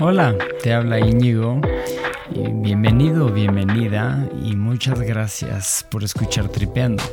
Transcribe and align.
Hola, 0.00 0.34
te 0.62 0.72
habla 0.72 0.98
Íñigo. 0.98 1.60
Bienvenido, 2.30 3.30
bienvenida 3.30 4.26
y 4.42 4.56
muchas 4.56 5.00
gracias 5.00 5.86
por 5.90 6.04
escuchar 6.04 6.48
Tripeando. 6.48 7.04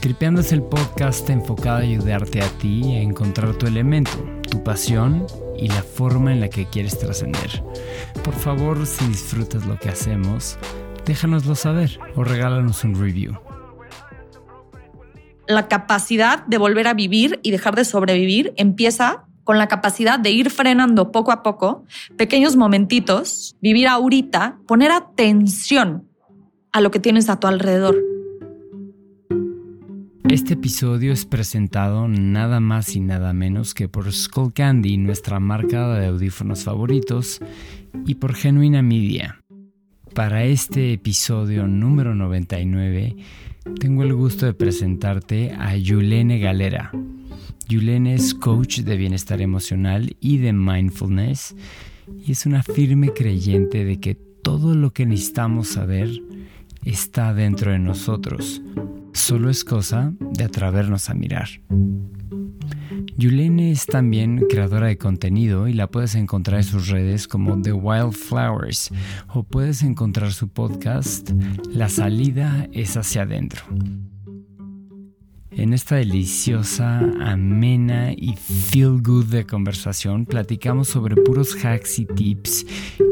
Tripeando 0.00 0.40
es 0.42 0.52
el 0.52 0.62
podcast 0.62 1.28
enfocado 1.30 1.78
a 1.78 1.80
ayudarte 1.80 2.40
a 2.40 2.48
ti 2.58 2.94
a 2.94 3.00
encontrar 3.00 3.54
tu 3.54 3.66
elemento, 3.66 4.12
tu 4.48 4.62
pasión 4.62 5.26
y 5.58 5.68
la 5.68 5.82
forma 5.82 6.32
en 6.32 6.40
la 6.40 6.48
que 6.48 6.66
quieres 6.66 6.98
trascender. 6.98 7.64
Por 8.22 8.34
favor, 8.34 8.86
si 8.86 9.04
disfrutas 9.06 9.66
lo 9.66 9.76
que 9.76 9.88
hacemos, 9.88 10.58
déjanoslo 11.04 11.56
saber 11.56 11.98
o 12.14 12.22
regálanos 12.22 12.84
un 12.84 12.94
review. 12.94 13.45
La 15.48 15.68
capacidad 15.68 16.44
de 16.46 16.58
volver 16.58 16.88
a 16.88 16.94
vivir 16.94 17.40
y 17.42 17.50
dejar 17.50 17.76
de 17.76 17.84
sobrevivir 17.84 18.52
empieza 18.56 19.24
con 19.44 19.58
la 19.58 19.68
capacidad 19.68 20.18
de 20.18 20.32
ir 20.32 20.50
frenando 20.50 21.12
poco 21.12 21.30
a 21.30 21.44
poco, 21.44 21.84
pequeños 22.16 22.56
momentitos, 22.56 23.54
vivir 23.60 23.86
ahorita, 23.86 24.58
poner 24.66 24.90
atención 24.90 26.08
a 26.72 26.80
lo 26.80 26.90
que 26.90 26.98
tienes 26.98 27.28
a 27.28 27.38
tu 27.38 27.46
alrededor. 27.46 27.96
Este 30.28 30.54
episodio 30.54 31.12
es 31.12 31.24
presentado 31.24 32.08
nada 32.08 32.58
más 32.58 32.96
y 32.96 33.00
nada 33.00 33.32
menos 33.32 33.72
que 33.72 33.88
por 33.88 34.12
Skull 34.12 34.52
Candy, 34.52 34.96
nuestra 34.96 35.38
marca 35.38 35.94
de 35.94 36.06
audífonos 36.06 36.64
favoritos, 36.64 37.38
y 38.04 38.16
por 38.16 38.34
Genuina 38.34 38.82
Media. 38.82 39.40
Para 40.12 40.42
este 40.44 40.92
episodio 40.92 41.68
número 41.68 42.16
99, 42.16 43.14
tengo 43.78 44.02
el 44.02 44.14
gusto 44.14 44.46
de 44.46 44.54
presentarte 44.54 45.52
a 45.52 45.76
Yulene 45.76 46.38
Galera. 46.38 46.90
Yulene 47.68 48.14
es 48.14 48.34
coach 48.34 48.80
de 48.80 48.96
bienestar 48.96 49.40
emocional 49.40 50.16
y 50.20 50.38
de 50.38 50.52
mindfulness 50.52 51.54
y 52.24 52.32
es 52.32 52.46
una 52.46 52.62
firme 52.62 53.12
creyente 53.12 53.84
de 53.84 53.98
que 53.98 54.14
todo 54.14 54.74
lo 54.74 54.92
que 54.92 55.06
necesitamos 55.06 55.68
saber 55.68 56.10
está 56.84 57.34
dentro 57.34 57.72
de 57.72 57.78
nosotros. 57.78 58.62
Solo 59.16 59.48
es 59.48 59.64
cosa 59.64 60.12
de 60.20 60.44
atrevernos 60.44 61.08
a 61.08 61.14
mirar. 61.14 61.48
Yulene 63.16 63.72
es 63.72 63.86
también 63.86 64.44
creadora 64.48 64.88
de 64.88 64.98
contenido 64.98 65.68
y 65.68 65.72
la 65.72 65.90
puedes 65.90 66.14
encontrar 66.14 66.58
en 66.58 66.64
sus 66.64 66.88
redes 66.88 67.26
como 67.26 67.60
The 67.60 67.72
Wildflowers 67.72 68.90
o 69.28 69.42
puedes 69.42 69.82
encontrar 69.82 70.32
su 70.32 70.48
podcast 70.48 71.30
La 71.72 71.88
salida 71.88 72.68
es 72.72 72.98
hacia 72.98 73.22
adentro. 73.22 73.62
En 75.56 75.72
esta 75.72 75.96
deliciosa, 75.96 76.98
amena 77.18 78.12
y 78.12 78.36
feel 78.36 79.00
good 79.02 79.24
de 79.24 79.46
conversación 79.46 80.26
platicamos 80.26 80.88
sobre 80.88 81.16
puros 81.16 81.56
hacks 81.64 81.98
y 81.98 82.04
tips 82.04 82.66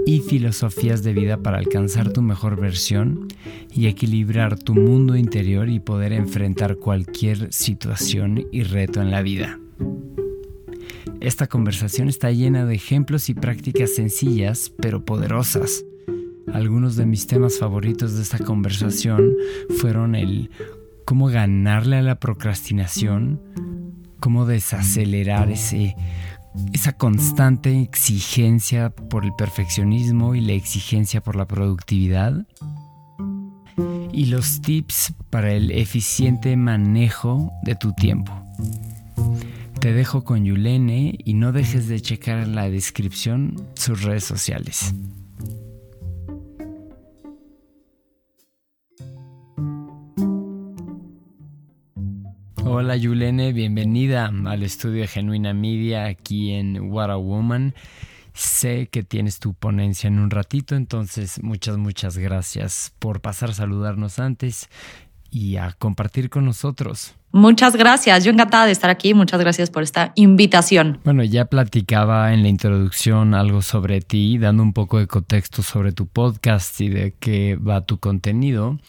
y 0.05 0.21
filosofías 0.21 1.03
de 1.03 1.15
vida 1.15 1.39
para 1.39 1.57
alcanzar 1.57 2.13
tu 2.13 2.21
mejor 2.21 2.61
versión 2.61 3.29
y 3.73 3.87
equilibrar 3.87 4.59
tu 4.59 4.75
mundo 4.75 5.17
interior 5.17 5.71
y 5.71 5.81
poder 5.81 6.13
enfrentar 6.13 6.77
cualquier 6.77 7.51
situación 7.51 8.47
y 8.53 8.63
reto 8.63 9.01
en 9.01 9.11
la 9.11 9.23
vida. 9.23 9.59
Esta 11.21 11.47
conversación 11.47 12.11
está 12.11 12.31
llena 12.31 12.67
de 12.67 12.75
ejemplos 12.75 13.31
y 13.31 13.35
prácticas 13.35 13.95
sencillas 13.95 14.71
pero 14.83 15.03
poderosas. 15.03 15.83
Algunos 16.53 16.97
de 16.97 17.07
mis 17.07 17.27
temas 17.27 17.59
favoritos 17.59 18.17
de 18.17 18.23
esta 18.23 18.39
conversación 18.39 19.35
fueron 19.79 20.15
el 20.15 20.51
cómo 21.05 21.27
ganarle 21.27 21.97
a 21.97 22.03
la 22.03 22.19
procrastinación, 22.19 23.41
cómo 24.21 24.47
desacelerar 24.47 25.51
ese, 25.51 25.97
esa 26.73 26.93
constante 26.93 27.81
exigencia 27.81 28.91
por 28.91 29.25
el 29.25 29.33
perfeccionismo 29.37 30.35
y 30.35 30.41
la 30.41 30.53
exigencia 30.53 31.23
por 31.23 31.37
la 31.37 31.47
productividad. 31.47 32.47
Y 34.13 34.27
los 34.27 34.63
tips 34.63 35.15
para 35.31 35.53
el 35.53 35.73
eficiente 35.73 36.57
manejo 36.57 37.53
de 37.65 37.75
tu 37.75 37.93
tiempo. 37.93 38.33
Te 39.81 39.93
dejo 39.93 40.25
con 40.25 40.45
Yulene 40.45 41.19
y 41.25 41.35
no 41.35 41.53
dejes 41.53 41.89
de 41.89 42.01
checar 42.01 42.39
en 42.39 42.55
la 42.55 42.71
descripción 42.71 43.57
sus 43.75 44.03
redes 44.03 44.25
sociales. 44.25 44.95
Hola 52.77 52.97
Yulene, 52.97 53.53
bienvenida 53.53 54.33
al 54.47 54.65
estudio 54.65 55.03
de 55.03 55.07
Genuina 55.07 55.55
Media 55.55 56.07
aquí 56.07 56.51
en 56.51 56.91
What 56.91 57.09
a 57.09 57.17
Woman. 57.17 57.73
Sé 58.33 58.89
que 58.91 59.05
tienes 59.05 59.39
tu 59.39 59.55
ponencia 59.55 60.09
en 60.09 60.19
un 60.19 60.29
ratito, 60.29 60.75
entonces 60.75 61.41
muchas, 61.41 61.77
muchas 61.77 62.19
gracias 62.19 62.93
por 62.99 63.21
pasar 63.21 63.51
a 63.51 63.55
saludarnos 63.55 64.19
antes 64.19 64.69
y 65.31 65.55
a 65.57 65.71
compartir 65.79 66.31
con 66.31 66.47
nosotros. 66.47 67.15
Muchas 67.31 67.77
gracias, 67.77 68.25
yo 68.25 68.33
encantada 68.33 68.67
de 68.67 68.73
estar 68.73 68.91
aquí, 68.91 69.15
muchas 69.15 69.39
gracias 69.39 69.71
por 69.71 69.85
esta 69.85 70.11
invitación. 70.17 70.99
Bueno, 71.05 71.23
ya 71.23 71.45
platicaba 71.45 72.35
en 72.35 72.43
la 72.43 72.49
introducción 72.49 73.35
algo 73.35 73.63
sobre 73.63 74.01
ti, 74.01 74.37
dando 74.37 74.65
un 74.65 74.73
poco 74.73 74.99
de 74.99 75.07
contexto 75.07 75.63
sobre 75.63 75.93
tu 75.93 76.09
podcast 76.09 76.81
y 76.81 76.89
de 76.89 77.15
qué 77.21 77.55
va 77.55 77.83
tu 77.83 78.01
contenido 78.01 78.81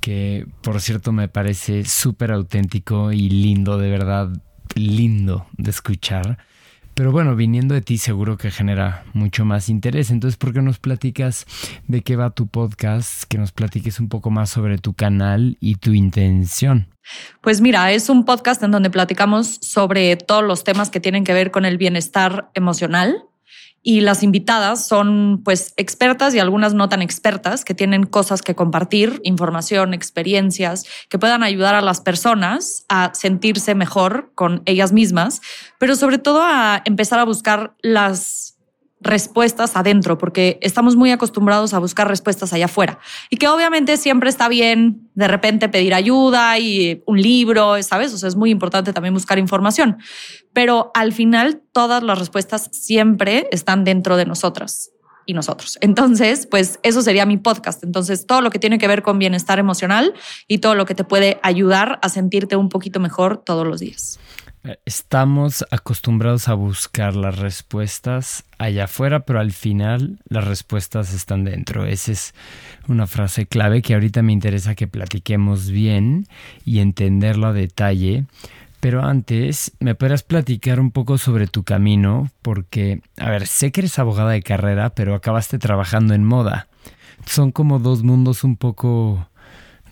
que 0.00 0.46
por 0.62 0.80
cierto 0.80 1.12
me 1.12 1.28
parece 1.28 1.84
súper 1.84 2.32
auténtico 2.32 3.12
y 3.12 3.28
lindo, 3.28 3.78
de 3.78 3.90
verdad 3.90 4.30
lindo 4.74 5.46
de 5.56 5.70
escuchar. 5.70 6.38
Pero 6.94 7.12
bueno, 7.12 7.34
viniendo 7.34 7.74
de 7.74 7.80
ti 7.80 7.98
seguro 7.98 8.36
que 8.36 8.50
genera 8.50 9.04
mucho 9.14 9.44
más 9.44 9.68
interés. 9.68 10.10
Entonces, 10.10 10.36
¿por 10.36 10.52
qué 10.52 10.60
nos 10.60 10.78
platicas 10.78 11.46
de 11.86 12.02
qué 12.02 12.16
va 12.16 12.30
tu 12.30 12.46
podcast? 12.46 13.24
Que 13.24 13.38
nos 13.38 13.52
platiques 13.52 14.00
un 14.00 14.08
poco 14.08 14.30
más 14.30 14.50
sobre 14.50 14.76
tu 14.76 14.92
canal 14.92 15.56
y 15.60 15.76
tu 15.76 15.92
intención. 15.92 16.88
Pues 17.40 17.60
mira, 17.60 17.90
es 17.92 18.10
un 18.10 18.24
podcast 18.24 18.62
en 18.62 18.70
donde 18.70 18.90
platicamos 18.90 19.58
sobre 19.62 20.16
todos 20.16 20.44
los 20.44 20.64
temas 20.64 20.90
que 20.90 21.00
tienen 21.00 21.24
que 21.24 21.32
ver 21.32 21.50
con 21.50 21.64
el 21.64 21.78
bienestar 21.78 22.50
emocional 22.54 23.29
y 23.82 24.02
las 24.02 24.22
invitadas 24.22 24.86
son 24.86 25.40
pues 25.42 25.72
expertas 25.76 26.34
y 26.34 26.38
algunas 26.38 26.74
no 26.74 26.88
tan 26.88 27.00
expertas 27.02 27.64
que 27.64 27.74
tienen 27.74 28.04
cosas 28.04 28.42
que 28.42 28.54
compartir, 28.54 29.20
información, 29.24 29.94
experiencias 29.94 30.84
que 31.08 31.18
puedan 31.18 31.42
ayudar 31.42 31.74
a 31.74 31.80
las 31.80 32.00
personas 32.00 32.84
a 32.88 33.12
sentirse 33.14 33.74
mejor 33.74 34.32
con 34.34 34.62
ellas 34.66 34.92
mismas, 34.92 35.40
pero 35.78 35.96
sobre 35.96 36.18
todo 36.18 36.42
a 36.42 36.82
empezar 36.84 37.18
a 37.18 37.24
buscar 37.24 37.74
las 37.80 38.59
respuestas 39.00 39.76
adentro, 39.76 40.18
porque 40.18 40.58
estamos 40.60 40.96
muy 40.96 41.10
acostumbrados 41.10 41.72
a 41.72 41.78
buscar 41.78 42.08
respuestas 42.08 42.52
allá 42.52 42.66
afuera. 42.66 42.98
Y 43.30 43.36
que 43.36 43.48
obviamente 43.48 43.96
siempre 43.96 44.28
está 44.28 44.48
bien 44.48 45.10
de 45.14 45.28
repente 45.28 45.68
pedir 45.68 45.94
ayuda 45.94 46.58
y 46.58 47.02
un 47.06 47.20
libro, 47.20 47.82
¿sabes? 47.82 48.12
O 48.12 48.18
sea, 48.18 48.28
es 48.28 48.36
muy 48.36 48.50
importante 48.50 48.92
también 48.92 49.14
buscar 49.14 49.38
información. 49.38 49.98
Pero 50.52 50.90
al 50.94 51.12
final, 51.12 51.62
todas 51.72 52.02
las 52.02 52.18
respuestas 52.18 52.68
siempre 52.72 53.48
están 53.52 53.84
dentro 53.84 54.16
de 54.16 54.26
nosotras 54.26 54.90
y 55.26 55.32
nosotros. 55.32 55.78
Entonces, 55.80 56.46
pues 56.46 56.80
eso 56.82 57.02
sería 57.02 57.24
mi 57.24 57.36
podcast. 57.36 57.84
Entonces, 57.84 58.26
todo 58.26 58.40
lo 58.40 58.50
que 58.50 58.58
tiene 58.58 58.78
que 58.78 58.88
ver 58.88 59.02
con 59.02 59.18
bienestar 59.18 59.58
emocional 59.58 60.14
y 60.48 60.58
todo 60.58 60.74
lo 60.74 60.86
que 60.86 60.94
te 60.94 61.04
puede 61.04 61.38
ayudar 61.42 61.98
a 62.02 62.08
sentirte 62.08 62.56
un 62.56 62.68
poquito 62.68 63.00
mejor 63.00 63.38
todos 63.38 63.66
los 63.66 63.80
días. 63.80 64.18
Estamos 64.84 65.64
acostumbrados 65.70 66.48
a 66.48 66.54
buscar 66.54 67.16
las 67.16 67.38
respuestas 67.38 68.44
allá 68.58 68.84
afuera, 68.84 69.20
pero 69.20 69.40
al 69.40 69.52
final 69.52 70.18
las 70.28 70.44
respuestas 70.44 71.14
están 71.14 71.44
dentro. 71.44 71.86
Esa 71.86 72.12
es 72.12 72.34
una 72.86 73.06
frase 73.06 73.46
clave 73.46 73.80
que 73.80 73.94
ahorita 73.94 74.20
me 74.20 74.34
interesa 74.34 74.74
que 74.74 74.86
platiquemos 74.86 75.70
bien 75.70 76.26
y 76.66 76.80
entenderlo 76.80 77.46
a 77.46 77.52
detalle. 77.54 78.26
Pero 78.80 79.02
antes, 79.02 79.72
¿me 79.80 79.94
podrás 79.94 80.22
platicar 80.22 80.78
un 80.78 80.90
poco 80.90 81.16
sobre 81.16 81.46
tu 81.46 81.64
camino? 81.64 82.30
Porque, 82.42 83.00
a 83.16 83.30
ver, 83.30 83.46
sé 83.46 83.72
que 83.72 83.80
eres 83.80 83.98
abogada 83.98 84.32
de 84.32 84.42
carrera, 84.42 84.90
pero 84.90 85.14
acabaste 85.14 85.58
trabajando 85.58 86.12
en 86.12 86.24
moda. 86.24 86.68
Son 87.24 87.50
como 87.50 87.78
dos 87.78 88.02
mundos 88.02 88.44
un 88.44 88.56
poco 88.56 89.26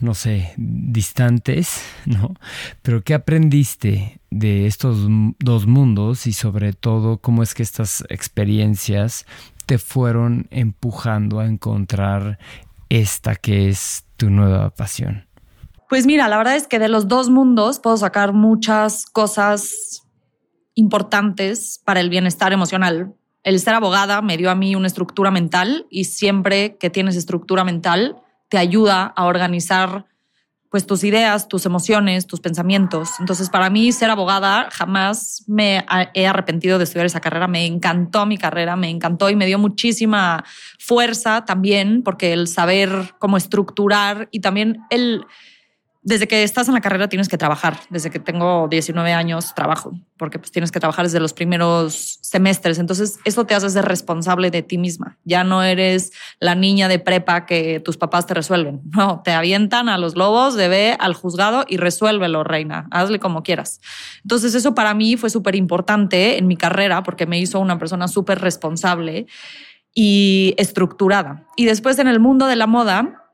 no 0.00 0.14
sé, 0.14 0.52
distantes, 0.56 1.82
¿no? 2.06 2.34
Pero 2.82 3.02
¿qué 3.02 3.14
aprendiste 3.14 4.17
de 4.30 4.66
estos 4.66 5.06
dos 5.38 5.66
mundos 5.66 6.26
y 6.26 6.32
sobre 6.32 6.72
todo 6.72 7.18
cómo 7.18 7.42
es 7.42 7.54
que 7.54 7.62
estas 7.62 8.04
experiencias 8.08 9.26
te 9.66 9.78
fueron 9.78 10.46
empujando 10.50 11.40
a 11.40 11.46
encontrar 11.46 12.38
esta 12.88 13.36
que 13.36 13.68
es 13.68 14.04
tu 14.16 14.30
nueva 14.30 14.70
pasión? 14.70 15.26
Pues 15.88 16.06
mira, 16.06 16.28
la 16.28 16.36
verdad 16.36 16.56
es 16.56 16.66
que 16.66 16.78
de 16.78 16.88
los 16.88 17.08
dos 17.08 17.30
mundos 17.30 17.80
puedo 17.80 17.96
sacar 17.96 18.32
muchas 18.32 19.06
cosas 19.06 20.02
importantes 20.74 21.80
para 21.84 22.00
el 22.00 22.10
bienestar 22.10 22.52
emocional. 22.52 23.14
El 23.42 23.58
ser 23.60 23.74
abogada 23.74 24.20
me 24.20 24.36
dio 24.36 24.50
a 24.50 24.54
mí 24.54 24.74
una 24.74 24.86
estructura 24.86 25.30
mental 25.30 25.86
y 25.90 26.04
siempre 26.04 26.76
que 26.76 26.90
tienes 26.90 27.16
estructura 27.16 27.64
mental, 27.64 28.16
te 28.48 28.58
ayuda 28.58 29.04
a 29.04 29.24
organizar 29.24 30.06
pues 30.70 30.86
tus 30.86 31.02
ideas, 31.04 31.48
tus 31.48 31.64
emociones, 31.66 32.26
tus 32.26 32.40
pensamientos. 32.40 33.10
Entonces, 33.20 33.48
para 33.48 33.70
mí 33.70 33.90
ser 33.92 34.10
abogada 34.10 34.68
jamás 34.70 35.44
me 35.46 35.84
he 36.14 36.26
arrepentido 36.26 36.78
de 36.78 36.84
estudiar 36.84 37.06
esa 37.06 37.20
carrera. 37.20 37.48
Me 37.48 37.64
encantó 37.64 38.26
mi 38.26 38.36
carrera, 38.36 38.76
me 38.76 38.90
encantó 38.90 39.30
y 39.30 39.36
me 39.36 39.46
dio 39.46 39.58
muchísima 39.58 40.44
fuerza 40.78 41.44
también, 41.44 42.02
porque 42.02 42.32
el 42.32 42.48
saber 42.48 43.14
cómo 43.18 43.36
estructurar 43.36 44.28
y 44.30 44.40
también 44.40 44.78
el 44.90 45.24
desde 46.08 46.26
que 46.26 46.42
estás 46.42 46.66
en 46.68 46.74
la 46.74 46.80
carrera 46.80 47.10
tienes 47.10 47.28
que 47.28 47.36
trabajar. 47.36 47.80
Desde 47.90 48.08
que 48.08 48.18
tengo 48.18 48.66
19 48.66 49.12
años 49.12 49.54
trabajo, 49.54 49.92
porque 50.16 50.38
pues 50.38 50.50
tienes 50.50 50.72
que 50.72 50.80
trabajar 50.80 51.04
desde 51.04 51.20
los 51.20 51.34
primeros 51.34 52.18
semestres. 52.22 52.78
Entonces, 52.78 53.18
eso 53.26 53.44
te 53.44 53.54
hace 53.54 53.68
ser 53.68 53.84
responsable 53.84 54.50
de 54.50 54.62
ti 54.62 54.78
misma. 54.78 55.18
Ya 55.24 55.44
no 55.44 55.62
eres 55.62 56.12
la 56.40 56.54
niña 56.54 56.88
de 56.88 56.98
prepa 56.98 57.44
que 57.44 57.80
tus 57.80 57.98
papás 57.98 58.26
te 58.26 58.32
resuelven. 58.32 58.80
No, 58.96 59.20
te 59.22 59.32
avientan 59.32 59.90
a 59.90 59.98
los 59.98 60.16
lobos, 60.16 60.56
ve 60.56 60.96
al 60.98 61.12
juzgado 61.12 61.66
y 61.68 61.76
resuélvelo, 61.76 62.42
reina. 62.42 62.88
Hazle 62.90 63.18
como 63.18 63.42
quieras. 63.42 63.82
Entonces, 64.22 64.54
eso 64.54 64.74
para 64.74 64.94
mí 64.94 65.18
fue 65.18 65.28
súper 65.28 65.56
importante 65.56 66.38
en 66.38 66.46
mi 66.46 66.56
carrera 66.56 67.02
porque 67.02 67.26
me 67.26 67.38
hizo 67.38 67.60
una 67.60 67.78
persona 67.78 68.08
súper 68.08 68.40
responsable 68.40 69.26
y 69.94 70.54
estructurada. 70.56 71.44
Y 71.54 71.66
después 71.66 71.98
en 71.98 72.08
el 72.08 72.18
mundo 72.18 72.46
de 72.46 72.56
la 72.56 72.66
moda, 72.66 73.26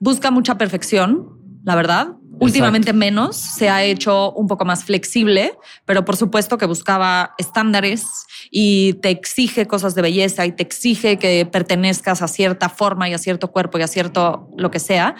busca 0.00 0.30
mucha 0.30 0.58
perfección 0.58 1.39
la 1.64 1.74
verdad. 1.74 2.08
Últimamente 2.38 2.94
menos, 2.94 3.36
se 3.36 3.68
ha 3.68 3.84
hecho 3.84 4.32
un 4.32 4.46
poco 4.46 4.64
más 4.64 4.84
flexible, 4.84 5.58
pero 5.84 6.06
por 6.06 6.16
supuesto 6.16 6.56
que 6.56 6.64
buscaba 6.64 7.34
estándares 7.36 8.06
y 8.50 8.94
te 8.94 9.10
exige 9.10 9.66
cosas 9.66 9.94
de 9.94 10.00
belleza 10.00 10.46
y 10.46 10.52
te 10.52 10.62
exige 10.62 11.18
que 11.18 11.44
pertenezcas 11.44 12.22
a 12.22 12.28
cierta 12.28 12.70
forma 12.70 13.10
y 13.10 13.12
a 13.12 13.18
cierto 13.18 13.50
cuerpo 13.52 13.78
y 13.78 13.82
a 13.82 13.86
cierto 13.88 14.48
lo 14.56 14.70
que 14.70 14.78
sea. 14.78 15.16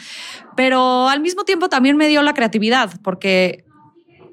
Pero 0.56 1.08
al 1.08 1.20
mismo 1.20 1.44
tiempo 1.44 1.68
también 1.68 1.98
me 1.98 2.08
dio 2.08 2.22
la 2.22 2.32
creatividad, 2.32 2.90
porque 3.02 3.66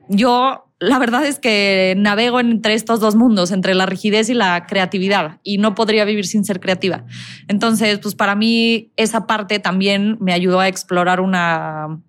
yo 0.08 0.67
la 0.80 1.00
verdad 1.00 1.26
es 1.26 1.40
que 1.40 1.96
navego 1.98 2.40
entre 2.40 2.74
estos 2.74 3.00
dos 3.00 3.16
mundos, 3.16 3.52
entre 3.52 3.74
la 3.74 3.86
rigidez 3.86 4.30
y 4.30 4.34
la 4.34 4.66
creatividad, 4.68 5.40
y 5.44 5.58
no 5.58 5.74
podría 5.74 6.06
vivir 6.06 6.28
sin 6.28 6.46
ser 6.46 6.60
creativa. 6.60 7.06
Entonces, 7.48 8.00
pues 8.00 8.16
para 8.16 8.36
mí 8.36 8.92
esa 8.96 9.26
parte 9.26 9.60
también 9.60 10.18
me 10.20 10.34
ayudó 10.34 10.60
a 10.60 10.68
explorar 10.68 11.20
una, 11.20 12.00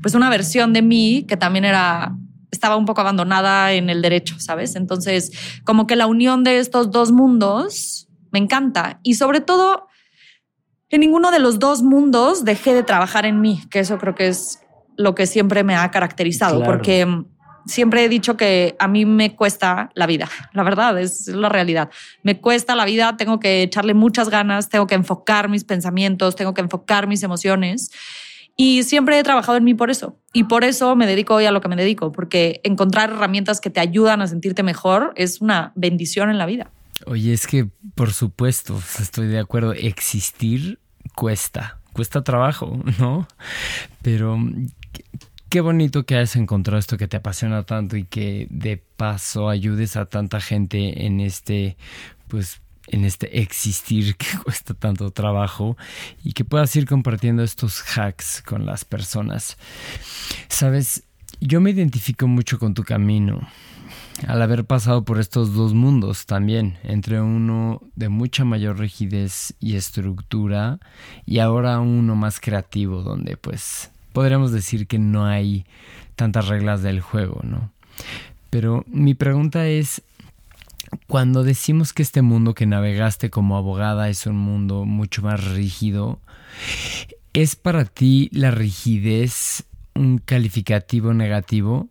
pues 0.00 0.14
una 0.14 0.30
versión 0.30 0.72
de 0.72 0.82
mí 0.82 1.24
que 1.28 1.36
también 1.36 1.64
era 1.64 2.16
estaba 2.50 2.76
un 2.76 2.86
poco 2.86 3.02
abandonada 3.02 3.72
en 3.72 3.90
el 3.90 4.00
derecho, 4.00 4.36
¿sabes? 4.38 4.76
Entonces, 4.76 5.32
como 5.64 5.86
que 5.86 5.96
la 5.96 6.06
unión 6.06 6.42
de 6.42 6.58
estos 6.58 6.90
dos 6.90 7.12
mundos 7.12 8.08
me 8.30 8.38
encanta 8.38 9.00
y 9.02 9.14
sobre 9.14 9.40
todo 9.40 9.88
en 10.88 11.00
ninguno 11.00 11.30
de 11.30 11.40
los 11.40 11.58
dos 11.58 11.82
mundos 11.82 12.44
dejé 12.44 12.72
de 12.72 12.82
trabajar 12.82 13.26
en 13.26 13.40
mí, 13.40 13.60
que 13.70 13.80
eso 13.80 13.98
creo 13.98 14.14
que 14.14 14.28
es 14.28 14.60
lo 14.96 15.14
que 15.14 15.26
siempre 15.26 15.64
me 15.64 15.74
ha 15.74 15.90
caracterizado, 15.90 16.62
porque 16.62 17.06
siempre 17.66 18.04
he 18.04 18.08
dicho 18.08 18.36
que 18.36 18.76
a 18.78 18.88
mí 18.88 19.04
me 19.04 19.34
cuesta 19.34 19.90
la 19.94 20.06
vida, 20.06 20.28
la 20.52 20.62
verdad, 20.62 20.98
es 20.98 21.28
la 21.28 21.48
realidad. 21.48 21.90
Me 22.22 22.40
cuesta 22.40 22.74
la 22.74 22.84
vida, 22.84 23.16
tengo 23.16 23.40
que 23.40 23.62
echarle 23.62 23.94
muchas 23.94 24.28
ganas, 24.28 24.68
tengo 24.68 24.86
que 24.86 24.94
enfocar 24.94 25.48
mis 25.48 25.64
pensamientos, 25.64 26.36
tengo 26.36 26.54
que 26.54 26.62
enfocar 26.62 27.06
mis 27.06 27.22
emociones. 27.22 27.90
Y 28.56 28.84
siempre 28.84 29.18
he 29.18 29.22
trabajado 29.22 29.58
en 29.58 29.64
mí 29.64 29.74
por 29.74 29.90
eso. 29.90 30.18
Y 30.32 30.44
por 30.44 30.64
eso 30.64 30.96
me 30.96 31.06
dedico 31.06 31.34
hoy 31.34 31.44
a 31.44 31.50
lo 31.50 31.60
que 31.60 31.68
me 31.68 31.76
dedico, 31.76 32.12
porque 32.12 32.60
encontrar 32.64 33.10
herramientas 33.10 33.60
que 33.60 33.68
te 33.68 33.80
ayudan 33.80 34.22
a 34.22 34.26
sentirte 34.26 34.62
mejor 34.62 35.12
es 35.16 35.42
una 35.42 35.72
bendición 35.74 36.30
en 36.30 36.38
la 36.38 36.46
vida. 36.46 36.70
Oye, 37.04 37.34
es 37.34 37.46
que 37.46 37.68
por 37.94 38.12
supuesto, 38.12 38.80
estoy 38.98 39.26
de 39.26 39.38
acuerdo, 39.38 39.72
existir 39.72 40.78
cuesta, 41.14 41.80
cuesta 41.92 42.22
trabajo, 42.24 42.78
¿no? 42.98 43.28
Pero 44.02 44.38
qué 45.56 45.62
bonito 45.62 46.04
que 46.04 46.16
hayas 46.16 46.36
encontrado 46.36 46.78
esto 46.78 46.98
que 46.98 47.08
te 47.08 47.16
apasiona 47.16 47.62
tanto 47.62 47.96
y 47.96 48.04
que 48.04 48.46
de 48.50 48.76
paso 48.76 49.48
ayudes 49.48 49.96
a 49.96 50.04
tanta 50.04 50.38
gente 50.38 51.06
en 51.06 51.18
este, 51.18 51.78
pues, 52.28 52.60
en 52.88 53.06
este 53.06 53.40
existir 53.40 54.16
que 54.16 54.26
cuesta 54.44 54.74
tanto 54.74 55.10
trabajo 55.12 55.78
y 56.22 56.34
que 56.34 56.44
puedas 56.44 56.76
ir 56.76 56.84
compartiendo 56.84 57.42
estos 57.42 57.82
hacks 57.96 58.42
con 58.42 58.66
las 58.66 58.84
personas. 58.84 59.56
Sabes, 60.48 61.04
yo 61.40 61.62
me 61.62 61.70
identifico 61.70 62.26
mucho 62.26 62.58
con 62.58 62.74
tu 62.74 62.84
camino 62.84 63.40
al 64.26 64.42
haber 64.42 64.66
pasado 64.66 65.06
por 65.06 65.18
estos 65.18 65.54
dos 65.54 65.72
mundos 65.72 66.26
también, 66.26 66.76
entre 66.82 67.22
uno 67.22 67.80
de 67.94 68.10
mucha 68.10 68.44
mayor 68.44 68.78
rigidez 68.78 69.54
y 69.58 69.76
estructura 69.76 70.80
y 71.24 71.38
ahora 71.38 71.80
uno 71.80 72.14
más 72.14 72.40
creativo 72.40 73.02
donde 73.02 73.38
pues 73.38 73.90
podríamos 74.16 74.50
decir 74.50 74.86
que 74.86 74.98
no 74.98 75.26
hay 75.26 75.66
tantas 76.14 76.48
reglas 76.48 76.80
del 76.80 77.02
juego, 77.02 77.42
¿no? 77.42 77.70
Pero 78.48 78.82
mi 78.86 79.12
pregunta 79.12 79.68
es, 79.68 80.00
cuando 81.06 81.42
decimos 81.42 81.92
que 81.92 82.02
este 82.02 82.22
mundo 82.22 82.54
que 82.54 82.64
navegaste 82.64 83.28
como 83.28 83.58
abogada 83.58 84.08
es 84.08 84.26
un 84.26 84.38
mundo 84.38 84.86
mucho 84.86 85.20
más 85.20 85.44
rígido, 85.44 86.18
¿es 87.34 87.56
para 87.56 87.84
ti 87.84 88.30
la 88.32 88.50
rigidez 88.50 89.64
un 89.94 90.16
calificativo 90.16 91.12
negativo? 91.12 91.86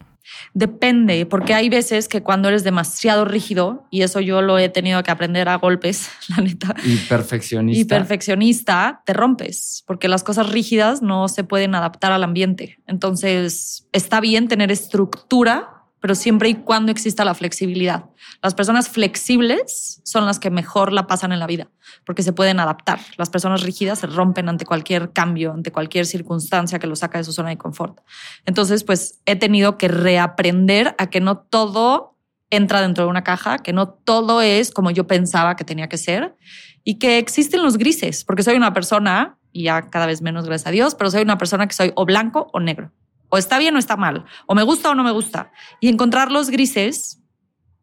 Depende, 0.53 1.25
porque 1.25 1.53
hay 1.53 1.69
veces 1.69 2.07
que 2.07 2.23
cuando 2.23 2.49
eres 2.49 2.63
demasiado 2.63 3.25
rígido, 3.25 3.87
y 3.91 4.01
eso 4.01 4.19
yo 4.19 4.41
lo 4.41 4.57
he 4.57 4.69
tenido 4.69 5.01
que 5.03 5.11
aprender 5.11 5.49
a 5.49 5.55
golpes, 5.55 6.09
la 6.29 6.37
neta. 6.37 6.75
Y 6.83 6.97
perfeccionista. 6.97 7.81
Y 7.81 7.85
perfeccionista, 7.85 9.01
te 9.05 9.13
rompes, 9.13 9.83
porque 9.85 10.07
las 10.07 10.23
cosas 10.23 10.49
rígidas 10.49 11.01
no 11.01 11.27
se 11.27 11.43
pueden 11.43 11.75
adaptar 11.75 12.11
al 12.11 12.23
ambiente. 12.23 12.79
Entonces, 12.87 13.87
está 13.91 14.19
bien 14.19 14.47
tener 14.47 14.71
estructura, 14.71 15.74
pero 16.05 16.13
siempre 16.13 16.49
y 16.49 16.53
cuando 16.53 16.91
exista 16.91 17.25
la 17.25 17.33
flexibilidad. 17.33 18.11
Las 18.43 18.53
personas 18.53 18.89
flexibles 18.89 20.01
son 20.03 20.27
las 20.27 20.37
que 20.37 20.51
mejor 20.51 20.93
la 20.93 21.07
pasan 21.07 21.31
en 21.31 21.39
la 21.39 21.47
vida, 21.47 21.71
porque 22.05 22.21
se 22.21 22.31
pueden 22.31 22.59
adaptar. 22.59 22.99
Las 23.17 23.31
personas 23.31 23.63
rígidas 23.63 23.97
se 23.97 24.05
rompen 24.05 24.47
ante 24.47 24.65
cualquier 24.65 25.13
cambio, 25.13 25.51
ante 25.51 25.71
cualquier 25.71 26.05
circunstancia 26.05 26.77
que 26.77 26.85
los 26.85 26.99
saca 26.99 27.17
de 27.17 27.23
su 27.23 27.33
zona 27.33 27.49
de 27.49 27.57
confort. 27.57 28.01
Entonces, 28.45 28.83
pues 28.83 29.19
he 29.25 29.35
tenido 29.35 29.79
que 29.79 29.87
reaprender 29.87 30.93
a 30.99 31.09
que 31.09 31.21
no 31.21 31.39
todo 31.39 32.19
entra 32.51 32.81
dentro 32.81 33.05
de 33.05 33.09
una 33.09 33.23
caja, 33.23 33.57
que 33.57 33.73
no 33.73 33.89
todo 33.89 34.43
es 34.43 34.69
como 34.69 34.91
yo 34.91 35.07
pensaba 35.07 35.55
que 35.55 35.63
tenía 35.63 35.89
que 35.89 35.97
ser 35.97 36.35
y 36.83 36.99
que 36.99 37.17
existen 37.17 37.63
los 37.63 37.79
grises, 37.79 38.25
porque 38.25 38.43
soy 38.43 38.57
una 38.57 38.75
persona, 38.75 39.39
y 39.51 39.63
ya 39.63 39.89
cada 39.89 40.05
vez 40.05 40.21
menos 40.21 40.45
gracias 40.45 40.67
a 40.67 40.71
Dios, 40.71 40.93
pero 40.93 41.09
soy 41.09 41.23
una 41.23 41.39
persona 41.39 41.65
que 41.65 41.73
soy 41.73 41.93
o 41.95 42.05
blanco 42.05 42.45
o 42.53 42.59
negro. 42.59 42.91
O 43.29 43.37
está 43.37 43.57
bien 43.57 43.75
o 43.75 43.79
está 43.79 43.97
mal. 43.97 44.25
O 44.47 44.55
me 44.55 44.63
gusta 44.63 44.91
o 44.91 44.95
no 44.95 45.03
me 45.03 45.11
gusta. 45.11 45.51
Y 45.79 45.89
encontrar 45.89 46.31
los 46.31 46.49
grises 46.49 47.21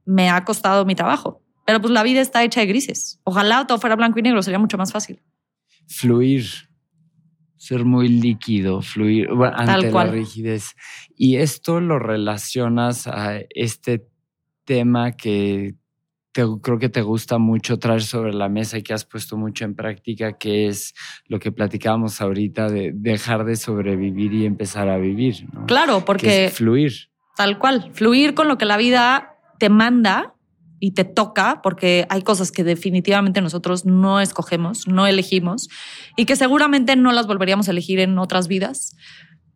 me 0.05 0.31
ha 0.31 0.45
costado 0.45 0.85
mi 0.85 0.95
trabajo. 0.95 1.43
Pero 1.65 1.81
pues 1.81 1.93
la 1.93 2.03
vida 2.03 2.21
está 2.21 2.43
hecha 2.43 2.61
de 2.61 2.67
grises. 2.67 3.21
Ojalá 3.25 3.67
todo 3.67 3.79
fuera 3.79 3.97
blanco 3.97 4.19
y 4.19 4.23
negro, 4.23 4.43
sería 4.43 4.59
mucho 4.59 4.79
más 4.79 4.93
fácil. 4.93 5.21
Fluir. 5.87 6.47
Ser 7.57 7.85
muy 7.85 8.09
líquido, 8.09 8.83
fluir 8.83 9.29
ante 9.55 9.93
la 9.93 10.05
rigidez. 10.07 10.75
Y 11.17 11.37
esto 11.37 11.81
lo 11.81 12.01
relacionas 12.01 13.07
a 13.07 13.39
este 13.51 14.05
tema 14.65 15.13
que 15.13 15.77
creo 16.33 16.79
que 16.79 16.89
te 16.89 17.03
gusta 17.03 17.39
mucho 17.39 17.79
traer 17.79 18.03
sobre 18.03 18.33
la 18.33 18.49
mesa 18.49 18.79
y 18.79 18.83
que 18.83 18.95
has 18.95 19.05
puesto 19.05 19.37
mucho 19.37 19.65
en 19.65 19.75
práctica, 19.75 20.39
que 20.39 20.67
es 20.67 20.95
lo 21.27 21.39
que 21.39 21.53
platicábamos 21.53 22.21
ahorita 22.21 22.69
de 22.69 22.93
dejar 22.95 23.45
de 23.45 23.57
sobrevivir 23.57 24.33
y 24.33 24.47
empezar 24.47 24.89
a 24.89 24.99
vivir. 24.99 25.47
Claro, 25.67 26.05
porque... 26.05 26.51
fluir. 26.53 27.11
Tal 27.37 27.59
cual, 27.59 27.91
fluir 27.93 28.35
con 28.35 28.49
lo 28.49 28.59
que 28.59 28.65
la 28.65 28.77
vida 28.77 29.37
te 29.59 29.69
manda 29.69 30.35
y 30.81 30.93
te 30.93 31.05
toca, 31.05 31.61
porque 31.63 32.07
hay 32.09 32.23
cosas 32.23 32.51
que 32.51 32.65
definitivamente 32.65 33.41
nosotros 33.41 33.87
no 33.87 34.21
escogemos, 34.21 34.89
no 34.89 35.07
elegimos, 35.07 35.69
y 36.17 36.25
que 36.25 36.35
seguramente 36.35 36.97
no 36.97 37.13
las 37.13 37.29
volveríamos 37.29 37.69
a 37.69 37.71
elegir 37.71 38.01
en 38.01 38.19
otras 38.19 38.49
vidas 38.49 38.97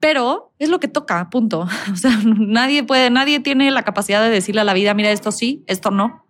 pero 0.01 0.53
es 0.59 0.69
lo 0.69 0.81
que 0.81 0.89
toca, 0.89 1.29
punto. 1.31 1.67
O 1.93 1.97
sea, 1.97 2.19
nadie 2.25 2.85
puede, 2.85 3.11
nadie 3.11 3.41
tiene 3.41 3.71
la 3.71 3.83
capacidad 3.83 4.23
de 4.23 4.31
decirle 4.31 4.61
a 4.61 4.65
la 4.65 4.75
vida, 4.75 4.95
mira, 4.95 5.11
esto 5.11 5.33
sí, 5.33 5.65
esto 5.67 5.91
no. 5.91 6.27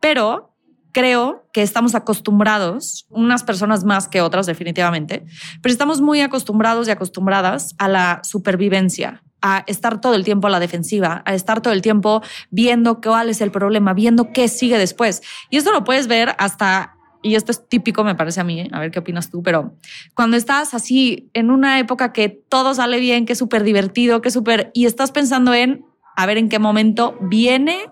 Pero 0.00 0.56
creo 0.92 1.46
que 1.52 1.60
estamos 1.60 1.94
acostumbrados, 1.94 3.06
unas 3.10 3.44
personas 3.44 3.84
más 3.84 4.08
que 4.08 4.22
otras 4.22 4.46
definitivamente, 4.46 5.26
pero 5.60 5.70
estamos 5.70 6.00
muy 6.00 6.22
acostumbrados 6.22 6.88
y 6.88 6.90
acostumbradas 6.90 7.74
a 7.76 7.86
la 7.88 8.20
supervivencia, 8.22 9.22
a 9.42 9.62
estar 9.66 10.00
todo 10.00 10.14
el 10.14 10.24
tiempo 10.24 10.46
a 10.46 10.50
la 10.50 10.58
defensiva, 10.58 11.22
a 11.26 11.34
estar 11.34 11.60
todo 11.60 11.74
el 11.74 11.82
tiempo 11.82 12.22
viendo 12.50 13.02
cuál 13.02 13.28
es 13.28 13.42
el 13.42 13.50
problema, 13.50 13.92
viendo 13.92 14.32
qué 14.32 14.48
sigue 14.48 14.78
después. 14.78 15.20
Y 15.50 15.58
esto 15.58 15.70
lo 15.70 15.84
puedes 15.84 16.06
ver 16.06 16.34
hasta 16.38 16.95
y 17.22 17.34
esto 17.34 17.52
es 17.52 17.68
típico, 17.68 18.04
me 18.04 18.14
parece 18.14 18.40
a 18.40 18.44
mí, 18.44 18.60
¿eh? 18.60 18.68
a 18.72 18.80
ver 18.80 18.90
qué 18.90 18.98
opinas 18.98 19.30
tú, 19.30 19.42
pero 19.42 19.74
cuando 20.14 20.36
estás 20.36 20.74
así 20.74 21.30
en 21.34 21.50
una 21.50 21.78
época 21.78 22.12
que 22.12 22.28
todo 22.28 22.74
sale 22.74 23.00
bien, 23.00 23.26
que 23.26 23.32
es 23.32 23.38
súper 23.38 23.64
divertido, 23.64 24.20
que 24.20 24.28
es 24.28 24.34
súper, 24.34 24.70
y 24.74 24.86
estás 24.86 25.12
pensando 25.12 25.54
en 25.54 25.84
a 26.16 26.26
ver 26.26 26.38
en 26.38 26.48
qué 26.48 26.58
momento 26.58 27.16
viene 27.20 27.90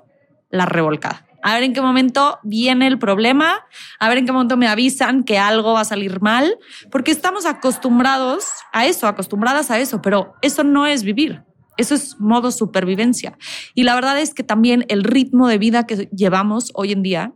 la 0.51 0.67
revolcada, 0.67 1.27
a 1.43 1.55
ver 1.55 1.63
en 1.63 1.73
qué 1.75 1.83
momento 1.83 2.39
viene 2.43 2.87
el 2.87 2.99
problema, 2.99 3.67
a 3.99 4.09
ver 4.09 4.19
en 4.19 4.27
qué 4.27 4.33
momento 4.33 4.57
me 4.57 4.67
avisan 4.67 5.25
que 5.25 5.39
algo 5.39 5.75
va 5.75 5.81
a 5.81 5.85
salir 5.85 6.21
mal, 6.23 6.59
porque 6.91 7.11
estamos 7.11 7.45
acostumbrados 7.45 8.47
a 8.73 8.87
eso, 8.87 9.07
acostumbradas 9.07 9.71
a 9.71 9.79
eso, 9.79 10.01
pero 10.01 10.35
eso 10.43 10.65
no 10.65 10.87
es 10.87 11.03
vivir. 11.03 11.43
Eso 11.77 11.95
es 11.95 12.21
modo 12.21 12.51
supervivencia. 12.53 13.37
Y 13.75 13.83
la 13.83 13.95
verdad 13.95 14.19
es 14.21 14.33
que 14.33 14.45
también 14.45 14.85
el 14.89 15.03
ritmo 15.03 15.49
de 15.49 15.59
vida 15.59 15.87
que 15.87 16.09
llevamos 16.15 16.71
hoy 16.75 16.93
en 16.93 17.03
día, 17.03 17.33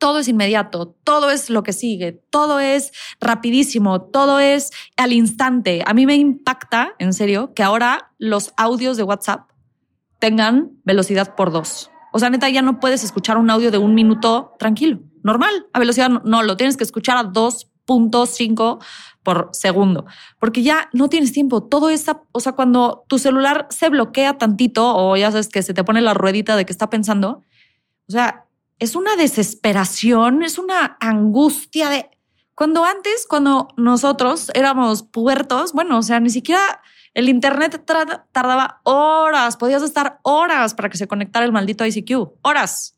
todo 0.00 0.18
es 0.18 0.28
inmediato, 0.28 0.96
todo 1.04 1.30
es 1.30 1.50
lo 1.50 1.62
que 1.62 1.74
sigue, 1.74 2.12
todo 2.30 2.58
es 2.58 2.90
rapidísimo, 3.20 4.00
todo 4.00 4.40
es 4.40 4.70
al 4.96 5.12
instante. 5.12 5.84
A 5.86 5.92
mí 5.92 6.06
me 6.06 6.16
impacta, 6.16 6.94
en 6.98 7.12
serio, 7.12 7.52
que 7.54 7.62
ahora 7.62 8.10
los 8.18 8.52
audios 8.56 8.96
de 8.96 9.02
WhatsApp 9.02 9.50
tengan 10.18 10.70
velocidad 10.84 11.36
por 11.36 11.52
dos. 11.52 11.90
O 12.12 12.18
sea, 12.18 12.30
neta, 12.30 12.48
ya 12.48 12.62
no 12.62 12.80
puedes 12.80 13.04
escuchar 13.04 13.36
un 13.36 13.50
audio 13.50 13.70
de 13.70 13.76
un 13.76 13.94
minuto 13.94 14.54
tranquilo, 14.58 15.00
normal, 15.22 15.66
a 15.74 15.78
velocidad 15.78 16.08
no, 16.08 16.42
lo 16.42 16.56
tienes 16.56 16.78
que 16.78 16.84
escuchar 16.84 17.18
a 17.18 17.24
2.5 17.24 18.82
por 19.22 19.50
segundo, 19.52 20.06
porque 20.38 20.62
ya 20.62 20.88
no 20.94 21.10
tienes 21.10 21.32
tiempo. 21.32 21.62
Todo 21.62 21.90
esa, 21.90 22.22
o 22.32 22.40
sea, 22.40 22.52
cuando 22.52 23.04
tu 23.06 23.18
celular 23.18 23.66
se 23.68 23.90
bloquea 23.90 24.38
tantito 24.38 24.96
o 24.96 25.14
ya 25.18 25.30
sabes 25.30 25.48
que 25.48 25.62
se 25.62 25.74
te 25.74 25.84
pone 25.84 26.00
la 26.00 26.14
ruedita 26.14 26.56
de 26.56 26.64
que 26.64 26.72
está 26.72 26.88
pensando, 26.88 27.42
o 28.08 28.12
sea, 28.12 28.46
es 28.80 28.96
una 28.96 29.14
desesperación, 29.14 30.42
es 30.42 30.58
una 30.58 30.96
angustia 31.00 31.90
de 31.90 32.10
cuando 32.54 32.84
antes, 32.84 33.26
cuando 33.28 33.68
nosotros 33.76 34.50
éramos 34.54 35.02
puertos, 35.02 35.72
bueno, 35.72 35.98
o 35.98 36.02
sea, 36.02 36.20
ni 36.20 36.30
siquiera 36.30 36.82
el 37.14 37.28
Internet 37.28 37.82
tardaba 38.32 38.80
horas, 38.84 39.56
podías 39.56 39.82
estar 39.82 40.18
horas 40.22 40.74
para 40.74 40.88
que 40.88 40.98
se 40.98 41.08
conectara 41.08 41.46
el 41.46 41.52
maldito 41.52 41.86
ICQ, 41.86 42.38
horas. 42.42 42.96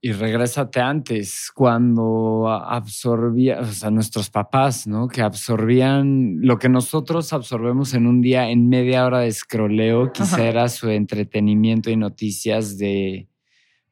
Y 0.00 0.12
regrésate 0.12 0.80
antes, 0.80 1.50
cuando 1.54 2.48
absorbía, 2.48 3.60
o 3.60 3.64
sea, 3.66 3.90
nuestros 3.90 4.30
papás, 4.30 4.86
¿no? 4.86 5.08
Que 5.08 5.22
absorbían 5.22 6.38
lo 6.42 6.58
que 6.58 6.68
nosotros 6.68 7.32
absorbemos 7.32 7.94
en 7.94 8.06
un 8.06 8.20
día, 8.20 8.48
en 8.50 8.68
media 8.68 9.04
hora 9.04 9.20
de 9.20 9.28
escroleo, 9.28 10.12
quizá 10.12 10.46
era 10.46 10.68
su 10.68 10.88
entretenimiento 10.90 11.90
y 11.90 11.96
noticias 11.96 12.78
de, 12.78 13.28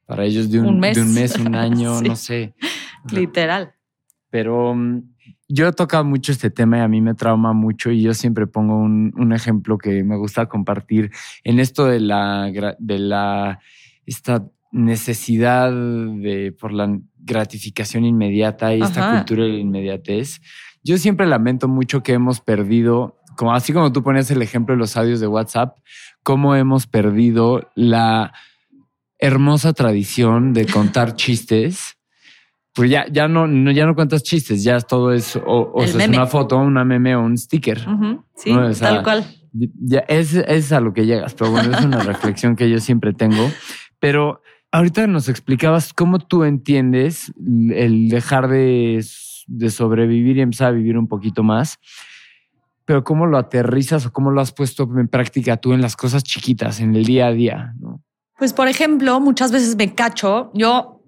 para 0.05 0.23
ellos 0.25 0.49
de 0.51 0.59
un, 0.59 0.79
mes, 0.79 0.97
un, 1.37 1.55
año, 1.55 2.01
no 2.01 2.15
sé. 2.15 2.53
Literal. 3.11 3.73
Pero 4.29 4.75
mm, 4.75 5.01
yo 5.47 5.67
he 5.67 5.71
tocado 5.73 6.03
mucho 6.03 6.31
este 6.31 6.49
tema 6.49 6.77
y 6.77 6.81
a 6.81 6.87
mí 6.87 7.01
me 7.01 7.13
trauma 7.13 7.53
mucho 7.53 7.91
y 7.91 8.01
yo 8.01 8.13
siempre 8.13 8.47
pongo 8.47 8.77
un, 8.77 9.33
ejemplo 9.33 9.77
que 9.77 10.03
me 10.03 10.17
gusta 10.17 10.47
compartir 10.47 11.11
en 11.43 11.59
esto 11.59 11.85
de 11.85 11.99
la, 11.99 12.51
de 12.79 12.99
la, 12.99 13.59
esta 14.05 14.45
necesidad 14.71 15.71
de, 15.71 16.55
por 16.59 16.73
la 16.73 16.99
gratificación 17.17 18.05
inmediata 18.05 18.75
y 18.75 18.81
esta 18.81 19.11
cultura 19.11 19.43
de 19.43 19.53
la 19.53 19.59
inmediatez. 19.59 20.41
Yo 20.83 20.97
siempre 20.97 21.25
lamento 21.25 21.67
mucho 21.67 22.03
que 22.03 22.13
hemos 22.13 22.41
perdido, 22.41 23.17
como 23.35 23.53
así 23.53 23.73
como 23.73 23.91
tú 23.91 24.03
pones 24.03 24.29
el 24.31 24.41
ejemplo 24.41 24.75
de 24.75 24.79
los 24.79 24.97
audios 24.97 25.19
de 25.19 25.27
WhatsApp, 25.27 25.77
cómo 26.23 26.55
hemos 26.55 26.87
perdido 26.87 27.69
la 27.75 28.33
hermosa 29.25 29.73
tradición 29.73 30.53
de 30.53 30.65
contar 30.65 31.15
chistes 31.15 31.95
pues 32.75 32.89
ya, 32.89 33.05
ya 33.09 33.29
no, 33.29 33.47
ya 33.71 33.85
no 33.85 33.95
cuentas 33.95 34.21
chistes, 34.21 34.61
ya 34.61 34.81
todo 34.81 35.13
es, 35.13 35.39
o, 35.45 35.81
es 35.81 35.95
una 35.95 36.27
foto, 36.27 36.57
una 36.57 36.83
meme 36.83 37.15
o 37.15 37.21
un 37.21 37.37
sticker. 37.37 37.79
Sí, 38.35 38.53
tal 38.79 39.01
cual. 39.01 39.25
Ya 39.53 39.99
es, 40.09 40.33
es 40.33 40.73
a 40.73 40.81
lo 40.81 40.91
que 40.91 41.05
llegas, 41.05 41.33
pero 41.35 41.51
bueno, 41.51 41.75
es 41.75 41.85
una 41.85 41.99
reflexión 42.03 42.57
que 42.57 42.69
yo 42.69 42.79
siempre 42.79 43.13
tengo. 43.13 43.49
Pero 43.99 44.41
ahorita 44.73 45.07
nos 45.07 45.29
explicabas 45.29 45.93
cómo 45.93 46.19
tú 46.19 46.43
entiendes 46.43 47.31
el 47.37 48.09
dejar 48.09 48.49
de, 48.49 49.01
de 49.47 49.69
sobrevivir 49.69 50.35
y 50.35 50.41
empezar 50.41 50.67
a 50.67 50.71
vivir 50.71 50.97
un 50.97 51.07
poquito 51.07 51.43
más 51.43 51.79
pero 52.85 53.03
cómo 53.03 53.25
lo 53.25 53.39
aterrizas 53.39 54.05
o 54.05 54.13
cómo 54.13 54.29
lo 54.29 54.41
has 54.41 54.51
puesto 54.51 54.87
en 54.95 55.07
práctica 55.07 55.57
tú 55.57 55.73
en 55.73 55.81
las 55.81 55.95
cosas 55.95 56.23
chiquitas, 56.23 56.79
en 56.79 56.95
el 56.95 57.03
día 57.03 57.25
a 57.27 57.31
día, 57.31 57.73
¿no? 57.79 57.94
Pues, 58.37 58.53
por 58.53 58.67
ejemplo, 58.67 59.19
muchas 59.19 59.51
veces 59.51 59.75
me 59.75 59.93
cacho, 59.95 60.51
yo 60.53 61.01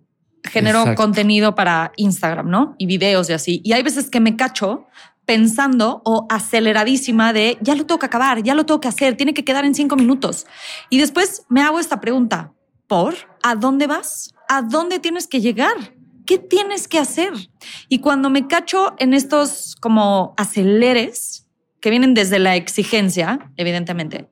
genero 0.43 0.95
contenido 0.95 1.55
para 1.55 1.91
Instagram, 1.97 2.49
¿no? 2.49 2.75
Y 2.77 2.85
videos 2.85 3.29
y 3.29 3.33
así. 3.33 3.61
Y 3.63 3.73
hay 3.73 3.83
veces 3.83 4.09
que 4.09 4.19
me 4.19 4.35
cacho 4.35 4.87
pensando 5.25 6.01
o 6.05 6.25
aceleradísima 6.29 7.33
de 7.33 7.57
ya 7.61 7.75
lo 7.75 7.85
tengo 7.85 7.99
que 7.99 8.05
acabar, 8.05 8.41
ya 8.43 8.55
lo 8.55 8.65
tengo 8.65 8.79
que 8.79 8.87
hacer, 8.87 9.17
tiene 9.17 9.33
que 9.33 9.43
quedar 9.43 9.65
en 9.65 9.75
cinco 9.75 9.97
minutos. 9.97 10.47
Y 10.89 10.99
después 10.99 11.45
me 11.49 11.61
hago 11.61 11.79
esta 11.79 11.99
pregunta, 11.99 12.53
¿por? 12.87 13.15
¿A 13.43 13.55
dónde 13.55 13.87
vas? 13.87 14.33
¿A 14.47 14.61
dónde 14.61 14.99
tienes 14.99 15.27
que 15.27 15.41
llegar? 15.41 15.75
¿Qué 16.25 16.37
tienes 16.37 16.87
que 16.87 16.97
hacer? 16.97 17.33
Y 17.89 17.99
cuando 17.99 18.29
me 18.29 18.47
cacho 18.47 18.95
en 18.99 19.13
estos 19.13 19.75
como 19.75 20.33
aceleres 20.37 21.45
que 21.81 21.89
vienen 21.89 22.13
desde 22.13 22.39
la 22.39 22.55
exigencia, 22.55 23.51
evidentemente, 23.57 24.29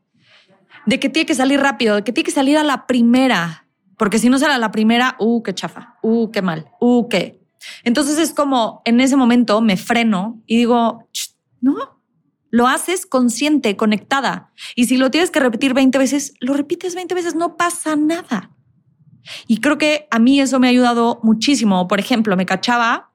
de 0.86 1.00
que 1.00 1.10
tiene 1.10 1.26
que 1.26 1.36
salir 1.36 1.60
rápido, 1.60 1.96
de 1.96 2.04
que 2.04 2.14
tiene 2.14 2.26
que 2.26 2.32
salir 2.32 2.58
a 2.58 2.64
la 2.64 2.88
primera, 2.88 3.68
porque 3.98 4.20
si 4.20 4.30
no 4.30 4.38
será 4.38 4.58
la 4.58 4.72
primera, 4.72 5.16
uh, 5.20 5.42
qué 5.44 5.54
chafa, 5.54 5.98
uh, 6.02 6.32
qué 6.32 6.42
mal, 6.42 6.70
uh, 6.80 7.08
qué. 7.08 7.42
Entonces 7.84 8.18
es 8.18 8.34
como 8.34 8.82
en 8.86 9.00
ese 9.00 9.16
momento 9.16 9.62
me 9.62 9.78
freno 9.78 10.42
y 10.46 10.58
digo, 10.58 11.08
no, 11.62 12.02
lo 12.52 12.68
haces 12.68 13.06
consciente, 13.06 13.76
conectada. 13.76 14.52
Y 14.76 14.86
si 14.86 14.98
lo 14.98 15.12
tienes 15.12 15.32
que 15.32 15.40
repetir 15.40 15.74
20 15.74 15.98
veces, 15.98 16.34
lo 16.40 16.54
repites 16.54 16.96
20 16.96 17.16
veces, 17.16 17.36
no 17.36 17.58
pasa 17.58 17.96
nada. 17.96 18.52
Y 19.48 19.60
creo 19.60 19.78
que 19.78 20.08
a 20.12 20.20
mí 20.20 20.40
eso 20.40 20.60
me 20.60 20.68
ha 20.68 20.70
ayudado 20.70 21.20
muchísimo. 21.24 21.88
Por 21.88 22.00
ejemplo, 22.00 22.38
me 22.38 22.46
cachaba. 22.46 23.12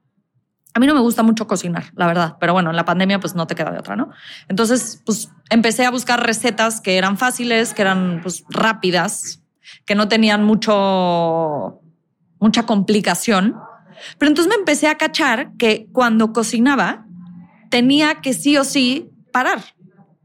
A 0.73 0.81
mí 0.81 0.87
no 0.87 0.95
me 0.95 1.00
gusta 1.00 1.23
mucho 1.23 1.47
cocinar, 1.47 1.91
la 1.97 2.07
verdad, 2.07 2.37
pero 2.39 2.53
bueno, 2.53 2.71
en 2.71 2.77
la 2.77 2.85
pandemia 2.85 3.19
pues 3.19 3.35
no 3.35 3.47
te 3.47 3.55
queda 3.55 3.73
de 3.73 3.79
otra, 3.79 3.97
¿no? 3.97 4.11
Entonces, 4.49 5.03
pues 5.05 5.31
empecé 5.49 5.85
a 5.85 5.91
buscar 5.91 6.25
recetas 6.25 6.81
que 6.81 6.97
eran 6.97 7.19
fáciles, 7.19 7.75
que 7.75 7.83
eran 7.83 8.21
pues 8.23 8.45
rápidas, 8.49 9.43
que 9.85 9.95
no 9.97 10.09
tenían 10.09 10.45
mucho, 10.45 11.81
mucha 12.39 12.67
complicación. 12.67 13.57
Pero 14.19 14.31
entonces 14.31 14.49
me 14.49 14.59
empecé 14.59 14.87
a 14.87 14.97
cachar 14.97 15.53
que 15.59 15.89
cuando 15.93 16.33
cocinaba 16.33 17.05
tenía 17.69 18.21
que 18.21 18.33
sí 18.33 18.57
o 18.57 18.65
sí 18.65 19.11
parar. 19.33 19.61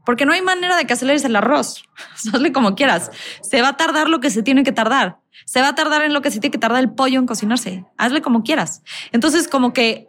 Porque 0.04 0.24
no 0.24 0.32
hay 0.32 0.40
manera 0.42 0.76
de 0.76 0.84
que 0.84 0.92
aceleres 0.92 1.24
el 1.24 1.34
arroz. 1.34 1.84
Hazle 2.32 2.52
como 2.52 2.76
quieras. 2.76 3.10
Se 3.42 3.60
va 3.60 3.70
a 3.70 3.76
tardar 3.76 4.08
lo 4.08 4.20
que 4.20 4.30
se 4.30 4.44
tiene 4.44 4.62
que 4.62 4.70
tardar. 4.70 5.18
Se 5.44 5.60
va 5.60 5.68
a 5.68 5.74
tardar 5.74 6.02
en 6.02 6.12
lo 6.12 6.22
que 6.22 6.30
se 6.30 6.38
tiene 6.38 6.52
que 6.52 6.58
tardar 6.58 6.80
el 6.80 6.92
pollo 6.92 7.18
en 7.18 7.26
cocinarse. 7.26 7.84
Hazle 7.98 8.22
como 8.22 8.44
quieras. 8.44 8.82
Entonces, 9.10 9.48
como 9.48 9.72
que 9.72 10.08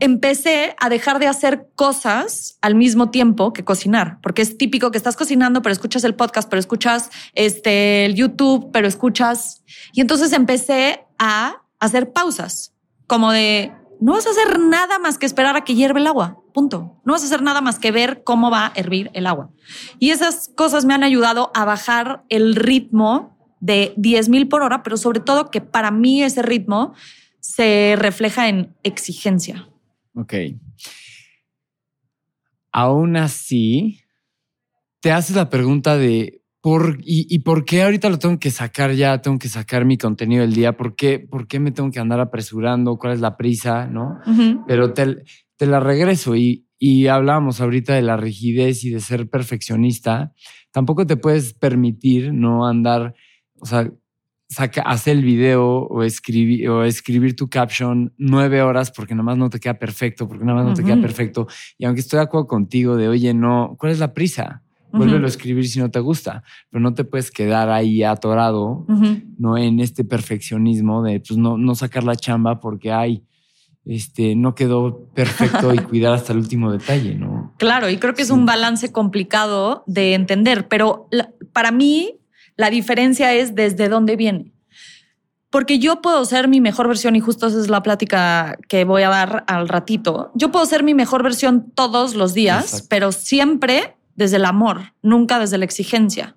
empecé 0.00 0.74
a 0.78 0.88
dejar 0.88 1.18
de 1.18 1.26
hacer 1.26 1.68
cosas 1.74 2.58
al 2.60 2.74
mismo 2.74 3.10
tiempo 3.10 3.52
que 3.52 3.64
cocinar, 3.64 4.20
porque 4.22 4.42
es 4.42 4.56
típico 4.56 4.90
que 4.90 4.98
estás 4.98 5.16
cocinando, 5.16 5.62
pero 5.62 5.72
escuchas 5.72 6.04
el 6.04 6.14
podcast, 6.14 6.48
pero 6.48 6.60
escuchas 6.60 7.10
este, 7.34 8.04
el 8.04 8.14
YouTube, 8.14 8.70
pero 8.72 8.86
escuchas. 8.86 9.64
Y 9.92 10.00
entonces 10.00 10.32
empecé 10.32 11.04
a 11.18 11.62
hacer 11.80 12.12
pausas, 12.12 12.74
como 13.06 13.32
de, 13.32 13.72
no 14.00 14.12
vas 14.12 14.26
a 14.26 14.30
hacer 14.30 14.58
nada 14.58 14.98
más 14.98 15.18
que 15.18 15.26
esperar 15.26 15.56
a 15.56 15.64
que 15.64 15.74
hierve 15.74 16.00
el 16.00 16.06
agua, 16.06 16.40
punto. 16.54 17.00
No 17.04 17.12
vas 17.12 17.22
a 17.22 17.26
hacer 17.26 17.42
nada 17.42 17.60
más 17.60 17.78
que 17.78 17.90
ver 17.90 18.22
cómo 18.22 18.50
va 18.50 18.66
a 18.66 18.72
hervir 18.74 19.10
el 19.14 19.26
agua. 19.26 19.50
Y 19.98 20.10
esas 20.10 20.50
cosas 20.54 20.84
me 20.84 20.94
han 20.94 21.02
ayudado 21.02 21.50
a 21.54 21.64
bajar 21.64 22.24
el 22.28 22.54
ritmo 22.54 23.36
de 23.60 23.92
10 23.96 24.28
mil 24.28 24.48
por 24.48 24.62
hora, 24.62 24.82
pero 24.84 24.96
sobre 24.96 25.20
todo 25.20 25.50
que 25.50 25.60
para 25.60 25.90
mí 25.90 26.22
ese 26.22 26.42
ritmo 26.42 26.94
se 27.40 27.96
refleja 27.98 28.48
en 28.48 28.74
exigencia. 28.82 29.68
Ok. 30.18 30.34
Aún 32.72 33.16
así, 33.16 34.00
te 35.00 35.12
haces 35.12 35.36
la 35.36 35.48
pregunta 35.48 35.96
de 35.96 36.42
¿por, 36.60 36.98
y, 37.04 37.38
por 37.40 37.64
qué 37.64 37.82
ahorita 37.82 38.10
lo 38.10 38.18
tengo 38.18 38.38
que 38.38 38.50
sacar 38.50 38.92
ya? 38.94 39.22
Tengo 39.22 39.38
que 39.38 39.48
sacar 39.48 39.84
mi 39.84 39.96
contenido 39.96 40.42
del 40.42 40.54
día. 40.54 40.76
¿Por 40.76 40.96
qué, 40.96 41.20
por 41.20 41.46
qué 41.46 41.60
me 41.60 41.70
tengo 41.70 41.92
que 41.92 42.00
andar 42.00 42.18
apresurando? 42.18 42.96
¿Cuál 42.96 43.12
es 43.14 43.20
la 43.20 43.36
prisa? 43.36 43.86
¿No? 43.86 44.18
Pero 44.66 44.92
te, 44.92 45.22
te, 45.56 45.66
la 45.66 45.78
regreso 45.78 46.34
y, 46.34 46.66
y 46.78 47.06
hablábamos 47.06 47.60
ahorita 47.60 47.94
de 47.94 48.02
la 48.02 48.16
rigidez 48.16 48.82
y 48.84 48.90
de 48.90 49.00
ser 49.00 49.30
perfeccionista. 49.30 50.32
Tampoco 50.72 51.06
te 51.06 51.16
puedes 51.16 51.54
permitir 51.54 52.32
no 52.34 52.66
andar, 52.66 53.14
o 53.60 53.66
sea, 53.66 53.88
saca, 54.48 54.82
hacer 54.82 55.18
el 55.18 55.24
video 55.24 55.82
o 55.82 56.02
escribir, 56.02 56.68
o 56.70 56.84
escribir 56.84 57.36
tu 57.36 57.48
caption 57.48 58.12
nueve 58.16 58.62
horas 58.62 58.90
porque 58.90 59.14
nada 59.14 59.24
más 59.24 59.36
no 59.36 59.50
te 59.50 59.60
queda 59.60 59.74
perfecto, 59.78 60.26
porque 60.26 60.44
nada 60.44 60.58
más 60.58 60.66
no 60.66 60.74
te 60.74 60.82
queda 60.82 61.00
perfecto. 61.00 61.46
Y 61.76 61.84
aunque 61.84 62.00
estoy 62.00 62.18
de 62.18 62.24
acuerdo 62.24 62.46
contigo 62.46 62.96
de, 62.96 63.08
oye, 63.08 63.34
no, 63.34 63.76
¿cuál 63.78 63.92
es 63.92 63.98
la 63.98 64.14
prisa? 64.14 64.62
Vuélvelo 64.90 65.26
a 65.26 65.28
escribir 65.28 65.68
si 65.68 65.80
no 65.80 65.90
te 65.90 66.00
gusta, 66.00 66.42
pero 66.70 66.80
no 66.80 66.94
te 66.94 67.04
puedes 67.04 67.30
quedar 67.30 67.68
ahí 67.68 68.02
atorado, 68.02 68.86
no 69.38 69.58
en 69.58 69.80
este 69.80 70.02
perfeccionismo 70.02 71.02
de 71.02 71.20
pues 71.20 71.36
no, 71.36 71.58
no 71.58 71.74
sacar 71.74 72.04
la 72.04 72.16
chamba 72.16 72.58
porque 72.58 72.90
hay 72.90 73.22
este, 73.84 74.36
no 74.36 74.54
quedó 74.54 75.08
perfecto 75.14 75.72
y 75.72 75.78
cuidar 75.88 76.12
hasta 76.12 76.32
el 76.32 76.38
último 76.38 76.70
detalle, 76.70 77.14
¿no? 77.14 77.54
Claro, 77.58 77.88
y 77.88 77.96
creo 77.96 78.14
que 78.14 78.22
es 78.22 78.30
un 78.30 78.44
balance 78.44 78.92
complicado 78.92 79.82
de 79.86 80.14
entender, 80.14 80.68
pero 80.68 81.08
para 81.52 81.70
mí 81.70 82.17
la 82.58 82.68
diferencia 82.68 83.32
es 83.32 83.54
desde 83.54 83.88
dónde 83.88 84.16
viene. 84.16 84.52
Porque 85.48 85.78
yo 85.78 86.02
puedo 86.02 86.22
ser 86.26 86.48
mi 86.48 86.60
mejor 86.60 86.88
versión 86.88 87.16
y 87.16 87.20
justo 87.20 87.46
esa 87.46 87.58
es 87.58 87.70
la 87.70 87.82
plática 87.82 88.58
que 88.68 88.84
voy 88.84 89.02
a 89.02 89.08
dar 89.08 89.44
al 89.46 89.68
ratito. 89.68 90.30
Yo 90.34 90.50
puedo 90.50 90.66
ser 90.66 90.82
mi 90.82 90.92
mejor 90.92 91.22
versión 91.22 91.70
todos 91.74 92.14
los 92.14 92.34
días, 92.34 92.84
pero 92.90 93.12
siempre 93.12 93.96
desde 94.14 94.36
el 94.36 94.44
amor, 94.44 94.92
nunca 95.00 95.38
desde 95.38 95.56
la 95.56 95.64
exigencia. 95.64 96.36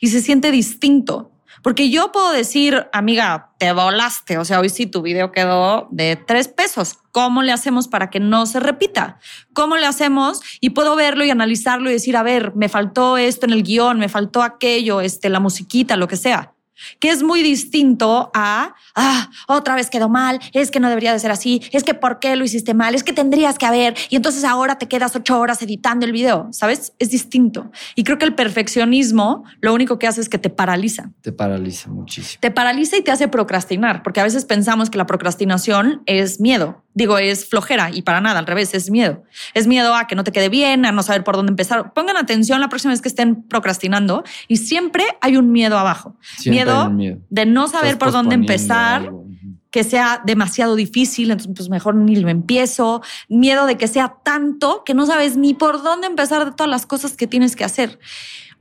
Y 0.00 0.06
se 0.06 0.22
siente 0.22 0.50
distinto. 0.50 1.32
Porque 1.62 1.90
yo 1.90 2.12
puedo 2.12 2.32
decir, 2.32 2.88
amiga, 2.92 3.50
te 3.58 3.72
volaste. 3.72 4.38
O 4.38 4.44
sea, 4.44 4.60
hoy 4.60 4.68
sí 4.68 4.86
tu 4.86 5.02
video 5.02 5.32
quedó 5.32 5.88
de 5.90 6.16
tres 6.16 6.48
pesos. 6.48 6.98
¿Cómo 7.12 7.42
le 7.42 7.52
hacemos 7.52 7.88
para 7.88 8.10
que 8.10 8.20
no 8.20 8.46
se 8.46 8.60
repita? 8.60 9.18
¿Cómo 9.52 9.76
le 9.76 9.86
hacemos? 9.86 10.40
Y 10.60 10.70
puedo 10.70 10.96
verlo 10.96 11.24
y 11.24 11.30
analizarlo 11.30 11.90
y 11.90 11.94
decir, 11.94 12.16
a 12.16 12.22
ver, 12.22 12.54
me 12.54 12.68
faltó 12.68 13.16
esto 13.16 13.46
en 13.46 13.52
el 13.52 13.62
guion, 13.62 13.98
me 13.98 14.08
faltó 14.08 14.42
aquello, 14.42 15.00
este, 15.00 15.28
la 15.28 15.40
musiquita, 15.40 15.96
lo 15.96 16.08
que 16.08 16.16
sea 16.16 16.54
que 17.00 17.10
es 17.10 17.22
muy 17.22 17.42
distinto 17.42 18.30
a, 18.34 18.74
ah, 18.94 19.30
otra 19.46 19.74
vez 19.74 19.90
quedó 19.90 20.08
mal, 20.08 20.40
es 20.52 20.70
que 20.70 20.80
no 20.80 20.88
debería 20.88 21.12
de 21.12 21.18
ser 21.18 21.30
así, 21.30 21.62
es 21.72 21.84
que 21.84 21.94
por 21.94 22.18
qué 22.18 22.36
lo 22.36 22.44
hiciste 22.44 22.74
mal, 22.74 22.94
es 22.94 23.04
que 23.04 23.12
tendrías 23.12 23.58
que 23.58 23.66
haber, 23.66 23.94
y 24.10 24.16
entonces 24.16 24.44
ahora 24.44 24.78
te 24.78 24.88
quedas 24.88 25.14
ocho 25.16 25.38
horas 25.38 25.62
editando 25.62 26.06
el 26.06 26.12
video, 26.12 26.48
¿sabes? 26.52 26.92
Es 26.98 27.10
distinto. 27.10 27.70
Y 27.94 28.04
creo 28.04 28.18
que 28.18 28.24
el 28.24 28.34
perfeccionismo 28.34 29.44
lo 29.60 29.74
único 29.74 29.98
que 29.98 30.06
hace 30.06 30.20
es 30.20 30.28
que 30.28 30.38
te 30.38 30.50
paraliza. 30.50 31.10
Te 31.20 31.32
paraliza 31.32 31.90
muchísimo. 31.90 32.40
Te 32.40 32.50
paraliza 32.50 32.96
y 32.96 33.02
te 33.02 33.10
hace 33.10 33.28
procrastinar, 33.28 34.02
porque 34.02 34.20
a 34.20 34.24
veces 34.24 34.44
pensamos 34.44 34.90
que 34.90 34.98
la 34.98 35.06
procrastinación 35.06 36.02
es 36.06 36.40
miedo, 36.40 36.84
digo, 36.98 37.16
es 37.16 37.48
flojera 37.48 37.90
y 37.92 38.02
para 38.02 38.20
nada, 38.20 38.40
al 38.40 38.46
revés, 38.46 38.74
es 38.74 38.90
miedo. 38.90 39.22
Es 39.54 39.68
miedo 39.68 39.94
a 39.94 40.08
que 40.08 40.16
no 40.16 40.24
te 40.24 40.32
quede 40.32 40.48
bien, 40.48 40.84
a 40.84 40.90
no 40.90 41.04
saber 41.04 41.22
por 41.22 41.36
dónde 41.36 41.50
empezar. 41.50 41.92
Pongan 41.92 42.16
atención 42.16 42.60
la 42.60 42.68
próxima 42.68 42.92
vez 42.92 43.00
que 43.00 43.08
estén 43.08 43.44
procrastinando 43.44 44.24
y 44.48 44.56
siempre 44.56 45.04
hay 45.20 45.36
un 45.36 45.52
miedo 45.52 45.78
abajo. 45.78 46.16
Miedo, 46.44 46.67
de 47.30 47.46
no 47.46 47.68
saber 47.68 47.98
por 47.98 48.12
dónde 48.12 48.34
empezar. 48.34 49.10
que 49.70 49.84
sea 49.84 50.22
demasiado 50.24 50.76
difícil, 50.76 51.30
entonces 51.30 51.54
pues 51.54 51.68
mejor 51.68 51.94
ni 51.94 52.16
lo 52.16 52.30
empiezo, 52.30 53.02
miedo 53.28 53.66
de 53.66 53.76
que 53.76 53.86
sea 53.86 54.16
tanto 54.24 54.82
que 54.82 54.94
no 54.94 55.04
sabes 55.04 55.36
ni 55.36 55.52
por 55.52 55.82
dónde 55.82 56.06
empezar 56.06 56.42
de 56.46 56.52
todas 56.52 56.70
las 56.70 56.86
cosas 56.86 57.12
que 57.18 57.26
tienes 57.26 57.54
que 57.54 57.64
hacer. 57.64 57.98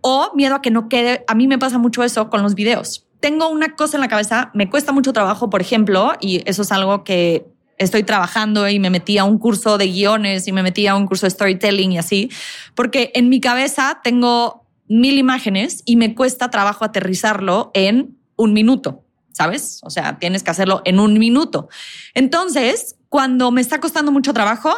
O 0.01 0.31
miedo 0.35 0.55
a 0.55 0.61
que 0.61 0.69
no 0.69 0.89
quede, 0.89 1.23
a 1.27 1.33
mí 1.33 1.47
me 1.47 1.57
pasa 1.57 1.77
mucho 1.77 2.03
eso 2.03 2.29
con 2.29 2.43
los 2.43 2.55
videos. 2.55 3.07
Tengo 3.21 3.47
una 3.47 3.73
cosa 3.75 3.95
en 3.95 4.01
la 4.01 4.09
cabeza, 4.09 4.51
me 4.53 4.69
cuesta 4.69 4.91
mucho 4.91 5.13
trabajo, 5.13 5.49
por 5.49 5.61
ejemplo, 5.61 6.11
y 6.19 6.43
eso 6.45 6.63
es 6.63 6.73
algo 6.73 7.05
que 7.05 7.47
estoy 7.77 8.03
trabajando 8.03 8.67
y 8.67 8.79
me 8.79 8.89
metí 8.89 9.17
a 9.17 9.23
un 9.23 9.37
curso 9.37 9.77
de 9.77 9.87
guiones 9.87 10.47
y 10.47 10.51
me 10.51 10.63
metí 10.63 10.87
a 10.87 10.95
un 10.95 11.07
curso 11.07 11.25
de 11.25 11.31
storytelling 11.31 11.93
y 11.93 11.97
así, 11.97 12.29
porque 12.75 13.11
en 13.13 13.29
mi 13.29 13.39
cabeza 13.39 14.01
tengo 14.03 14.66
mil 14.87 15.17
imágenes 15.17 15.83
y 15.85 15.95
me 15.95 16.15
cuesta 16.15 16.49
trabajo 16.49 16.85
aterrizarlo 16.85 17.71
en 17.73 18.17
un 18.35 18.53
minuto, 18.53 19.03
¿sabes? 19.31 19.79
O 19.83 19.89
sea, 19.89 20.19
tienes 20.19 20.43
que 20.43 20.51
hacerlo 20.51 20.81
en 20.85 20.99
un 20.99 21.19
minuto. 21.19 21.69
Entonces, 22.13 22.97
cuando 23.09 23.51
me 23.51 23.61
está 23.61 23.79
costando 23.79 24.11
mucho 24.11 24.33
trabajo, 24.33 24.73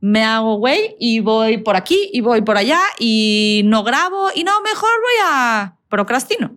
me 0.00 0.24
hago 0.24 0.56
güey 0.56 0.96
y 0.98 1.20
voy 1.20 1.58
por 1.58 1.76
aquí 1.76 2.10
y 2.12 2.20
voy 2.20 2.42
por 2.42 2.56
allá 2.56 2.80
y 2.98 3.62
no 3.66 3.84
grabo 3.84 4.30
y 4.34 4.42
no, 4.42 4.60
mejor 4.62 4.90
voy 5.00 5.26
a 5.30 5.78
procrastino, 5.88 6.56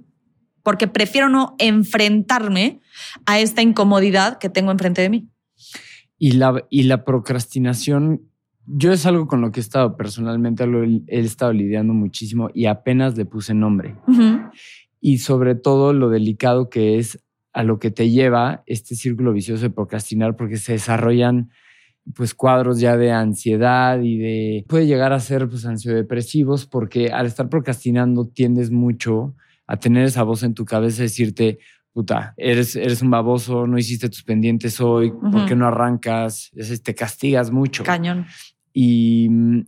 porque 0.63 0.87
prefiero 0.87 1.29
no 1.29 1.55
enfrentarme 1.59 2.81
a 3.25 3.39
esta 3.39 3.61
incomodidad 3.61 4.39
que 4.39 4.49
tengo 4.49 4.71
enfrente 4.71 5.01
de 5.01 5.09
mí. 5.09 5.29
Y 6.17 6.31
la, 6.31 6.65
y 6.69 6.83
la 6.83 7.03
procrastinación, 7.03 8.31
yo 8.67 8.91
es 8.91 9.05
algo 9.05 9.27
con 9.27 9.41
lo 9.41 9.51
que 9.51 9.59
he 9.59 9.63
estado 9.63 9.95
personalmente, 9.95 10.65
lo 10.67 10.83
he, 10.83 11.03
estado 11.07 11.53
lidiando 11.53 11.93
muchísimo 11.93 12.49
y 12.53 12.65
apenas 12.65 13.17
le 13.17 13.25
puse 13.25 13.53
nombre. 13.53 13.95
Y 14.99 15.19
sobre 15.19 15.55
todo 15.55 15.93
lo 15.93 16.09
delicado 16.09 16.69
que 16.69 16.97
es 16.97 17.23
a 17.53 17.63
lo 17.63 17.79
que 17.79 17.91
te 17.91 18.09
lleva 18.09 18.63
este 18.65 18.95
círculo 18.95 19.33
vicioso 19.33 19.63
de 19.63 19.69
procrastinar, 19.69 20.35
porque 20.35 20.57
se 20.57 20.73
desarrollan 20.73 21.51
pues 22.13 22.33
cuadros 22.33 22.79
ya 22.79 22.97
de 22.97 23.11
ansiedad 23.11 23.99
y 24.01 24.17
de 24.17 24.65
puede 24.67 24.85
llegar 24.85 25.11
a 25.11 25.19
ser 25.19 25.49
pues 25.49 25.65
ansiodepresivos 25.65 26.67
porque 26.67 27.09
al 27.11 27.25
estar 27.25 27.49
procrastinando 27.49 28.27
tiendes 28.27 28.69
mucho 28.69 29.33
a 29.65 29.77
tener 29.77 30.05
esa 30.05 30.21
voz 30.21 30.43
en 30.43 30.53
tu 30.53 30.65
cabeza 30.65 31.01
decirte 31.01 31.57
puta, 31.95 32.33
eres, 32.35 32.75
eres 32.75 33.01
un 33.01 33.09
baboso, 33.09 33.65
no 33.67 33.77
hiciste 33.77 34.09
tus 34.09 34.21
pendientes 34.23 34.81
hoy, 34.81 35.11
¿por 35.11 35.45
qué 35.45 35.55
no 35.55 35.65
arrancas? 35.65 36.51
te 36.83 36.93
castigas 36.93 37.51
mucho. 37.51 37.85
Cañón. 37.85 38.25
Y 38.75 39.27
mm, 39.29 39.61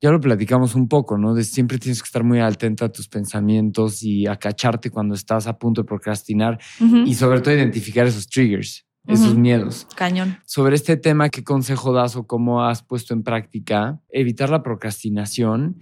ya 0.00 0.10
lo 0.10 0.20
platicamos 0.20 0.74
un 0.74 0.88
poco, 0.88 1.18
¿no? 1.18 1.34
De 1.34 1.42
siempre 1.42 1.78
tienes 1.78 2.00
que 2.00 2.06
estar 2.06 2.24
muy 2.24 2.40
atenta 2.40 2.86
a 2.86 2.88
tus 2.88 3.08
pensamientos 3.08 4.02
y 4.02 4.26
acacharte 4.26 4.90
cuando 4.90 5.14
estás 5.14 5.46
a 5.46 5.58
punto 5.58 5.82
de 5.82 5.86
procrastinar 5.86 6.58
y 7.04 7.14
sobre 7.14 7.40
todo 7.40 7.52
identificar 7.52 8.06
esos 8.06 8.28
triggers, 8.28 8.86
esos 9.06 9.34
miedos. 9.34 9.88
Cañón. 9.96 10.38
Sobre 10.46 10.76
este 10.76 10.96
tema, 10.96 11.30
¿qué 11.30 11.42
consejo 11.42 11.92
das 11.92 12.14
o 12.14 12.26
cómo 12.26 12.64
has 12.64 12.82
puesto 12.84 13.12
en 13.12 13.24
práctica 13.24 14.00
evitar 14.10 14.50
la 14.50 14.62
procrastinación? 14.62 15.80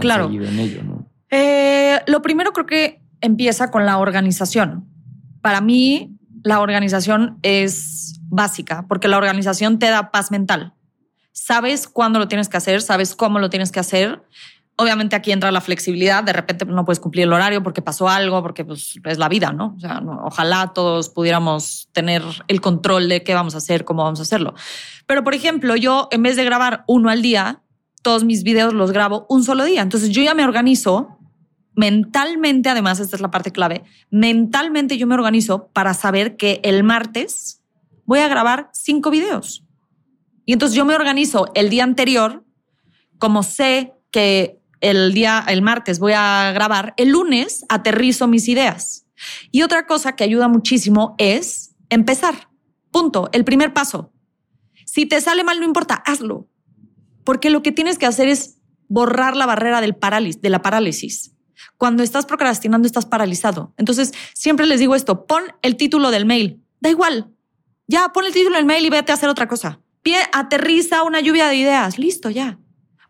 claro. 0.00 0.30
En 0.30 0.58
ello, 0.60 0.84
¿no? 0.84 1.10
Eh, 1.30 1.98
lo 2.06 2.22
primero 2.22 2.52
creo 2.52 2.66
que 2.66 3.02
empieza 3.20 3.72
con 3.72 3.84
la 3.84 3.98
organización 3.98 4.86
para 5.46 5.60
mí 5.60 6.18
la 6.42 6.58
organización 6.58 7.38
es 7.42 8.20
básica 8.24 8.84
porque 8.88 9.06
la 9.06 9.16
organización 9.16 9.78
te 9.78 9.86
da 9.86 10.10
paz 10.10 10.32
mental. 10.32 10.74
Sabes 11.38 11.86
cuándo 11.86 12.18
lo 12.18 12.28
tienes 12.28 12.48
que 12.48 12.56
hacer, 12.56 12.80
sabes 12.80 13.14
cómo 13.14 13.38
lo 13.38 13.50
tienes 13.50 13.70
que 13.70 13.78
hacer. 13.78 14.22
Obviamente 14.76 15.16
aquí 15.16 15.32
entra 15.32 15.52
la 15.52 15.60
flexibilidad, 15.60 16.24
de 16.24 16.32
repente 16.32 16.64
no 16.64 16.86
puedes 16.86 16.98
cumplir 16.98 17.24
el 17.24 17.32
horario 17.34 17.62
porque 17.62 17.82
pasó 17.82 18.08
algo, 18.08 18.42
porque 18.42 18.64
pues, 18.64 18.98
es 19.04 19.18
la 19.18 19.28
vida, 19.28 19.52
¿no? 19.52 19.74
O 19.76 19.78
sea, 19.80 20.02
ojalá 20.24 20.72
todos 20.74 21.10
pudiéramos 21.10 21.90
tener 21.92 22.22
el 22.48 22.62
control 22.62 23.10
de 23.10 23.22
qué 23.22 23.34
vamos 23.34 23.54
a 23.54 23.58
hacer, 23.58 23.84
cómo 23.84 24.02
vamos 24.02 24.18
a 24.20 24.22
hacerlo. 24.22 24.54
Pero, 25.06 25.24
por 25.24 25.34
ejemplo, 25.34 25.76
yo 25.76 26.08
en 26.10 26.22
vez 26.22 26.36
de 26.36 26.44
grabar 26.44 26.84
uno 26.88 27.10
al 27.10 27.20
día, 27.20 27.60
todos 28.00 28.24
mis 28.24 28.42
videos 28.42 28.72
los 28.72 28.90
grabo 28.90 29.26
un 29.28 29.44
solo 29.44 29.64
día. 29.64 29.82
Entonces 29.82 30.08
yo 30.08 30.22
ya 30.22 30.34
me 30.34 30.42
organizo 30.42 31.18
mentalmente, 31.74 32.70
además, 32.70 32.98
esta 32.98 33.14
es 33.14 33.20
la 33.20 33.30
parte 33.30 33.52
clave, 33.52 33.84
mentalmente 34.10 34.96
yo 34.96 35.06
me 35.06 35.14
organizo 35.14 35.68
para 35.74 35.92
saber 35.92 36.38
que 36.38 36.60
el 36.64 36.82
martes 36.82 37.60
voy 38.06 38.20
a 38.20 38.28
grabar 38.28 38.70
cinco 38.72 39.10
videos. 39.10 39.65
Y 40.46 40.54
entonces 40.54 40.76
yo 40.76 40.84
me 40.84 40.94
organizo 40.94 41.50
el 41.54 41.68
día 41.68 41.84
anterior, 41.84 42.44
como 43.18 43.42
sé 43.42 43.94
que 44.10 44.60
el 44.80 45.12
día, 45.12 45.44
el 45.48 45.60
martes 45.60 45.98
voy 45.98 46.12
a 46.14 46.52
grabar, 46.52 46.94
el 46.96 47.10
lunes 47.10 47.64
aterrizo 47.68 48.28
mis 48.28 48.48
ideas. 48.48 49.06
Y 49.50 49.62
otra 49.62 49.86
cosa 49.86 50.14
que 50.14 50.24
ayuda 50.24 50.48
muchísimo 50.48 51.14
es 51.18 51.74
empezar. 51.90 52.48
Punto. 52.90 53.28
El 53.32 53.44
primer 53.44 53.72
paso. 53.72 54.12
Si 54.84 55.06
te 55.06 55.20
sale 55.20 55.44
mal, 55.44 55.58
no 55.58 55.66
importa, 55.66 55.94
hazlo. 55.94 56.48
Porque 57.24 57.50
lo 57.50 57.62
que 57.62 57.72
tienes 57.72 57.98
que 57.98 58.06
hacer 58.06 58.28
es 58.28 58.58
borrar 58.88 59.36
la 59.36 59.46
barrera 59.46 59.80
del 59.80 59.96
parálisis, 59.96 60.40
de 60.40 60.50
la 60.50 60.62
parálisis. 60.62 61.32
Cuando 61.76 62.02
estás 62.02 62.26
procrastinando, 62.26 62.86
estás 62.86 63.06
paralizado. 63.06 63.74
Entonces, 63.76 64.12
siempre 64.34 64.66
les 64.66 64.78
digo 64.78 64.94
esto, 64.94 65.26
pon 65.26 65.42
el 65.62 65.76
título 65.76 66.10
del 66.10 66.26
mail. 66.26 66.62
Da 66.80 66.90
igual. 66.90 67.32
Ya, 67.88 68.08
pon 68.12 68.24
el 68.24 68.32
título 68.32 68.56
del 68.56 68.64
mail 68.64 68.84
y 68.84 68.90
vete 68.90 69.12
a 69.12 69.16
hacer 69.16 69.28
otra 69.28 69.48
cosa. 69.48 69.80
Pie, 70.06 70.18
aterriza 70.32 71.02
una 71.02 71.18
lluvia 71.18 71.48
de 71.48 71.56
ideas. 71.56 71.98
Listo, 71.98 72.30
ya. 72.30 72.60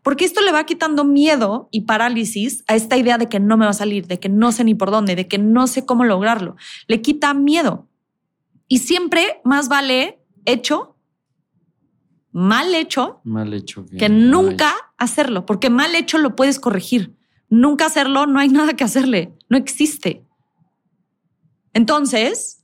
Porque 0.01 0.25
esto 0.25 0.41
le 0.41 0.51
va 0.51 0.63
quitando 0.63 1.03
miedo 1.03 1.69
y 1.69 1.81
parálisis 1.81 2.63
a 2.67 2.73
esta 2.73 2.97
idea 2.97 3.19
de 3.19 3.29
que 3.29 3.39
no 3.39 3.55
me 3.55 3.65
va 3.65 3.69
a 3.69 3.75
salir, 3.75 4.07
de 4.07 4.19
que 4.19 4.29
no 4.29 4.51
sé 4.51 4.63
ni 4.63 4.73
por 4.73 4.89
dónde, 4.89 5.15
de 5.15 5.27
que 5.27 5.37
no 5.37 5.67
sé 5.67 5.85
cómo 5.85 6.05
lograrlo. 6.05 6.55
Le 6.87 7.03
quita 7.03 7.35
miedo. 7.35 7.87
Y 8.67 8.79
siempre 8.79 9.41
más 9.43 9.69
vale 9.69 10.19
hecho, 10.45 10.97
mal 12.31 12.73
hecho, 12.73 13.21
mal 13.23 13.53
hecho 13.53 13.85
que 13.99 14.09
nunca 14.09 14.73
hacerlo, 14.97 15.45
porque 15.45 15.69
mal 15.69 15.93
hecho 15.93 16.17
lo 16.17 16.35
puedes 16.35 16.59
corregir 16.59 17.15
nunca 17.47 17.85
hacerlo, 17.85 18.25
no 18.25 18.39
hay 18.39 18.49
nada 18.49 18.73
que 18.73 18.83
hacerle, 18.83 19.37
no 19.49 19.57
existe. 19.57 20.25
Entonces, 21.73 22.63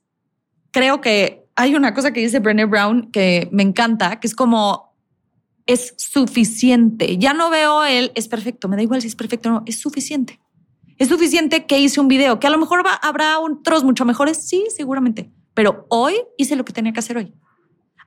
creo 0.72 1.02
que 1.02 1.43
hay 1.56 1.76
una 1.76 1.94
cosa 1.94 2.12
que 2.12 2.20
dice 2.20 2.40
Brené 2.40 2.66
Brown 2.66 3.12
que 3.12 3.50
me 3.52 3.64
encanta, 3.64 4.20
que 4.20 4.28
es 4.28 4.36
como 4.36 4.94
es 5.66 5.94
suficiente. 5.98 7.18
Ya 7.18 7.34
no 7.34 7.50
veo 7.50 7.84
él, 7.86 8.12
es 8.16 8.28
perfecto, 8.28 8.68
me 8.68 8.76
da 8.76 8.84
igual 8.84 9.02
si 9.02 9.08
es 9.08 9.16
perfecto 9.16 9.50
o 9.50 9.52
no, 9.54 9.64
es 9.66 9.80
suficiente. 9.80 10.40
Es 10.98 11.10
suficiente 11.10 11.66
que 11.66 11.80
hice 11.80 12.00
un 12.00 12.08
video, 12.08 12.40
que 12.40 12.48
a 12.48 12.50
lo 12.50 12.58
mejor 12.58 12.84
habrá 13.02 13.40
otros 13.40 13.84
mucho 13.84 14.06
mejores, 14.06 14.48
sí, 14.48 14.66
seguramente, 14.76 15.32
pero 15.54 15.86
hoy 15.90 16.16
hice 16.38 16.56
lo 16.56 16.66
que 16.66 16.74
tenía 16.74 16.94
que 16.94 17.00
hacer 17.00 17.18
hoy 17.18 17.34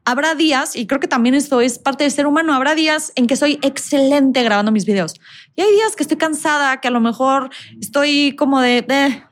habrá 0.06 0.36
días, 0.36 0.76
y 0.76 0.86
creo 0.86 1.00
que 1.00 1.08
también 1.08 1.34
esto 1.34 1.60
es 1.60 1.80
parte 1.80 2.04
del 2.04 2.12
ser 2.12 2.26
humano, 2.26 2.54
habrá 2.54 2.76
días 2.76 3.12
en 3.16 3.26
que 3.26 3.34
soy 3.34 3.58
excelente 3.60 4.42
grabando 4.44 4.70
mis 4.70 4.86
videos. 4.86 5.14
Y 5.56 5.62
hay 5.62 5.72
días 5.72 5.96
que 5.96 6.04
estoy 6.04 6.16
cansada, 6.16 6.80
que 6.80 6.88
a 6.88 6.92
lo 6.92 7.00
mejor 7.00 7.50
estoy 7.80 8.36
como 8.36 8.60
de, 8.60 8.82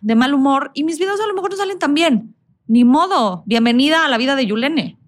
de, 0.01 0.15
mal 0.17 0.35
humor 0.35 0.73
y 0.75 0.83
mis 0.83 0.99
videos 0.99 1.21
a 1.21 1.29
lo 1.29 1.35
mejor 1.35 1.51
no 1.51 1.57
salen 1.57 1.79
tan 1.79 1.95
bien. 1.95 2.35
Ni 2.67 2.85
modo, 2.85 3.43
bienvenida 3.47 4.05
a 4.05 4.09
la 4.09 4.17
vida 4.17 4.37
de 4.37 4.47
Yulene. 4.47 4.99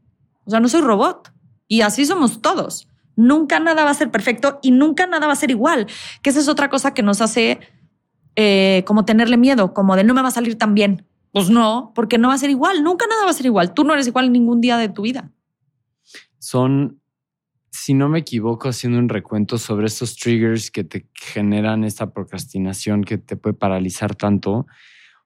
O 0.45 0.51
sea, 0.51 0.61
no 0.61 0.69
soy 0.69 0.83
robot. 0.83 1.33
Y 1.69 1.81
así 1.81 2.05
somos 2.05 2.43
todos. 2.43 2.89
Nunca 3.17 3.59
nada 3.61 3.85
va 3.85 3.91
a 3.91 3.95
ser 3.95 4.11
perfecto 4.11 4.59
y 4.63 4.71
nunca 4.71 5.07
nada 5.07 5.27
va 5.27 5.33
a 5.33 5.37
ser 5.37 5.51
igual. 5.51 5.87
Que 6.23 6.31
esa 6.31 6.41
es 6.41 6.49
otra 6.49 6.69
cosa 6.69 6.93
que 6.93 7.03
nos 7.03 7.21
hace 7.23 7.61
eh, 8.37 8.85
como 8.87 9.07
tenerle 9.07 9.39
miedo, 9.39 9.73
como 9.73 9.97
de 9.97 10.05
no 10.05 10.13
me 10.13 10.21
va 10.21 10.29
a 10.29 10.33
salir 10.33 10.59
tan 10.59 10.75
bien. 10.75 11.07
Pues 11.33 11.49
no, 11.49 11.93
porque 11.95 12.19
no 12.19 12.29
va 12.29 12.35
a 12.35 12.39
ser 12.39 12.51
igual. 12.51 12.85
Nunca 12.85 13.07
nada 13.07 13.25
va 13.25 13.31
a 13.31 13.35
ser 13.35 13.47
igual. 13.47 13.73
Tú 13.73 13.85
no 13.85 13.95
eres 13.95 14.07
igual 14.07 14.31
ningún 14.33 14.61
día 14.61 14.77
de 14.77 14.91
tu 14.91 15.03
vida. 15.03 15.33
Son, 16.39 17.01
si 17.71 17.95
no 17.95 18.11
me 18.11 18.19
equivoco, 18.19 18.69
haciendo 18.69 18.99
un 18.99 19.09
recuento 19.09 19.57
sobre 19.57 19.87
estos 19.87 20.17
triggers 20.17 20.71
que 20.71 20.85
te 20.85 21.09
generan 21.15 21.85
esta 21.85 22.13
procrastinación 22.13 23.03
que 23.03 23.17
te 23.17 23.37
puede 23.37 23.55
paralizar 23.55 24.15
tanto. 24.15 24.67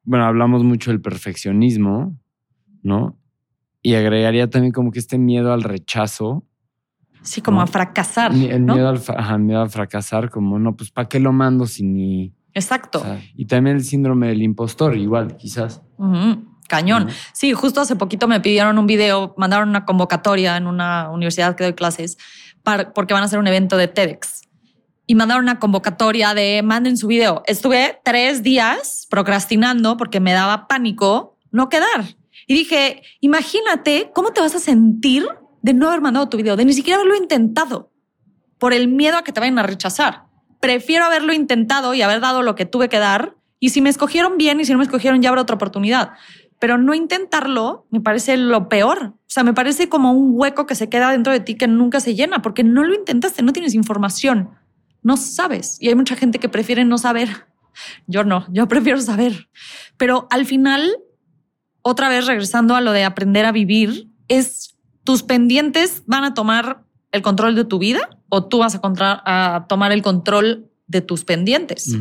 Bueno, 0.03 0.25
hablamos 0.25 0.65
mucho 0.65 0.91
del 0.91 1.01
perfeccionismo, 1.01 2.19
¿no? 2.83 3.19
Y 3.83 3.95
agregaría 3.95 4.49
también 4.51 4.73
como 4.73 4.91
que 4.91 4.99
este 4.99 5.19
miedo 5.19 5.53
al 5.53 5.63
rechazo. 5.63 6.45
Sí, 7.23 7.41
como 7.41 7.59
¿no? 7.59 7.63
a 7.63 7.67
fracasar. 7.67 8.33
El 8.33 8.65
¿no? 8.65 8.75
miedo, 8.75 8.89
al, 8.89 9.01
ajá, 9.17 9.39
miedo 9.39 9.63
al 9.63 9.71
fracasar, 9.71 10.31
como 10.31 10.59
no, 10.59 10.77
pues 10.77 10.91
¿para 10.91 11.09
qué 11.09 11.21
lo 11.21 11.33
mando 11.33 11.67
si 11.67 11.83
ni... 11.85 12.35
Exacto. 12.53 12.99
o 12.99 13.03
sea, 13.03 13.21
y 13.37 13.47
también 13.47 13.77
el 13.77 13.85
síndrome 13.85 14.29
del 14.29 14.43
impostor, 14.43 14.97
igual, 14.97 15.37
quizás. 15.37 15.83
Cañón. 16.71 17.09
Sí, 17.33 17.53
justo 17.53 17.81
hace 17.81 17.97
poquito 17.97 18.29
me 18.29 18.41
pidieron 18.41 18.79
un 18.79 18.87
video, 18.87 19.35
mandaron 19.37 19.69
una 19.69 19.85
convocatoria 19.85 20.57
en 20.57 20.67
una 20.67 21.11
universidad 21.11 21.57
que 21.57 21.65
doy 21.65 21.75
clases 21.75 22.17
para, 22.63 22.93
porque 22.93 23.13
van 23.13 23.23
a 23.23 23.27
hacer 23.27 23.39
un 23.39 23.47
evento 23.47 23.77
de 23.77 23.89
TEDx. 23.89 24.43
Y 25.07 25.17
mandaron 25.17 25.43
una 25.45 25.59
convocatoria 25.59 26.35
de 26.35 26.63
manden 26.63 26.97
su 26.97 27.09
video. 27.09 27.43
Estuve 27.47 28.01
tres 28.05 28.45
días 28.45 29.09
procrastinando 29.11 29.97
porque 29.97 30.21
me 30.21 30.33
daba 30.33 30.69
pánico 30.69 31.37
no 31.51 31.69
quedar. 31.69 32.17
Y 32.51 32.55
dije, 32.55 33.03
imagínate 33.21 34.11
cómo 34.13 34.33
te 34.33 34.41
vas 34.41 34.57
a 34.57 34.59
sentir 34.59 35.25
de 35.63 35.73
no 35.73 35.87
haber 35.87 36.01
mandado 36.01 36.29
tu 36.29 36.37
video, 36.37 36.57
de 36.57 36.65
ni 36.65 36.73
siquiera 36.73 36.99
haberlo 36.99 37.17
intentado, 37.17 37.93
por 38.59 38.73
el 38.73 38.89
miedo 38.89 39.19
a 39.19 39.23
que 39.23 39.31
te 39.31 39.39
vayan 39.39 39.61
a 39.61 39.63
rechazar. 39.63 40.25
Prefiero 40.59 41.05
haberlo 41.05 41.33
intentado 41.33 41.95
y 41.95 42.03
haber 42.03 42.19
dado 42.19 42.43
lo 42.43 42.57
que 42.57 42.67
tuve 42.67 42.89
que 42.89 42.99
dar. 42.99 43.37
Y 43.61 43.69
si 43.69 43.81
me 43.81 43.89
escogieron 43.89 44.37
bien 44.37 44.59
y 44.59 44.65
si 44.65 44.73
no 44.73 44.79
me 44.79 44.85
escogieron, 44.85 45.23
ya 45.23 45.29
habrá 45.29 45.43
otra 45.43 45.55
oportunidad 45.55 46.15
pero 46.59 46.77
no 46.77 46.93
intentarlo 46.93 47.87
me 47.91 48.01
parece 48.01 48.37
lo 48.37 48.69
peor. 48.69 49.15
O 49.15 49.29
sea, 49.29 49.45
me 49.45 49.55
parece 49.55 49.89
como 49.89 50.13
un 50.13 50.33
hueco 50.35 50.67
que 50.67 50.75
se 50.75 50.91
queda 50.91 51.11
dentro 51.11 51.33
de 51.33 51.41
ti 51.41 51.55
que 51.55 51.67
nunca 51.67 52.01
se 52.01 52.15
llena 52.15 52.43
porque 52.43 52.65
no 52.65 52.85
lo 52.85 52.93
intentaste, 52.95 53.43
no 53.43 53.55
tienes 53.55 53.73
información, 53.73 54.51
no 55.03 55.17
sabes. 55.17 55.79
Y 55.81 55.89
hay 55.89 55.95
mucha 55.95 56.17
gente 56.17 56.39
que 56.39 56.51
prefiere 56.51 56.85
no 56.85 56.99
saber. 56.99 57.47
Yo 58.07 58.25
no, 58.25 58.45
yo 58.53 58.69
prefiero 58.69 59.01
saber. 59.01 59.49
Pero 59.97 60.27
al 60.31 60.45
final, 60.45 60.93
otra 61.83 62.09
vez 62.09 62.27
regresando 62.27 62.75
a 62.77 62.81
lo 62.81 62.93
de 62.93 63.05
aprender 63.05 63.45
a 63.47 63.53
vivir, 63.53 64.09
es 64.29 64.77
tus 65.05 65.23
pendientes 65.23 66.03
van 66.07 66.25
a 66.25 66.35
tomar 66.35 66.85
el 67.13 67.23
control 67.23 67.55
de 67.55 67.65
tu 67.65 67.79
vida 67.79 68.01
o 68.29 68.45
tú 68.47 68.59
vas 68.59 68.75
a, 68.75 68.81
contra- 68.81 69.23
a 69.25 69.67
tomar 69.69 69.93
el 69.93 70.03
control 70.03 70.71
de 70.87 71.01
tus 71.01 71.25
pendientes. 71.25 71.93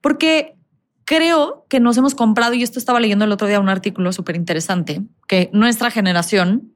Porque 0.00 0.56
creo 1.04 1.66
que 1.68 1.80
nos 1.80 1.96
hemos 1.96 2.14
comprado, 2.14 2.54
y 2.54 2.62
esto 2.62 2.78
estaba 2.78 3.00
leyendo 3.00 3.24
el 3.24 3.32
otro 3.32 3.46
día 3.46 3.60
un 3.60 3.68
artículo 3.68 4.12
súper 4.12 4.36
interesante, 4.36 5.02
que 5.28 5.50
nuestra 5.52 5.90
generación, 5.90 6.72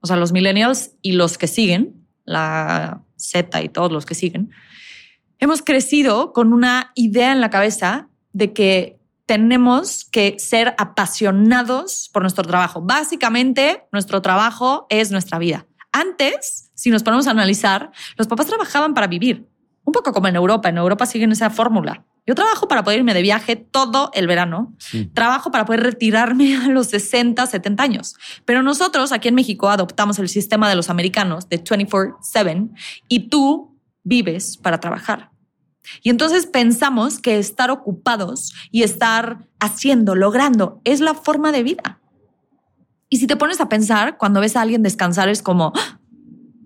o 0.00 0.06
sea, 0.06 0.16
los 0.16 0.32
millennials 0.32 0.92
y 1.02 1.12
los 1.12 1.38
que 1.38 1.46
siguen, 1.46 2.06
la 2.24 3.02
Z 3.16 3.62
y 3.62 3.68
todos 3.68 3.92
los 3.92 4.06
que 4.06 4.14
siguen, 4.14 4.50
hemos 5.38 5.62
crecido 5.62 6.32
con 6.32 6.52
una 6.52 6.90
idea 6.94 7.32
en 7.32 7.40
la 7.40 7.50
cabeza 7.50 8.08
de 8.32 8.52
que 8.52 8.95
tenemos 9.26 10.04
que 10.04 10.36
ser 10.38 10.74
apasionados 10.78 12.08
por 12.12 12.22
nuestro 12.22 12.44
trabajo. 12.44 12.80
Básicamente, 12.80 13.86
nuestro 13.92 14.22
trabajo 14.22 14.86
es 14.88 15.10
nuestra 15.10 15.38
vida. 15.38 15.66
Antes, 15.92 16.70
si 16.74 16.90
nos 16.90 17.02
ponemos 17.02 17.26
a 17.26 17.32
analizar, 17.32 17.90
los 18.16 18.28
papás 18.28 18.46
trabajaban 18.46 18.94
para 18.94 19.08
vivir, 19.08 19.48
un 19.84 19.92
poco 19.92 20.12
como 20.12 20.28
en 20.28 20.36
Europa. 20.36 20.68
En 20.68 20.78
Europa 20.78 21.06
siguen 21.06 21.32
esa 21.32 21.50
fórmula. 21.50 22.04
Yo 22.26 22.34
trabajo 22.34 22.66
para 22.66 22.82
poder 22.82 22.98
irme 23.00 23.14
de 23.14 23.22
viaje 23.22 23.54
todo 23.56 24.10
el 24.12 24.26
verano. 24.26 24.74
Sí. 24.78 25.06
Trabajo 25.06 25.50
para 25.50 25.64
poder 25.64 25.82
retirarme 25.82 26.56
a 26.64 26.68
los 26.68 26.88
60, 26.88 27.44
70 27.46 27.82
años. 27.82 28.16
Pero 28.44 28.62
nosotros 28.62 29.12
aquí 29.12 29.28
en 29.28 29.34
México 29.34 29.68
adoptamos 29.70 30.18
el 30.18 30.28
sistema 30.28 30.68
de 30.68 30.76
los 30.76 30.90
americanos 30.90 31.48
de 31.48 31.62
24/7 31.62 32.70
y 33.08 33.28
tú 33.28 33.76
vives 34.02 34.56
para 34.56 34.78
trabajar. 34.78 35.30
Y 36.02 36.10
entonces 36.10 36.46
pensamos 36.46 37.18
que 37.20 37.38
estar 37.38 37.70
ocupados 37.70 38.52
y 38.70 38.82
estar 38.82 39.48
haciendo, 39.60 40.14
logrando, 40.14 40.80
es 40.84 41.00
la 41.00 41.14
forma 41.14 41.52
de 41.52 41.62
vida. 41.62 42.00
Y 43.08 43.18
si 43.18 43.26
te 43.26 43.36
pones 43.36 43.60
a 43.60 43.68
pensar, 43.68 44.16
cuando 44.18 44.40
ves 44.40 44.56
a 44.56 44.62
alguien 44.62 44.82
descansar, 44.82 45.28
es 45.28 45.42
como, 45.42 45.72
"Ah, 45.76 46.00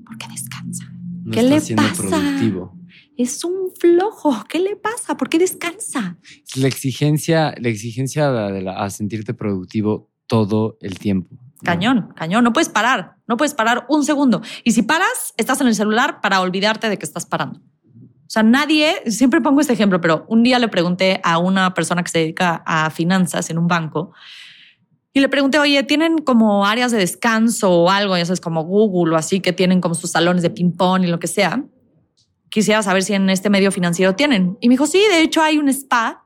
¿por 0.06 0.16
qué 0.18 0.26
descansa? 0.28 0.84
No 1.24 1.32
¿Qué 1.32 1.40
está 1.40 1.54
le 1.54 1.60
siendo 1.60 1.82
pasa? 1.82 2.02
productivo. 2.02 2.76
Es 3.16 3.44
un 3.44 3.70
flojo. 3.78 4.44
¿Qué 4.48 4.58
le 4.58 4.76
pasa? 4.76 5.16
¿Por 5.18 5.28
qué 5.28 5.38
descansa? 5.38 6.16
La 6.56 6.66
exigencia, 6.68 7.54
la 7.58 7.68
exigencia 7.68 8.30
de 8.30 8.62
la- 8.62 8.82
a 8.82 8.88
sentirte 8.88 9.34
productivo 9.34 10.10
todo 10.26 10.78
el 10.80 10.98
tiempo. 10.98 11.34
¿no? 11.34 11.50
Cañón, 11.62 12.14
cañón. 12.16 12.42
No 12.42 12.54
puedes 12.54 12.70
parar. 12.70 13.16
No 13.28 13.36
puedes 13.36 13.52
parar 13.52 13.84
un 13.90 14.02
segundo. 14.04 14.40
Y 14.64 14.72
si 14.72 14.80
paras, 14.82 15.34
estás 15.36 15.60
en 15.60 15.66
el 15.66 15.74
celular 15.74 16.22
para 16.22 16.40
olvidarte 16.40 16.88
de 16.88 16.96
que 16.96 17.04
estás 17.04 17.26
parando. 17.26 17.60
O 18.30 18.32
sea, 18.32 18.44
nadie, 18.44 19.02
siempre 19.06 19.40
pongo 19.40 19.60
este 19.60 19.72
ejemplo, 19.72 20.00
pero 20.00 20.24
un 20.28 20.44
día 20.44 20.60
le 20.60 20.68
pregunté 20.68 21.20
a 21.24 21.38
una 21.38 21.74
persona 21.74 22.04
que 22.04 22.10
se 22.10 22.20
dedica 22.20 22.62
a 22.64 22.88
finanzas 22.90 23.50
en 23.50 23.58
un 23.58 23.66
banco 23.66 24.12
y 25.12 25.18
le 25.18 25.28
pregunté, 25.28 25.58
oye, 25.58 25.82
¿tienen 25.82 26.18
como 26.18 26.64
áreas 26.64 26.92
de 26.92 26.98
descanso 26.98 27.72
o 27.72 27.90
algo? 27.90 28.16
Ya 28.16 28.24
sabes, 28.24 28.40
como 28.40 28.62
Google 28.62 29.16
o 29.16 29.18
así, 29.18 29.40
que 29.40 29.52
tienen 29.52 29.80
como 29.80 29.96
sus 29.96 30.12
salones 30.12 30.42
de 30.42 30.50
ping-pong 30.50 31.02
y 31.02 31.08
lo 31.08 31.18
que 31.18 31.26
sea. 31.26 31.64
Quisiera 32.50 32.84
saber 32.84 33.02
si 33.02 33.14
en 33.14 33.28
este 33.30 33.50
medio 33.50 33.72
financiero 33.72 34.14
tienen. 34.14 34.56
Y 34.60 34.68
me 34.68 34.74
dijo, 34.74 34.86
sí, 34.86 35.02
de 35.10 35.22
hecho 35.22 35.42
hay 35.42 35.58
un 35.58 35.68
spa 35.68 36.24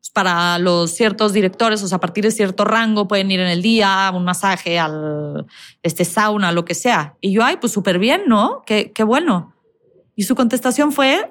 pues, 0.00 0.10
para 0.10 0.58
los 0.58 0.90
ciertos 0.90 1.32
directores, 1.32 1.80
o 1.84 1.86
sea, 1.86 1.98
a 1.98 2.00
partir 2.00 2.24
de 2.24 2.32
cierto 2.32 2.64
rango 2.64 3.06
pueden 3.06 3.30
ir 3.30 3.38
en 3.38 3.46
el 3.46 3.62
día, 3.62 4.10
un 4.12 4.24
masaje, 4.24 4.80
al 4.80 5.46
este 5.84 6.04
sauna, 6.04 6.50
lo 6.50 6.64
que 6.64 6.74
sea. 6.74 7.14
Y 7.20 7.30
yo, 7.30 7.44
ay, 7.44 7.58
pues 7.60 7.72
súper 7.72 8.00
bien, 8.00 8.22
¿no? 8.26 8.64
Qué, 8.66 8.90
qué 8.92 9.04
bueno. 9.04 9.55
Y 10.16 10.24
su 10.24 10.34
contestación 10.34 10.90
fue, 10.90 11.30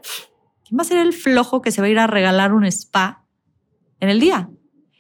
¿quién 0.64 0.78
va 0.78 0.84
a 0.84 0.86
ser 0.86 1.00
el 1.00 1.12
flojo 1.12 1.62
que 1.62 1.72
se 1.72 1.82
va 1.82 1.88
a 1.88 1.90
ir 1.90 2.00
a 2.00 2.08
regalar 2.08 2.54
un 2.54 2.64
spa 2.66 3.26
en 4.00 4.10
el 4.10 4.22
día? 4.22 4.50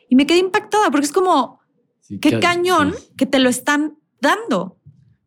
Y 0.09 0.15
me 0.15 0.25
quedé 0.25 0.39
impactada 0.39 0.91
porque 0.91 1.05
es 1.05 1.13
como, 1.13 1.61
Sí, 2.07 2.19
qué 2.19 2.39
cañón 2.39 2.93
sí. 2.95 3.13
que 3.17 3.25
te 3.25 3.39
lo 3.39 3.49
están 3.49 3.97
dando. 4.21 4.77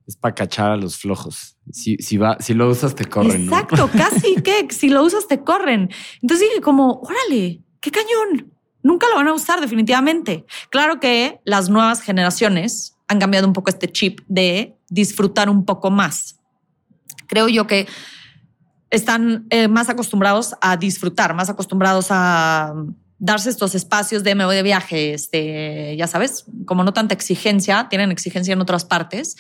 Es 0.07 0.16
para 0.16 0.35
cachar 0.35 0.71
a 0.71 0.77
los 0.77 0.97
flojos. 0.97 1.57
Si, 1.73 1.97
si, 1.97 2.16
va, 2.16 2.37
si 2.38 2.55
lo 2.55 2.68
usas, 2.68 2.94
te 2.94 3.05
corren. 3.05 3.47
¿no? 3.47 3.53
Exacto, 3.53 3.90
casi 3.97 4.37
que 4.37 4.68
si 4.71 4.88
lo 4.88 5.03
usas 5.03 5.27
te 5.27 5.42
corren. 5.42 5.90
Entonces 6.23 6.49
dije 6.49 6.61
como, 6.61 7.01
órale, 7.01 7.64
qué 7.81 7.90
cañón. 7.90 8.53
Nunca 8.85 9.09
lo 9.09 9.16
van 9.16 9.27
a 9.27 9.35
usar 9.35 9.61
definitivamente. 9.61 10.47
Claro 10.71 11.01
que 11.01 11.40
las 11.44 11.68
nuevas 11.68 12.01
generaciones 12.01 12.97
han 13.09 13.18
cambiado 13.18 13.49
un 13.49 13.53
poco 13.53 13.71
este 13.71 13.90
chip 13.90 14.21
de 14.29 14.77
disfrutar 14.88 15.51
un 15.51 15.64
poco 15.64 15.90
más. 15.90 16.38
Creo 17.27 17.49
yo 17.49 17.66
que 17.66 17.88
están 18.90 19.46
eh, 19.51 19.68
más 19.68 19.88
acostumbrados 19.88 20.55
a 20.61 20.77
disfrutar, 20.77 21.35
más 21.35 21.51
acostumbrados 21.51 22.07
a 22.11 22.74
darse 23.18 23.51
estos 23.51 23.74
espacios 23.74 24.22
de 24.22 24.35
me 24.35 24.44
de 24.44 24.62
viaje, 24.62 25.12
este, 25.12 25.96
ya 25.96 26.07
sabes, 26.07 26.46
como 26.66 26.85
no 26.85 26.92
tanta 26.92 27.14
exigencia, 27.14 27.88
tienen 27.90 28.12
exigencia 28.12 28.53
en 28.53 28.61
otras 28.61 28.85
partes, 28.85 29.37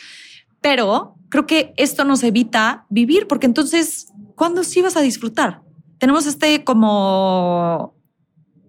pero 0.60 1.14
creo 1.28 1.46
que 1.46 1.72
esto 1.76 2.04
nos 2.04 2.22
evita 2.24 2.86
vivir, 2.90 3.28
porque 3.28 3.46
entonces, 3.46 4.08
¿cuándo 4.34 4.64
sí 4.64 4.82
vas 4.82 4.96
a 4.96 5.00
disfrutar? 5.00 5.62
Tenemos 5.98 6.26
este 6.26 6.64
como, 6.64 7.94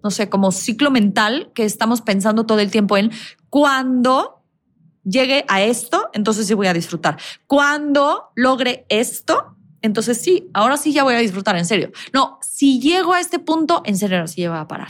no 0.02 0.10
sé, 0.10 0.28
como 0.28 0.52
ciclo 0.52 0.90
mental 0.90 1.50
que 1.54 1.64
estamos 1.64 2.00
pensando 2.02 2.46
todo 2.46 2.60
el 2.60 2.70
tiempo 2.70 2.96
en 2.96 3.10
cuando 3.48 4.44
llegue 5.04 5.44
a 5.48 5.62
esto, 5.62 6.08
entonces 6.12 6.46
sí 6.46 6.54
voy 6.54 6.68
a 6.68 6.72
disfrutar. 6.72 7.18
Cuando 7.48 8.30
logre 8.36 8.86
esto, 8.88 9.56
entonces 9.82 10.20
sí, 10.20 10.48
ahora 10.52 10.76
sí 10.76 10.92
ya 10.92 11.04
voy 11.04 11.14
a 11.14 11.18
disfrutar, 11.18 11.56
en 11.56 11.66
serio. 11.66 11.90
No, 12.12 12.38
si 12.42 12.80
llego 12.80 13.14
a 13.14 13.20
este 13.20 13.38
punto, 13.38 13.82
en 13.84 13.96
serio, 13.96 14.26
sí 14.26 14.42
ya 14.42 14.50
voy 14.50 14.58
a 14.58 14.68
parar. 14.68 14.88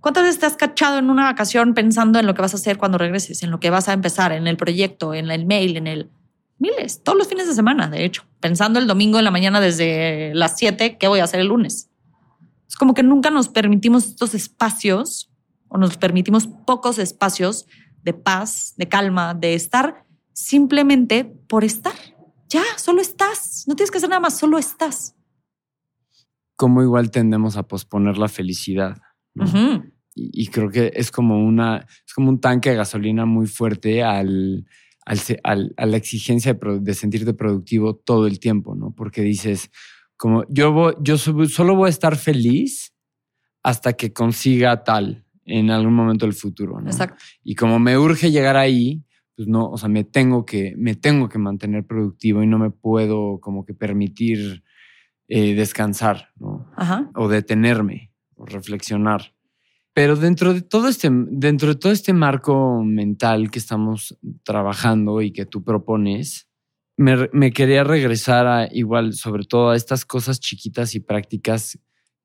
¿Cuántas 0.00 0.24
veces 0.24 0.38
te 0.38 0.46
has 0.46 0.56
cachado 0.56 0.98
en 0.98 1.10
una 1.10 1.24
vacación 1.24 1.74
pensando 1.74 2.18
en 2.18 2.26
lo 2.26 2.34
que 2.34 2.42
vas 2.42 2.54
a 2.54 2.58
hacer 2.58 2.78
cuando 2.78 2.98
regreses, 2.98 3.42
en 3.42 3.50
lo 3.50 3.58
que 3.58 3.70
vas 3.70 3.88
a 3.88 3.92
empezar, 3.92 4.32
en 4.32 4.46
el 4.46 4.56
proyecto, 4.56 5.14
en 5.14 5.30
el 5.30 5.46
mail, 5.46 5.76
en 5.76 5.86
el... 5.86 6.10
Miles, 6.58 7.02
todos 7.02 7.18
los 7.18 7.28
fines 7.28 7.46
de 7.48 7.54
semana, 7.54 7.88
de 7.90 8.04
hecho, 8.04 8.24
pensando 8.40 8.78
el 8.78 8.86
domingo 8.86 9.18
en 9.18 9.24
la 9.24 9.30
mañana 9.30 9.60
desde 9.60 10.32
las 10.34 10.56
7, 10.56 10.96
¿qué 10.96 11.08
voy 11.08 11.20
a 11.20 11.24
hacer 11.24 11.40
el 11.40 11.48
lunes? 11.48 11.90
Es 12.66 12.76
como 12.76 12.94
que 12.94 13.02
nunca 13.02 13.30
nos 13.30 13.48
permitimos 13.48 14.06
estos 14.06 14.34
espacios 14.34 15.30
o 15.68 15.76
nos 15.76 15.98
permitimos 15.98 16.46
pocos 16.46 16.98
espacios 16.98 17.66
de 18.02 18.14
paz, 18.14 18.74
de 18.76 18.88
calma, 18.88 19.34
de 19.34 19.54
estar 19.54 20.04
simplemente 20.32 21.24
por 21.24 21.64
estar. 21.64 21.94
Ya, 22.56 22.64
solo 22.78 23.00
estás. 23.02 23.64
No 23.66 23.76
tienes 23.76 23.90
que 23.90 23.98
hacer 23.98 24.08
nada 24.10 24.20
más, 24.20 24.38
solo 24.38 24.56
estás. 24.58 25.14
Como 26.56 26.82
igual 26.82 27.10
tendemos 27.10 27.56
a 27.56 27.68
posponer 27.68 28.16
la 28.16 28.28
felicidad. 28.28 28.96
y, 30.14 30.44
y 30.44 30.46
creo 30.48 30.70
que 30.70 30.90
es 30.94 31.10
como 31.10 31.44
una 31.44 31.86
es 32.06 32.14
como 32.14 32.30
un 32.30 32.40
tanque 32.40 32.70
de 32.70 32.76
gasolina 32.76 33.26
muy 33.26 33.46
fuerte 33.46 34.02
al, 34.02 34.64
al 35.04 35.18
al- 35.44 35.74
a 35.76 35.84
la 35.86 35.96
exigencia 35.98 36.54
de, 36.80 36.94
sentirte 36.94 37.34
productivo 37.34 37.94
todo 37.96 38.26
el 38.26 38.38
tiempo, 38.40 38.74
¿no? 38.74 38.92
Porque 38.92 39.20
dices, 39.20 39.70
como 40.16 40.44
yo, 40.48 40.72
voy- 40.72 40.94
yo 41.02 41.18
so- 41.18 41.44
solo 41.46 41.74
voy 41.76 41.88
a 41.88 41.90
estar 41.90 42.16
feliz 42.16 42.94
hasta 43.62 43.92
que 43.92 44.12
consiga 44.14 44.82
tal. 44.84 45.24
en 45.48 45.70
algún 45.70 45.94
momento 45.94 46.26
del 46.26 46.34
futuro. 46.34 46.80
¿no? 46.80 46.88
Exacto. 46.90 47.22
Y 47.44 47.54
como 47.54 47.78
me 47.78 47.96
urge 47.96 48.32
llegar 48.32 48.56
ahí, 48.56 49.04
pues 49.36 49.46
no, 49.48 49.70
o 49.70 49.76
sea, 49.78 49.88
me 49.88 50.02
tengo 50.04 50.44
que, 50.46 50.74
me 50.76 50.94
tengo 50.94 51.28
que 51.28 51.38
mantener 51.38 51.84
productivo 51.84 52.42
y 52.42 52.46
no 52.46 52.58
me 52.58 52.70
puedo 52.70 53.38
como 53.40 53.64
que 53.64 53.74
permitir 53.74 54.62
eh, 55.28 55.54
descansar, 55.54 56.30
¿no? 56.38 56.70
Ajá. 56.76 57.10
O 57.14 57.28
detenerme, 57.28 58.12
o 58.34 58.46
reflexionar. 58.46 59.34
Pero 59.92 60.16
dentro 60.16 60.52
de 60.54 60.60
todo 60.62 60.88
este, 60.88 61.08
dentro 61.10 61.68
de 61.68 61.74
todo 61.76 61.92
este 61.92 62.12
marco 62.12 62.82
mental 62.84 63.50
que 63.50 63.58
estamos 63.58 64.18
trabajando 64.42 65.20
y 65.22 65.32
que 65.32 65.46
tú 65.46 65.62
propones, 65.64 66.48
me, 66.98 67.28
me 67.32 67.50
quería 67.52 67.82
regresar 67.84 68.46
a 68.46 68.68
igual, 68.72 69.12
sobre 69.14 69.44
todo 69.44 69.70
a 69.70 69.76
estas 69.76 70.04
cosas 70.04 70.40
chiquitas 70.40 70.94
y 70.94 71.00
prácticas 71.00 71.78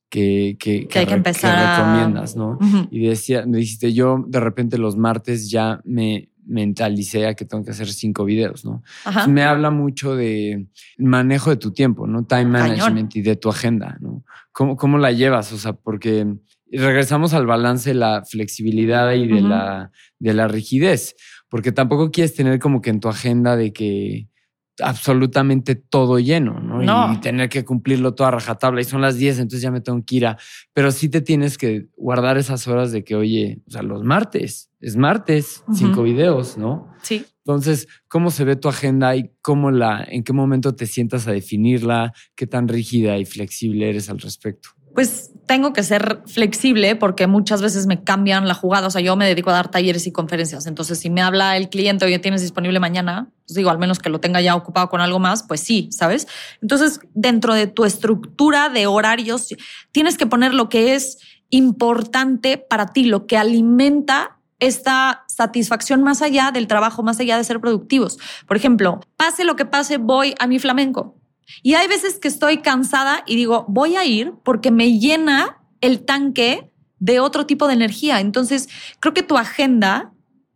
que, 0.09 0.57
que, 0.59 0.87
Que 0.87 0.99
hay 0.99 1.05
que 1.05 1.13
empezar 1.13 1.55
a- 1.57 1.77
recomiendas, 1.77 2.35
¿no? 2.35 2.57
Ujú. 2.59 2.87
Y 2.91 3.07
decía, 3.07 3.45
me 3.45 3.57
dijiste, 3.59 3.93
yo 3.93 4.23
de 4.27 4.39
repente 4.41 4.77
los 4.77 4.97
martes 4.97 5.49
ya 5.49 5.79
me 5.85 6.29
mentalicé 6.45 7.27
a 7.27 7.33
que 7.33 7.45
tengo 7.45 7.63
que 7.63 7.71
hacer 7.71 7.87
cinco 7.87 8.25
videos, 8.25 8.65
¿no? 8.65 8.83
Ajá. 9.05 9.27
Me 9.27 9.43
habla 9.43 9.69
mucho 9.69 10.15
de 10.15 10.67
manejo 10.97 11.49
de 11.49 11.57
tu 11.57 11.71
tiempo, 11.71 12.07
¿no? 12.07 12.25
Time 12.25 12.51
Cañón. 12.51 12.51
management 12.51 13.15
y 13.15 13.21
de 13.21 13.35
tu 13.35 13.49
agenda, 13.49 13.97
¿no? 14.01 14.23
¿Cómo, 14.51 14.75
cómo 14.75 14.97
la 14.97 15.11
llevas? 15.11 15.51
O 15.53 15.57
sea, 15.57 15.73
porque 15.73 16.25
regresamos 16.71 17.33
al 17.33 17.45
balance 17.45 17.91
de 17.91 17.95
la 17.95 18.23
flexibilidad 18.25 19.11
y 19.13 19.27
de, 19.27 19.41
la, 19.41 19.91
de 20.19 20.33
la 20.33 20.47
rigidez, 20.47 21.15
porque 21.49 21.71
tampoco 21.71 22.11
quieres 22.11 22.33
tener 22.33 22.59
como 22.59 22.81
que 22.81 22.89
en 22.89 22.99
tu 22.99 23.09
agenda 23.09 23.55
de 23.55 23.73
que 23.73 24.29
absolutamente 24.79 25.75
todo 25.75 26.19
lleno, 26.19 26.59
¿no? 26.59 26.81
No. 26.81 27.13
Y 27.13 27.17
tener 27.19 27.49
que 27.49 27.65
cumplirlo 27.65 28.13
toda 28.13 28.31
rajatabla 28.31 28.81
y 28.81 28.85
son 28.85 29.01
las 29.01 29.17
10, 29.17 29.39
entonces 29.39 29.61
ya 29.61 29.71
me 29.71 29.81
tengo 29.81 30.03
que 30.05 30.15
ir 30.15 30.25
a... 30.25 30.37
Pero 30.73 30.91
sí 30.91 31.09
te 31.09 31.21
tienes 31.21 31.57
que 31.57 31.87
guardar 31.95 32.37
esas 32.37 32.67
horas 32.67 32.91
de 32.91 33.03
que, 33.03 33.15
oye, 33.15 33.61
o 33.67 33.71
sea, 33.71 33.83
los 33.83 34.03
martes, 34.03 34.71
es 34.79 34.95
martes, 34.95 35.63
cinco 35.73 36.03
videos, 36.03 36.57
¿no? 36.57 36.91
Sí. 37.01 37.25
Entonces, 37.45 37.87
¿cómo 38.07 38.31
se 38.31 38.43
ve 38.43 38.55
tu 38.55 38.69
agenda 38.69 39.15
y 39.15 39.31
cómo 39.41 39.71
la, 39.71 40.03
en 40.07 40.23
qué 40.23 40.33
momento 40.33 40.75
te 40.75 40.85
sientas 40.85 41.27
a 41.27 41.31
definirla? 41.31 42.13
¿Qué 42.35 42.47
tan 42.47 42.67
rígida 42.67 43.17
y 43.17 43.25
flexible 43.25 43.89
eres 43.89 44.09
al 44.09 44.19
respecto? 44.19 44.69
Pues 44.93 45.31
tengo 45.45 45.73
que 45.73 45.83
ser 45.83 46.21
flexible 46.27 46.95
porque 46.95 47.27
muchas 47.27 47.61
veces 47.61 47.85
me 47.85 48.03
cambian 48.03 48.47
la 48.47 48.53
jugada. 48.53 48.87
O 48.87 48.89
sea, 48.89 49.01
yo 49.01 49.15
me 49.15 49.27
dedico 49.27 49.49
a 49.49 49.53
dar 49.53 49.69
talleres 49.69 50.07
y 50.07 50.11
conferencias. 50.11 50.65
Entonces, 50.65 50.99
si 50.99 51.09
me 51.09 51.21
habla 51.21 51.57
el 51.57 51.69
cliente, 51.69 52.05
oye, 52.05 52.19
tienes 52.19 52.41
disponible 52.41 52.79
mañana, 52.79 53.29
pues 53.45 53.55
digo, 53.55 53.69
al 53.69 53.77
menos 53.77 53.99
que 53.99 54.09
lo 54.09 54.19
tenga 54.19 54.39
ya 54.41 54.55
ocupado 54.55 54.89
con 54.89 55.01
algo 55.01 55.19
más, 55.19 55.43
pues 55.43 55.59
sí, 55.59 55.89
¿sabes? 55.91 56.27
Entonces, 56.61 57.01
dentro 57.13 57.53
de 57.53 57.67
tu 57.67 57.83
estructura 57.85 58.69
de 58.69 58.87
horarios, 58.87 59.47
tienes 59.91 60.17
que 60.17 60.25
poner 60.25 60.53
lo 60.53 60.69
que 60.69 60.95
es 60.95 61.17
importante 61.49 62.57
para 62.57 62.87
ti, 62.87 63.03
lo 63.03 63.27
que 63.27 63.37
alimenta 63.37 64.37
esta 64.59 65.25
satisfacción 65.27 66.03
más 66.03 66.21
allá 66.21 66.51
del 66.51 66.67
trabajo, 66.67 67.03
más 67.03 67.19
allá 67.19 67.35
de 67.35 67.43
ser 67.43 67.59
productivos. 67.59 68.19
Por 68.47 68.55
ejemplo, 68.55 69.01
pase 69.17 69.43
lo 69.43 69.55
que 69.55 69.65
pase, 69.65 69.97
voy 69.97 70.35
a 70.39 70.47
mi 70.47 70.59
flamenco. 70.59 71.20
Y 71.63 71.73
hay 71.75 71.87
veces 71.87 72.19
que 72.19 72.27
estoy 72.27 72.57
cansada 72.59 73.23
y 73.25 73.35
digo, 73.35 73.65
voy 73.67 73.95
a 73.95 74.05
ir 74.05 74.33
porque 74.43 74.71
me 74.71 74.99
llena 74.99 75.57
el 75.81 76.03
tanque 76.05 76.71
de 76.99 77.19
otro 77.19 77.45
tipo 77.45 77.67
de 77.67 77.73
energía. 77.73 78.19
Entonces, 78.19 78.69
creo 78.99 79.13
que 79.13 79.23
tu 79.23 79.37
agenda, 79.37 80.13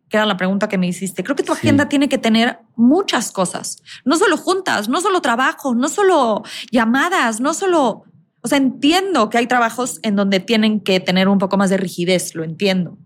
que 0.10 0.18
era 0.18 0.26
la 0.26 0.38
pregunta 0.38 0.70
que 0.70 0.78
me 0.78 0.88
hiciste, 0.88 1.24
creo 1.24 1.36
que 1.36 1.44
tu 1.44 1.54
Sí. 1.54 1.60
agenda 1.60 1.90
tiene 1.90 2.08
que 2.08 2.18
tener 2.20 2.60
muchas 2.76 3.32
cosas. 3.32 3.82
No 4.04 4.16
solo 4.18 4.38
juntas, 4.38 4.88
no 4.88 5.02
solo 5.02 5.22
trabajo, 5.22 5.74
no 5.74 5.90
solo 5.90 6.44
llamadas, 6.72 7.40
no 7.40 7.54
solo... 7.54 8.04
O 8.42 8.48
sea, 8.48 8.60
entiendo 8.60 9.32
que 9.32 9.40
hay 9.40 9.48
trabajos 9.48 10.00
en 10.04 10.16
donde 10.16 10.40
tienen 10.40 10.80
que 10.80 11.00
tener 11.00 11.28
un 11.28 11.40
poco 11.40 11.58
más 11.58 11.72
de 11.72 11.78
rigidez, 11.78 12.36
lo 12.36 12.44
entiendo. 12.44 13.00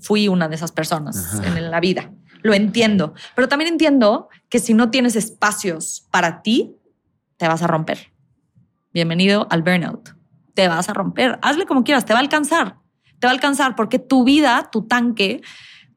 Fui 0.00 0.28
una 0.28 0.48
de 0.48 0.54
esas 0.54 0.70
personas 0.70 1.34
Ajá. 1.40 1.58
en 1.58 1.68
la 1.68 1.80
vida. 1.80 2.12
Lo 2.42 2.54
entiendo. 2.54 3.12
Pero 3.34 3.48
también 3.48 3.72
entiendo 3.72 4.28
que 4.48 4.60
si 4.60 4.72
no 4.74 4.90
tienes 4.90 5.16
espacios 5.16 6.06
para 6.12 6.42
ti, 6.42 6.76
te 7.42 7.48
vas 7.48 7.60
a 7.60 7.66
romper. 7.66 8.12
Bienvenido 8.94 9.48
al 9.50 9.64
burnout. 9.64 10.14
Te 10.54 10.68
vas 10.68 10.88
a 10.88 10.92
romper. 10.92 11.40
Hazle 11.42 11.66
como 11.66 11.82
quieras, 11.82 12.04
te 12.04 12.12
va 12.12 12.20
a 12.20 12.22
alcanzar. 12.22 12.76
Te 13.18 13.26
va 13.26 13.32
a 13.32 13.34
alcanzar 13.34 13.74
porque 13.74 13.98
tu 13.98 14.22
vida, 14.22 14.68
tu 14.70 14.86
tanque, 14.86 15.42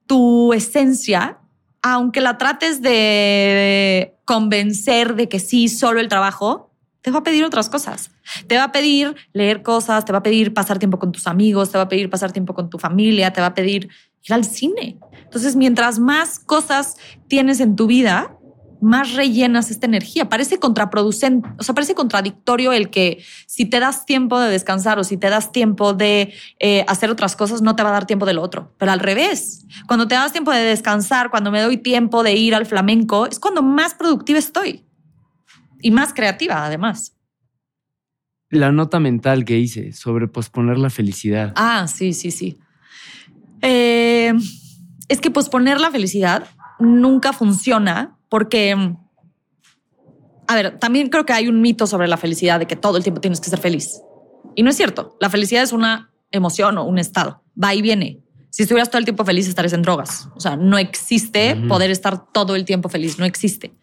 tu 0.07 0.53
esencia, 0.53 1.37
aunque 1.83 2.19
la 2.19 2.39
trates 2.39 2.81
de 2.81 4.17
convencer 4.25 5.13
de 5.13 5.29
que 5.29 5.39
sí, 5.39 5.69
solo 5.69 5.99
el 5.99 6.07
trabajo, 6.07 6.71
te 7.01 7.11
va 7.11 7.19
a 7.19 7.23
pedir 7.23 7.43
otras 7.43 7.69
cosas. 7.69 8.09
Te 8.47 8.57
va 8.57 8.63
a 8.63 8.71
pedir 8.71 9.15
leer 9.31 9.61
cosas, 9.61 10.03
te 10.03 10.13
va 10.13 10.17
a 10.17 10.23
pedir 10.23 10.51
pasar 10.51 10.79
tiempo 10.79 10.97
con 10.97 11.11
tus 11.11 11.27
amigos, 11.27 11.69
te 11.69 11.77
va 11.77 11.83
a 11.83 11.89
pedir 11.89 12.09
pasar 12.09 12.31
tiempo 12.31 12.55
con 12.55 12.71
tu 12.71 12.79
familia, 12.79 13.33
te 13.33 13.41
va 13.41 13.47
a 13.47 13.53
pedir 13.53 13.91
ir 14.23 14.33
al 14.33 14.45
cine. 14.45 14.97
Entonces, 15.25 15.55
mientras 15.55 15.99
más 15.99 16.39
cosas 16.39 16.97
tienes 17.27 17.59
en 17.59 17.75
tu 17.75 17.85
vida, 17.85 18.35
más 18.85 19.13
rellenas 19.13 19.71
esta 19.71 19.87
energía. 19.87 20.29
Parece 20.29 20.59
contraproducente, 20.59 21.49
o 21.57 21.63
sea, 21.63 21.73
parece 21.73 21.95
contradictorio 21.95 22.71
el 22.71 22.91
que 22.91 23.23
si 23.47 23.65
te 23.65 23.79
das 23.79 24.05
tiempo 24.05 24.39
de 24.39 24.49
descansar 24.49 24.99
o 24.99 25.03
si 25.03 25.17
te 25.17 25.29
das 25.29 25.51
tiempo 25.51 25.93
de 25.93 26.33
eh, 26.59 26.85
hacer 26.87 27.09
otras 27.09 27.35
cosas, 27.35 27.63
no 27.63 27.75
te 27.75 27.81
va 27.81 27.89
a 27.89 27.93
dar 27.93 28.05
tiempo 28.05 28.27
del 28.27 28.37
otro. 28.37 28.73
Pero 28.77 28.91
al 28.91 28.99
revés, 28.99 29.65
cuando 29.87 30.07
te 30.07 30.13
das 30.13 30.31
tiempo 30.31 30.51
de 30.51 30.59
descansar, 30.59 31.31
cuando 31.31 31.51
me 31.51 31.61
doy 31.61 31.77
tiempo 31.77 32.21
de 32.21 32.35
ir 32.35 32.53
al 32.53 32.67
flamenco, 32.67 33.25
es 33.25 33.39
cuando 33.39 33.63
más 33.63 33.95
productiva 33.95 34.37
estoy 34.37 34.85
y 35.81 35.89
más 35.89 36.13
creativa 36.13 36.63
además. 36.63 37.17
La 38.51 38.71
nota 38.71 38.99
mental 38.99 39.45
que 39.45 39.57
hice 39.57 39.93
sobre 39.93 40.27
posponer 40.27 40.77
la 40.77 40.91
felicidad. 40.91 41.53
Ah, 41.55 41.87
sí, 41.87 42.13
sí, 42.13 42.29
sí. 42.29 42.59
Eh, 43.63 44.31
es 45.07 45.21
que 45.21 45.31
posponer 45.31 45.81
la 45.81 45.89
felicidad 45.89 46.47
nunca 46.79 47.33
funciona 47.33 48.14
porque, 48.35 48.75
a 50.45 50.55
ver, 50.55 50.77
también 50.77 51.07
creo 51.07 51.25
que 51.25 51.31
hay 51.31 51.47
un 51.47 51.61
mito 51.61 51.87
sobre 51.87 52.09
la 52.09 52.17
felicidad 52.17 52.59
de 52.59 52.65
que 52.65 52.75
todo 52.75 52.97
el 52.97 53.03
tiempo 53.03 53.21
tienes 53.21 53.39
que 53.39 53.49
ser 53.49 53.59
feliz. 53.59 54.01
Y 54.55 54.63
no 54.63 54.71
es 54.71 54.75
cierto. 54.75 55.15
La 55.21 55.29
felicidad 55.29 55.63
es 55.63 55.71
una 55.71 56.11
emoción 56.31 56.77
o 56.77 56.83
un 56.83 56.99
estado. 56.99 57.43
Va 57.57 57.73
y 57.73 57.81
viene. 57.81 58.19
Si 58.49 58.63
estuvieras 58.63 58.89
todo 58.89 58.99
el 58.99 59.05
tiempo 59.05 59.23
feliz, 59.23 59.47
estarías 59.47 59.71
en 59.71 59.83
drogas. 59.83 60.27
O 60.35 60.41
sea, 60.41 60.57
no 60.57 60.77
existe 60.77 61.55
poder 61.69 61.91
estar 61.91 62.29
todo 62.33 62.57
el 62.57 62.65
tiempo 62.65 62.89
feliz. 62.89 63.17
No 63.17 63.23
existe. 63.23 63.73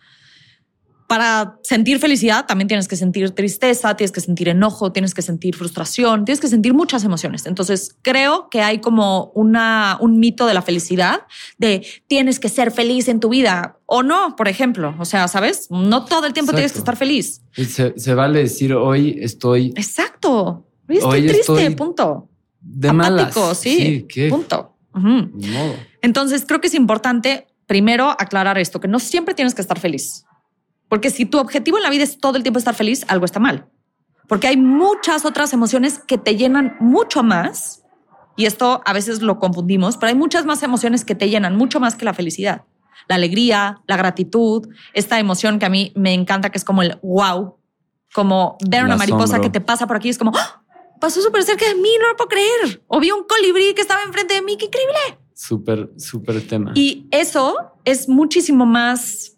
Para 1.13 1.59
sentir 1.63 1.99
felicidad 1.99 2.47
también 2.47 2.69
tienes 2.69 2.89
que 2.89 2.97
sentir 2.97 3.33
tristeza, 3.33 3.95
tienes 3.99 4.13
que 4.13 4.23
sentir 4.23 4.49
enojo, 4.49 4.93
tienes 4.93 5.13
que 5.13 5.21
sentir 5.21 5.55
frustración, 5.55 6.25
tienes 6.25 6.41
que 6.41 6.49
sentir 6.49 6.73
muchas 6.73 7.05
emociones. 7.05 7.45
Entonces 7.45 7.99
creo 8.01 8.49
que 8.49 8.63
hay 8.63 8.79
como 8.79 9.31
una, 9.35 9.99
un 10.01 10.19
mito 10.19 10.47
de 10.47 10.55
la 10.55 10.63
felicidad 10.63 11.27
de 11.59 11.87
tienes 12.07 12.41
que 12.41 12.49
ser 12.49 12.71
feliz 12.71 13.09
en 13.09 13.21
tu 13.21 13.29
vida 13.29 13.77
o 13.85 14.03
no, 14.03 14.37
por 14.37 14.49
ejemplo. 14.49 14.95
O 14.99 15.05
sea, 15.05 15.29
¿sabes? 15.29 15.67
No 15.69 16.07
todo 16.07 16.25
el 16.25 16.33
tiempo 16.33 16.53
tienes 16.53 16.73
que 16.73 16.79
estar 16.79 16.97
feliz. 16.97 17.43
Se, 17.53 17.93
se 17.95 18.15
vale 18.15 18.39
decir 18.39 18.73
hoy 18.73 19.19
estoy 19.21 19.75
Exacto. 19.77 20.67
Hoy 20.89 20.97
estoy 20.97 21.21
Hoy 21.21 21.27
triste, 21.27 21.41
estoy 21.41 21.75
punto. 21.75 22.31
de 22.63 22.91
malas. 22.91 23.37
Apático, 23.37 23.55
sí. 23.55 24.07
¿qué? 24.09 24.31
Punto. 24.31 24.79
Ni 24.95 25.49
modo. 25.49 25.75
Entonces 26.01 26.47
creo 26.49 26.63
que 26.63 26.69
es 26.69 26.75
importante 26.75 27.49
primero 27.67 28.09
aclarar 28.19 28.57
esto, 28.57 28.81
que 28.81 28.89
no 28.89 28.99
siempre 28.99 29.35
tienes 29.35 29.55
que 29.55 29.61
estar 29.61 29.79
feliz. 29.79 30.25
Porque 30.93 31.09
si 31.09 31.25
tu 31.25 31.39
objetivo 31.39 31.79
en 31.79 31.85
la 31.85 31.89
vida 31.89 32.05
es 32.05 32.19
todo 32.19 32.37
el 32.37 32.43
tiempo 32.43 32.59
estar 32.59 32.75
feliz, 32.75 33.07
algo 33.09 33.25
está 33.25 33.41
mal. 33.41 33.67
Porque 34.29 34.47
hay 34.47 34.59
muchas 34.59 35.25
otras 35.25 35.55
emociones 35.55 35.99
que 35.99 36.19
te 36.19 36.37
llenan 36.37 36.77
mucho 36.81 37.23
más. 37.23 37.83
Y 38.37 38.45
esto 38.45 38.83
a 38.85 38.93
veces 38.93 39.23
lo 39.23 39.39
confundimos, 39.39 39.97
pero 39.97 40.09
hay 40.09 40.15
muchas 40.15 40.45
más 40.45 40.63
emociones 40.63 41.07
que 41.07 41.15
te 41.15 41.31
llenan 41.31 41.57
mucho 41.57 41.81
más 41.81 41.95
que 41.95 42.05
la 42.05 42.13
felicidad. 42.13 42.67
La 43.09 43.15
alegría, 43.15 43.81
la 43.87 43.97
gratitud, 43.97 44.69
esta 44.93 45.19
emoción 45.19 45.59
que 45.59 45.65
a 45.65 45.71
mí 45.71 45.95
me 45.97 46.13
encanta, 46.13 46.51
que 46.51 46.59
es 46.59 46.65
como 46.65 46.83
el 46.83 46.99
wow, 47.03 47.57
como 48.13 48.59
ver 48.69 48.85
una 48.85 48.99
mariposa 48.99 49.41
que 49.41 49.49
te 49.49 49.63
pasa 49.63 49.87
por 49.87 49.97
aquí, 49.97 50.11
es 50.11 50.19
como, 50.19 50.33
¡Ah! 50.37 50.63
pasó 51.01 51.23
súper 51.23 51.43
cerca 51.43 51.67
de 51.67 51.75
mí, 51.75 51.89
no 52.03 52.09
lo 52.09 52.17
puedo 52.17 52.29
creer. 52.29 52.83
O 52.89 53.01
vi 53.01 53.11
un 53.13 53.25
colibrí 53.25 53.73
que 53.73 53.81
estaba 53.81 54.03
enfrente 54.03 54.35
de 54.35 54.43
mí, 54.43 54.59
qué 54.59 54.67
increíble. 54.67 55.25
Súper, 55.33 55.91
súper 55.97 56.47
tema. 56.47 56.73
Y 56.75 57.09
eso 57.13 57.79
es 57.87 58.11
muchísimo 58.11 58.67
más 58.67 59.32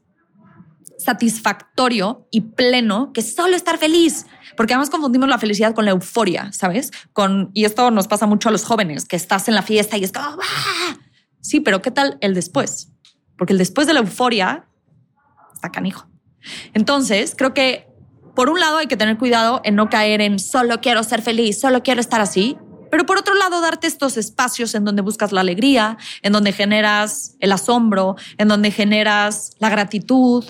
satisfactorio 1.04 2.26
y 2.30 2.40
pleno 2.40 3.12
que 3.12 3.22
solo 3.22 3.56
estar 3.56 3.78
feliz. 3.78 4.26
Porque 4.56 4.74
además 4.74 4.90
confundimos 4.90 5.28
la 5.28 5.38
felicidad 5.38 5.74
con 5.74 5.84
la 5.84 5.90
euforia, 5.90 6.52
¿sabes? 6.52 6.90
Con, 7.12 7.50
y 7.54 7.64
esto 7.64 7.90
nos 7.90 8.08
pasa 8.08 8.26
mucho 8.26 8.48
a 8.48 8.52
los 8.52 8.64
jóvenes, 8.64 9.04
que 9.04 9.16
estás 9.16 9.48
en 9.48 9.54
la 9.54 9.62
fiesta 9.62 9.96
y 9.96 10.04
es 10.04 10.12
como, 10.12 10.26
¡ah! 10.26 10.96
Sí, 11.40 11.60
pero 11.60 11.82
¿qué 11.82 11.90
tal 11.90 12.16
el 12.20 12.34
después? 12.34 12.92
Porque 13.36 13.52
el 13.52 13.58
después 13.58 13.86
de 13.86 13.94
la 13.94 14.00
euforia 14.00 14.66
está 15.52 15.70
canijo. 15.70 16.06
Entonces, 16.72 17.34
creo 17.36 17.52
que 17.54 17.88
por 18.34 18.50
un 18.50 18.58
lado 18.58 18.78
hay 18.78 18.86
que 18.86 18.96
tener 18.96 19.16
cuidado 19.16 19.60
en 19.64 19.76
no 19.76 19.88
caer 19.88 20.20
en 20.20 20.38
solo 20.38 20.80
quiero 20.80 21.02
ser 21.02 21.22
feliz, 21.22 21.60
solo 21.60 21.82
quiero 21.82 22.00
estar 22.00 22.20
así. 22.20 22.56
Pero 22.90 23.06
por 23.06 23.18
otro 23.18 23.34
lado, 23.34 23.60
darte 23.60 23.86
estos 23.86 24.16
espacios 24.16 24.74
en 24.74 24.84
donde 24.84 25.02
buscas 25.02 25.32
la 25.32 25.40
alegría, 25.40 25.98
en 26.22 26.32
donde 26.32 26.52
generas 26.52 27.36
el 27.40 27.52
asombro, 27.52 28.16
en 28.38 28.48
donde 28.48 28.70
generas 28.70 29.52
la 29.58 29.68
gratitud. 29.68 30.44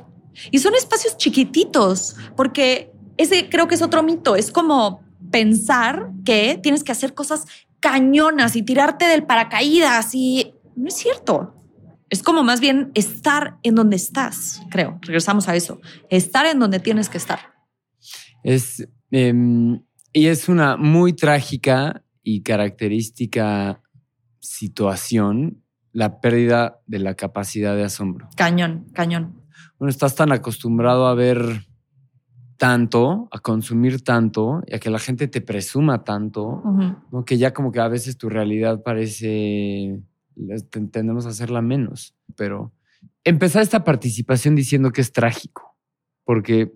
Y 0.50 0.58
son 0.58 0.74
espacios 0.74 1.16
chiquititos, 1.16 2.16
porque 2.36 2.92
ese 3.16 3.48
creo 3.48 3.68
que 3.68 3.74
es 3.74 3.82
otro 3.82 4.02
mito. 4.02 4.36
Es 4.36 4.50
como 4.50 5.02
pensar 5.30 6.10
que 6.24 6.58
tienes 6.62 6.84
que 6.84 6.92
hacer 6.92 7.14
cosas 7.14 7.46
cañonas 7.80 8.56
y 8.56 8.62
tirarte 8.62 9.06
del 9.06 9.24
paracaídas 9.24 10.14
y 10.14 10.54
no 10.76 10.88
es 10.88 10.94
cierto. 10.94 11.54
Es 12.10 12.22
como 12.22 12.42
más 12.42 12.60
bien 12.60 12.92
estar 12.94 13.58
en 13.62 13.74
donde 13.74 13.96
estás, 13.96 14.62
creo. 14.70 14.98
Regresamos 15.02 15.48
a 15.48 15.56
eso. 15.56 15.80
Estar 16.10 16.46
en 16.46 16.58
donde 16.58 16.78
tienes 16.78 17.08
que 17.08 17.18
estar. 17.18 17.40
Es, 18.42 18.86
em, 19.10 19.82
y 20.12 20.26
es 20.26 20.48
una 20.48 20.76
muy 20.76 21.12
trágica 21.12 22.04
y 22.22 22.42
característica 22.42 23.82
situación 24.40 25.62
la 25.92 26.20
pérdida 26.20 26.80
de 26.86 26.98
la 26.98 27.14
capacidad 27.14 27.74
de 27.76 27.84
asombro. 27.84 28.28
Cañón, 28.36 28.86
cañón. 28.92 29.43
Bueno, 29.84 29.90
estás 29.90 30.14
tan 30.14 30.32
acostumbrado 30.32 31.06
a 31.06 31.14
ver 31.14 31.66
tanto, 32.56 33.28
a 33.30 33.38
consumir 33.40 34.02
tanto 34.02 34.62
y 34.66 34.76
a 34.76 34.78
que 34.78 34.88
la 34.88 34.98
gente 34.98 35.28
te 35.28 35.42
presuma 35.42 36.04
tanto, 36.04 36.62
que 37.26 37.36
ya 37.36 37.52
como 37.52 37.70
que 37.70 37.80
a 37.80 37.88
veces 37.88 38.16
tu 38.16 38.30
realidad 38.30 38.82
parece, 38.82 40.00
tendemos 40.70 41.26
a 41.26 41.28
hacerla 41.28 41.60
menos. 41.60 42.14
Pero 42.34 42.72
empezar 43.24 43.60
esta 43.60 43.84
participación 43.84 44.54
diciendo 44.54 44.90
que 44.90 45.02
es 45.02 45.12
trágico, 45.12 45.76
porque, 46.24 46.72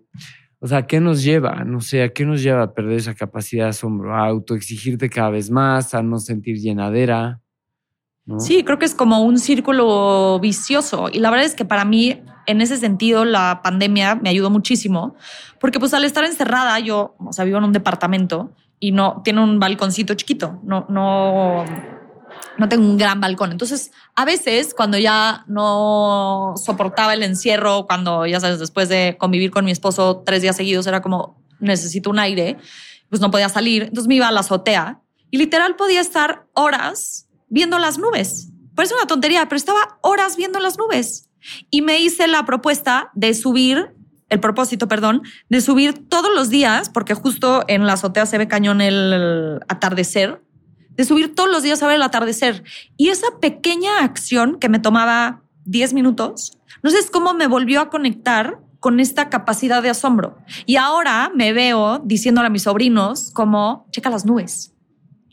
o 0.58 0.66
sea, 0.66 0.86
¿qué 0.86 1.00
nos 1.00 1.22
lleva? 1.22 1.64
No 1.64 1.80
sé, 1.80 2.02
¿a 2.02 2.12
qué 2.12 2.26
nos 2.26 2.42
lleva 2.42 2.62
a 2.62 2.74
perder 2.74 2.98
esa 2.98 3.14
capacidad 3.14 3.64
de 3.64 3.70
asombro? 3.70 4.14
A 4.14 4.26
autoexigirte 4.26 5.08
cada 5.08 5.30
vez 5.30 5.50
más, 5.50 5.94
a 5.94 6.02
no 6.02 6.18
sentir 6.18 6.58
llenadera. 6.58 7.40
Sí, 8.38 8.62
creo 8.64 8.78
que 8.78 8.84
es 8.84 8.94
como 8.94 9.22
un 9.22 9.38
círculo 9.38 10.38
vicioso. 10.40 11.08
Y 11.10 11.20
la 11.20 11.30
verdad 11.30 11.46
es 11.46 11.54
que 11.54 11.64
para 11.64 11.86
mí, 11.86 12.22
en 12.48 12.62
ese 12.62 12.78
sentido, 12.78 13.26
la 13.26 13.60
pandemia 13.62 14.14
me 14.14 14.30
ayudó 14.30 14.48
muchísimo, 14.48 15.14
porque 15.60 15.78
pues 15.78 15.92
al 15.92 16.04
estar 16.04 16.24
encerrada, 16.24 16.78
yo, 16.80 17.14
o 17.18 17.32
sea, 17.32 17.44
vivo 17.44 17.58
en 17.58 17.64
un 17.64 17.72
departamento 17.72 18.50
y 18.80 18.92
no 18.92 19.20
tiene 19.22 19.42
un 19.42 19.60
balconcito 19.60 20.14
chiquito, 20.14 20.58
no, 20.64 20.86
no, 20.88 21.66
no 22.56 22.68
tengo 22.70 22.84
un 22.86 22.96
gran 22.96 23.20
balcón. 23.20 23.52
Entonces, 23.52 23.92
a 24.16 24.24
veces 24.24 24.72
cuando 24.74 24.96
ya 24.96 25.44
no 25.46 26.54
soportaba 26.56 27.12
el 27.12 27.22
encierro, 27.22 27.86
cuando 27.86 28.24
ya 28.24 28.40
sabes, 28.40 28.58
después 28.58 28.88
de 28.88 29.16
convivir 29.18 29.50
con 29.50 29.66
mi 29.66 29.70
esposo 29.70 30.22
tres 30.24 30.40
días 30.40 30.56
seguidos, 30.56 30.86
era 30.86 31.02
como 31.02 31.42
necesito 31.60 32.08
un 32.08 32.18
aire, 32.18 32.56
pues 33.10 33.20
no 33.20 33.30
podía 33.30 33.50
salir. 33.50 33.82
Entonces 33.82 34.08
me 34.08 34.14
iba 34.14 34.28
a 34.28 34.32
la 34.32 34.40
azotea 34.40 35.02
y 35.30 35.36
literal 35.36 35.76
podía 35.76 36.00
estar 36.00 36.46
horas 36.54 37.28
viendo 37.48 37.78
las 37.78 37.98
nubes. 37.98 38.48
Parece 38.74 38.94
una 38.94 39.06
tontería, 39.06 39.46
pero 39.48 39.56
estaba 39.56 39.98
horas 40.00 40.36
viendo 40.36 40.60
las 40.60 40.78
nubes. 40.78 41.27
Y 41.70 41.82
me 41.82 42.00
hice 42.00 42.28
la 42.28 42.44
propuesta 42.44 43.10
de 43.14 43.34
subir, 43.34 43.94
el 44.28 44.40
propósito, 44.40 44.88
perdón, 44.88 45.22
de 45.48 45.60
subir 45.60 46.08
todos 46.08 46.30
los 46.34 46.50
días, 46.50 46.90
porque 46.90 47.14
justo 47.14 47.64
en 47.68 47.86
la 47.86 47.94
azotea 47.94 48.26
se 48.26 48.38
ve 48.38 48.48
cañón 48.48 48.80
el 48.80 49.60
atardecer, 49.68 50.42
de 50.90 51.04
subir 51.04 51.34
todos 51.34 51.50
los 51.50 51.62
días 51.62 51.82
a 51.82 51.86
ver 51.86 51.96
el 51.96 52.02
atardecer. 52.02 52.64
Y 52.96 53.08
esa 53.08 53.26
pequeña 53.40 54.02
acción 54.02 54.58
que 54.58 54.68
me 54.68 54.78
tomaba 54.78 55.42
10 55.64 55.94
minutos, 55.94 56.58
no 56.82 56.90
sé 56.90 56.98
cómo 57.10 57.34
me 57.34 57.46
volvió 57.46 57.80
a 57.80 57.90
conectar 57.90 58.58
con 58.80 59.00
esta 59.00 59.28
capacidad 59.28 59.82
de 59.82 59.90
asombro. 59.90 60.38
Y 60.66 60.76
ahora 60.76 61.32
me 61.34 61.52
veo 61.52 62.00
diciéndole 62.04 62.46
a 62.46 62.50
mis 62.50 62.62
sobrinos 62.62 63.30
como, 63.32 63.86
checa 63.90 64.10
las 64.10 64.24
nubes 64.24 64.74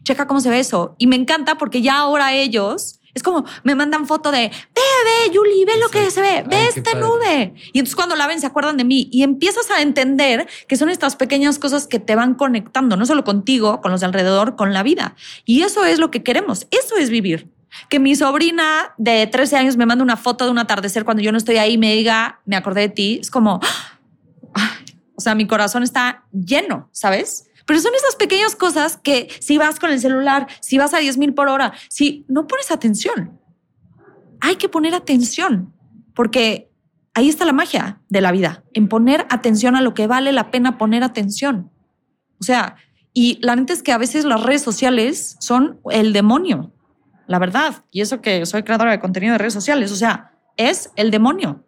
checa 0.05 0.27
cómo 0.27 0.39
se 0.39 0.49
ve 0.49 0.59
eso. 0.59 0.95
Y 0.97 1.07
me 1.07 1.17
encanta 1.17 1.57
porque 1.57 1.81
ya 1.81 1.97
ahora 1.97 2.33
ellos 2.33 3.01
es 3.15 3.23
como 3.23 3.45
me 3.63 3.75
mandan 3.75 4.06
foto 4.06 4.30
de 4.30 4.49
ve, 4.49 4.51
ve, 4.75 5.34
Yuli, 5.34 5.63
ve 5.63 5.78
lo 5.78 5.88
que 5.88 6.12
se 6.12 6.21
ve, 6.21 6.43
ve 6.47 6.67
esta 6.67 6.95
nube. 6.95 7.54
Y 7.71 7.80
entonces 7.80 7.95
cuando 7.95 8.15
la 8.17 8.28
ven 8.28 8.41
se 8.41 8.45
acuerdan 8.45 8.75
de 8.75 8.84
mí 8.84 9.08
y 9.10 9.23
empiezas 9.23 9.71
a 9.71 9.82
entender 9.82 10.47
que 10.67 10.75
son 10.75 10.89
estas 10.89 11.15
pequeñas 11.15 11.58
cosas 11.58 11.88
que 11.88 11.97
te 11.97 12.13
van 12.15 12.36
conectando, 12.36 12.97
no 12.97 13.06
solo 13.06 13.23
contigo, 13.23 13.80
con 13.80 13.91
los 13.91 14.01
de 14.01 14.08
alrededor, 14.08 14.58
con 14.58 14.73
la 14.73 14.84
vida. 14.84 15.15
Y 15.45 15.62
eso 15.62 15.86
es 15.86 15.97
lo 15.97 16.12
que 16.12 16.23
queremos. 16.23 16.67
Eso 16.71 16.97
es 16.97 17.10
vivir. 17.10 17.49
Que 17.89 17.99
mi 17.99 18.15
sobrina 18.15 18.93
de 18.97 19.28
13 19.28 19.56
años 19.56 19.78
me 19.78 19.86
manda 19.86 20.04
una 20.04 20.17
foto 20.17 20.43
de 20.43 20.51
un 20.51 20.60
atardecer 20.60 21.06
cuando 21.06 21.23
yo 21.23 21.32
no 21.32 21.38
estoy 21.38 21.56
ahí 21.56 21.73
y 21.73 21.78
me 21.78 21.93
diga, 21.93 22.41
me 22.45 22.58
acordé 22.58 22.82
de 22.82 22.89
ti. 22.89 23.19
Es 23.21 23.32
como, 23.32 23.62
¡ah! 24.54 24.78
o 25.15 25.21
sea, 25.21 25.36
mi 25.36 25.47
corazón 25.47 25.84
está 25.84 26.25
lleno, 26.34 26.89
¿sabes? 26.91 27.47
Pero 27.65 27.80
son 27.80 27.93
esas 27.95 28.15
pequeñas 28.15 28.56
cosas 28.56 28.97
que 28.97 29.30
si 29.39 29.58
vas 29.58 29.80
con 29.80 29.91
el 29.91 29.99
celular, 29.99 30.47
si 30.62 30.78
vas 30.78 30.93
a 30.93 30.99
10 30.99 31.17
mil 31.17 31.34
por 31.34 31.49
hora, 31.49 31.73
si 31.89 32.25
no 32.28 32.47
pones 32.47 32.71
atención, 32.71 33.39
hay 34.39 34.58
que 34.58 34.69
poner 34.69 34.93
atención 34.93 35.73
porque 36.13 36.71
ahí 37.13 37.30
está 37.30 37.45
la 37.45 37.54
magia 37.54 38.01
de 38.10 38.21
la 38.21 38.32
vida, 38.32 38.63
en 38.73 38.88
poner 38.88 39.25
atención 39.30 39.75
a 39.75 39.82
lo 39.82 39.93
que 39.93 40.08
vale 40.08 40.32
la 40.32 40.51
pena 40.51 40.78
poner 40.78 41.04
atención. 41.04 41.71
O 42.39 42.43
sea, 42.43 42.75
y 43.13 43.39
la 43.41 43.56
neta 43.56 43.73
es 43.73 43.84
que 43.84 43.93
a 43.93 43.97
veces 43.97 44.25
las 44.25 44.43
redes 44.43 44.62
sociales 44.62 45.38
son 45.39 45.80
el 45.91 46.13
demonio, 46.13 46.73
la 47.28 47.39
verdad. 47.39 47.86
Y 47.91 48.01
eso 48.01 48.21
que 48.21 48.45
soy 48.45 48.63
creadora 48.63 48.91
de 48.91 48.99
contenido 48.99 49.34
de 49.34 49.38
redes 49.38 49.54
sociales, 49.54 49.91
o 49.91 49.95
sea, 49.95 50.34
es 50.58 50.91
el 50.95 51.12
demonio. 51.12 51.65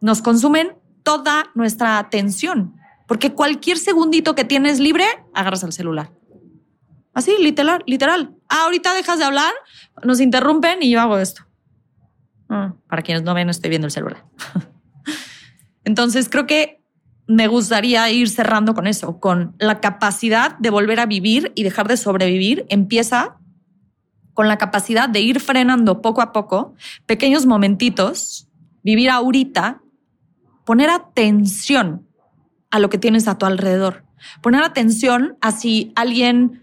Nos 0.00 0.22
consumen 0.22 0.76
toda 1.02 1.46
nuestra 1.54 1.98
atención. 1.98 2.75
Porque 3.06 3.32
cualquier 3.32 3.78
segundito 3.78 4.34
que 4.34 4.44
tienes 4.44 4.80
libre, 4.80 5.04
agarras 5.34 5.62
el 5.62 5.72
celular. 5.72 6.10
Así, 7.14 7.34
literal, 7.40 7.82
literal. 7.86 8.34
Ah, 8.48 8.64
ahorita 8.64 8.92
dejas 8.94 9.18
de 9.18 9.24
hablar, 9.24 9.52
nos 10.04 10.20
interrumpen 10.20 10.82
y 10.82 10.90
yo 10.90 11.00
hago 11.00 11.18
esto. 11.18 11.42
Ah, 12.48 12.74
para 12.88 13.02
quienes 13.02 13.22
no 13.22 13.32
ven, 13.32 13.48
estoy 13.48 13.70
viendo 13.70 13.86
el 13.86 13.92
celular. 13.92 14.24
Entonces, 15.84 16.28
creo 16.28 16.46
que 16.46 16.82
me 17.26 17.48
gustaría 17.48 18.10
ir 18.10 18.28
cerrando 18.28 18.74
con 18.74 18.86
eso, 18.86 19.18
con 19.18 19.54
la 19.58 19.80
capacidad 19.80 20.58
de 20.58 20.70
volver 20.70 21.00
a 21.00 21.06
vivir 21.06 21.52
y 21.54 21.62
dejar 21.62 21.88
de 21.88 21.96
sobrevivir. 21.96 22.66
Empieza 22.68 23.38
con 24.34 24.48
la 24.48 24.58
capacidad 24.58 25.08
de 25.08 25.20
ir 25.20 25.40
frenando 25.40 26.02
poco 26.02 26.20
a 26.20 26.32
poco, 26.32 26.74
pequeños 27.06 27.46
momentitos, 27.46 28.48
vivir 28.82 29.10
ahorita, 29.10 29.80
poner 30.64 30.90
atención 30.90 32.06
a 32.70 32.78
lo 32.78 32.90
que 32.90 32.98
tienes 32.98 33.28
a 33.28 33.38
tu 33.38 33.46
alrededor. 33.46 34.04
Poner 34.42 34.62
atención 34.62 35.36
a 35.40 35.52
si 35.52 35.92
alguien 35.94 36.62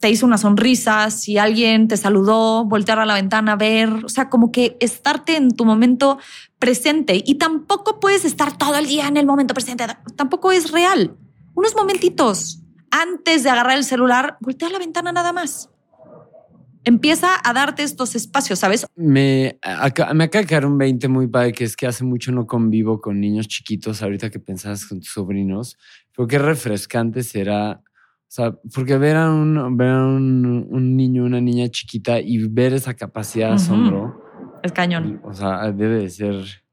te 0.00 0.10
hizo 0.10 0.26
una 0.26 0.36
sonrisa, 0.38 1.10
si 1.10 1.38
alguien 1.38 1.88
te 1.88 1.96
saludó, 1.96 2.64
voltear 2.64 2.98
a 2.98 3.06
la 3.06 3.14
ventana, 3.14 3.56
ver, 3.56 4.04
o 4.04 4.08
sea, 4.08 4.28
como 4.28 4.52
que 4.52 4.76
estarte 4.80 5.36
en 5.36 5.50
tu 5.50 5.64
momento 5.64 6.18
presente 6.58 7.22
y 7.24 7.36
tampoco 7.36 8.00
puedes 8.00 8.24
estar 8.24 8.56
todo 8.58 8.76
el 8.76 8.86
día 8.86 9.08
en 9.08 9.16
el 9.16 9.26
momento 9.26 9.54
presente, 9.54 9.86
tampoco 10.14 10.52
es 10.52 10.70
real. 10.72 11.16
Unos 11.54 11.74
momentitos 11.74 12.60
antes 12.90 13.42
de 13.42 13.50
agarrar 13.50 13.78
el 13.78 13.84
celular, 13.84 14.36
voltea 14.40 14.68
a 14.68 14.72
la 14.72 14.78
ventana 14.78 15.10
nada 15.10 15.32
más 15.32 15.70
empieza 16.84 17.28
a 17.42 17.52
darte 17.52 17.82
estos 17.82 18.14
espacios, 18.14 18.58
¿sabes? 18.58 18.86
Me, 18.94 19.58
me 20.14 20.24
acaba 20.24 20.42
de 20.42 20.46
caer 20.46 20.66
un 20.66 20.78
20 20.78 21.08
muy 21.08 21.26
padre, 21.26 21.52
que 21.52 21.64
es 21.64 21.76
que 21.76 21.86
hace 21.86 22.04
mucho 22.04 22.32
no 22.32 22.46
convivo 22.46 23.00
con 23.00 23.20
niños 23.20 23.48
chiquitos, 23.48 24.02
ahorita 24.02 24.30
que 24.30 24.38
pensabas 24.38 24.86
con 24.86 25.00
tus 25.00 25.10
sobrinos, 25.10 25.76
pero 26.16 26.28
qué 26.28 26.38
refrescante 26.38 27.22
será, 27.22 27.82
o 27.82 28.28
sea, 28.28 28.52
porque 28.74 28.98
ver 28.98 29.16
a 29.16 29.32
un, 29.32 29.76
ver 29.76 29.92
un, 29.92 30.66
un 30.70 30.96
niño, 30.96 31.24
una 31.24 31.40
niña 31.40 31.68
chiquita 31.68 32.20
y 32.20 32.38
ver 32.48 32.74
esa 32.74 32.94
capacidad 32.94 33.48
de 33.48 33.54
asombro. 33.54 34.22
Es 34.62 34.72
cañón. 34.72 35.20
O 35.24 35.34
sea, 35.34 35.70
debe 35.72 36.00
de 36.00 36.10
ser 36.10 36.64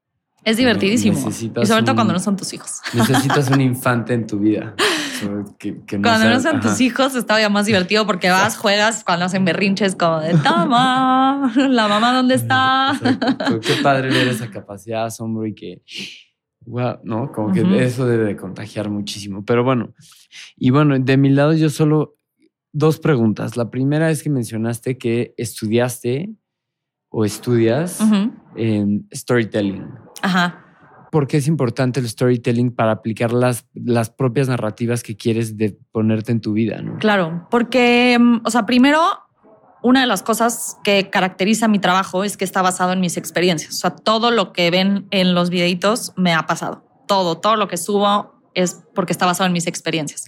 es 0.43 0.57
divertidísimo. 0.57 1.17
y 1.29 1.65
sobre 1.65 1.83
todo 1.83 1.95
cuando 1.95 2.13
no 2.13 2.19
son 2.19 2.35
tus 2.35 2.51
hijos. 2.53 2.81
Necesitas 2.93 3.49
un 3.51 3.61
infante 3.61 4.13
en 4.13 4.25
tu 4.25 4.39
vida. 4.39 4.75
Cuando 6.01 6.29
no 6.29 6.39
son 6.39 6.59
tus 6.59 6.81
hijos 6.81 7.15
está 7.15 7.39
ya 7.39 7.49
más 7.49 7.65
divertido 7.65 8.05
porque 8.05 8.29
vas, 8.29 8.57
juegas, 8.57 9.03
cuando 9.03 9.25
hacen 9.25 9.45
berrinches 9.45 9.95
como 9.95 10.19
de 10.19 10.33
toma, 10.35 11.51
la 11.55 11.87
mamá 11.87 12.13
dónde 12.13 12.35
está. 12.35 12.99
Qué 13.61 13.73
padre 13.83 14.09
ver 14.09 14.27
esa 14.27 14.49
capacidad, 14.49 15.05
asombro 15.05 15.45
y 15.45 15.53
que, 15.53 15.81
¿no? 17.03 17.31
Como 17.31 17.53
que 17.53 17.61
eso 17.83 18.05
debe 18.05 18.25
de 18.25 18.35
contagiar 18.35 18.89
muchísimo. 18.89 19.43
Pero 19.45 19.63
bueno, 19.63 19.93
y 20.57 20.69
bueno, 20.69 20.97
de 20.97 21.17
mi 21.17 21.29
lado 21.29 21.53
yo 21.53 21.69
solo 21.69 22.15
dos 22.73 22.99
preguntas. 22.99 23.57
La 23.57 23.69
primera 23.69 24.09
es 24.11 24.23
que 24.23 24.29
mencionaste 24.29 24.97
que 24.97 25.33
estudiaste 25.37 26.29
o 27.09 27.25
estudias 27.25 27.99
en 28.55 29.07
storytelling. 29.13 29.87
Ajá. 30.21 30.70
¿Por 31.11 31.27
qué 31.27 31.37
es 31.37 31.47
importante 31.47 31.99
el 31.99 32.09
storytelling 32.09 32.71
para 32.71 32.93
aplicar 32.93 33.31
las, 33.31 33.67
las 33.75 34.09
propias 34.09 34.47
narrativas 34.47 35.03
que 35.03 35.15
quieres 35.15 35.57
de 35.57 35.77
ponerte 35.91 36.31
en 36.31 36.41
tu 36.41 36.53
vida? 36.53 36.81
¿no? 36.81 36.97
Claro, 36.97 37.47
porque, 37.51 38.17
mm, 38.19 38.41
o 38.43 38.49
sea, 38.49 38.65
primero, 38.65 38.99
una 39.83 40.01
de 40.01 40.07
las 40.07 40.23
cosas 40.23 40.77
que 40.83 41.09
caracteriza 41.09 41.67
mi 41.67 41.79
trabajo 41.79 42.23
es 42.23 42.37
que 42.37 42.45
está 42.45 42.61
basado 42.61 42.93
en 42.93 43.01
mis 43.01 43.17
experiencias. 43.17 43.75
O 43.75 43.77
sea, 43.77 43.91
todo 43.91 44.31
lo 44.31 44.53
que 44.53 44.71
ven 44.71 45.07
en 45.11 45.33
los 45.35 45.49
videitos 45.49 46.13
me 46.15 46.33
ha 46.33 46.45
pasado. 46.45 46.83
Todo, 47.07 47.37
todo 47.37 47.55
lo 47.55 47.67
que 47.67 47.77
subo 47.77 48.41
es 48.53 48.81
porque 48.95 49.11
está 49.11 49.25
basado 49.25 49.47
en 49.47 49.53
mis 49.53 49.67
experiencias. 49.67 50.27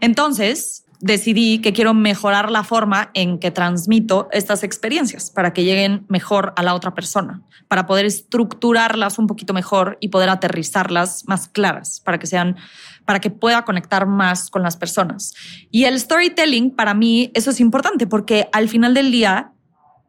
Entonces, 0.00 0.85
decidí 1.00 1.60
que 1.60 1.72
quiero 1.72 1.94
mejorar 1.94 2.50
la 2.50 2.64
forma 2.64 3.10
en 3.14 3.38
que 3.38 3.50
transmito 3.50 4.28
estas 4.32 4.62
experiencias 4.62 5.30
para 5.30 5.52
que 5.52 5.64
lleguen 5.64 6.04
mejor 6.08 6.52
a 6.56 6.62
la 6.62 6.74
otra 6.74 6.94
persona, 6.94 7.42
para 7.68 7.86
poder 7.86 8.06
estructurarlas 8.06 9.18
un 9.18 9.26
poquito 9.26 9.52
mejor 9.52 9.98
y 10.00 10.08
poder 10.08 10.28
aterrizarlas 10.28 11.24
más 11.26 11.48
claras, 11.48 12.00
para 12.00 12.18
que 12.18 12.26
sean 12.26 12.56
para 13.04 13.20
que 13.20 13.30
pueda 13.30 13.64
conectar 13.64 14.06
más 14.06 14.50
con 14.50 14.62
las 14.62 14.76
personas. 14.76 15.32
Y 15.70 15.84
el 15.84 15.98
storytelling, 15.98 16.72
para 16.72 16.92
mí, 16.92 17.30
eso 17.34 17.50
es 17.50 17.60
importante 17.60 18.06
porque 18.06 18.48
al 18.52 18.68
final 18.68 18.94
del 18.94 19.12
día, 19.12 19.52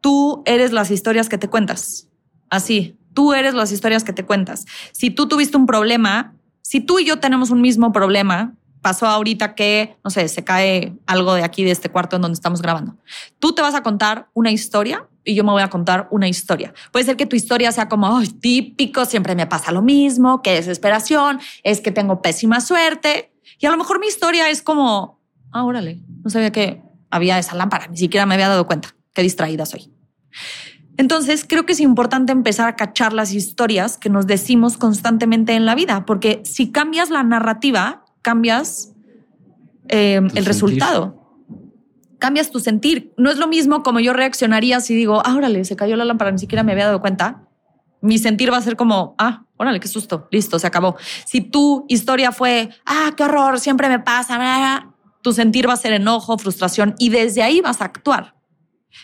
tú 0.00 0.42
eres 0.46 0.72
las 0.72 0.90
historias 0.90 1.28
que 1.28 1.38
te 1.38 1.48
cuentas. 1.48 2.08
Así, 2.50 2.96
tú 3.14 3.34
eres 3.34 3.54
las 3.54 3.72
historias 3.72 4.04
que 4.04 4.12
te 4.12 4.24
cuentas. 4.24 4.66
Si 4.92 5.10
tú 5.10 5.28
tuviste 5.28 5.56
un 5.56 5.66
problema, 5.66 6.34
si 6.62 6.80
tú 6.80 6.98
y 6.98 7.06
yo 7.06 7.18
tenemos 7.18 7.50
un 7.50 7.60
mismo 7.60 7.92
problema, 7.92 8.54
pasó 8.80 9.06
ahorita 9.06 9.54
que, 9.54 9.96
no 10.04 10.10
sé, 10.10 10.28
se 10.28 10.44
cae 10.44 10.96
algo 11.06 11.34
de 11.34 11.42
aquí, 11.42 11.64
de 11.64 11.70
este 11.70 11.88
cuarto 11.88 12.16
en 12.16 12.22
donde 12.22 12.34
estamos 12.34 12.62
grabando. 12.62 12.96
Tú 13.38 13.54
te 13.54 13.62
vas 13.62 13.74
a 13.74 13.82
contar 13.82 14.28
una 14.34 14.50
historia 14.50 15.08
y 15.24 15.34
yo 15.34 15.44
me 15.44 15.50
voy 15.50 15.62
a 15.62 15.68
contar 15.68 16.08
una 16.10 16.28
historia. 16.28 16.72
Puede 16.92 17.04
ser 17.04 17.16
que 17.16 17.26
tu 17.26 17.36
historia 17.36 17.70
sea 17.72 17.88
como 17.88 18.20
típico, 18.40 19.04
siempre 19.04 19.34
me 19.34 19.46
pasa 19.46 19.72
lo 19.72 19.82
mismo, 19.82 20.42
qué 20.42 20.54
desesperación, 20.54 21.40
es 21.62 21.80
que 21.80 21.90
tengo 21.90 22.22
pésima 22.22 22.60
suerte. 22.60 23.32
Y 23.58 23.66
a 23.66 23.70
lo 23.70 23.76
mejor 23.76 24.00
mi 24.00 24.06
historia 24.06 24.48
es 24.48 24.62
como, 24.62 25.20
ah, 25.52 25.64
órale, 25.64 26.00
no 26.22 26.30
sabía 26.30 26.50
que 26.50 26.82
había 27.10 27.38
esa 27.38 27.54
lámpara, 27.54 27.86
ni 27.88 27.96
siquiera 27.96 28.26
me 28.26 28.34
había 28.34 28.48
dado 28.48 28.66
cuenta, 28.66 28.94
qué 29.12 29.22
distraída 29.22 29.66
soy. 29.66 29.92
Entonces, 30.96 31.44
creo 31.48 31.64
que 31.64 31.72
es 31.72 31.80
importante 31.80 32.32
empezar 32.32 32.66
a 32.66 32.74
cachar 32.74 33.12
las 33.12 33.32
historias 33.32 33.96
que 33.96 34.10
nos 34.10 34.26
decimos 34.26 34.76
constantemente 34.76 35.54
en 35.54 35.64
la 35.64 35.76
vida, 35.76 36.04
porque 36.04 36.42
si 36.44 36.72
cambias 36.72 37.08
la 37.08 37.22
narrativa, 37.22 38.04
cambias 38.28 38.92
eh, 39.88 40.20
el 40.34 40.44
resultado. 40.44 41.16
Cambias 42.18 42.50
tu 42.50 42.60
sentir. 42.60 43.14
No 43.16 43.30
es 43.30 43.38
lo 43.38 43.48
mismo 43.48 43.82
como 43.82 44.00
yo 44.00 44.12
reaccionaría 44.12 44.80
si 44.80 44.94
digo, 44.94 45.22
ah, 45.24 45.34
órale, 45.34 45.64
se 45.64 45.76
cayó 45.76 45.96
la 45.96 46.04
lámpara, 46.04 46.30
ni 46.30 46.38
siquiera 46.38 46.62
me 46.62 46.72
había 46.72 46.84
dado 46.84 47.00
cuenta. 47.00 47.48
Mi 48.02 48.18
sentir 48.18 48.52
va 48.52 48.58
a 48.58 48.60
ser 48.60 48.76
como, 48.76 49.14
ah, 49.16 49.46
órale, 49.56 49.80
qué 49.80 49.88
susto, 49.88 50.28
listo, 50.30 50.58
se 50.58 50.66
acabó. 50.66 50.96
Si 51.24 51.40
tu 51.40 51.86
historia 51.88 52.30
fue, 52.30 52.68
ah, 52.84 53.12
qué 53.16 53.24
horror, 53.24 53.60
siempre 53.60 53.88
me 53.88 53.98
pasa, 53.98 54.92
tu 55.22 55.32
sentir 55.32 55.66
va 55.66 55.72
a 55.72 55.78
ser 55.78 55.94
enojo, 55.94 56.36
frustración 56.36 56.96
y 56.98 57.08
desde 57.08 57.42
ahí 57.42 57.62
vas 57.62 57.80
a 57.80 57.86
actuar. 57.86 58.34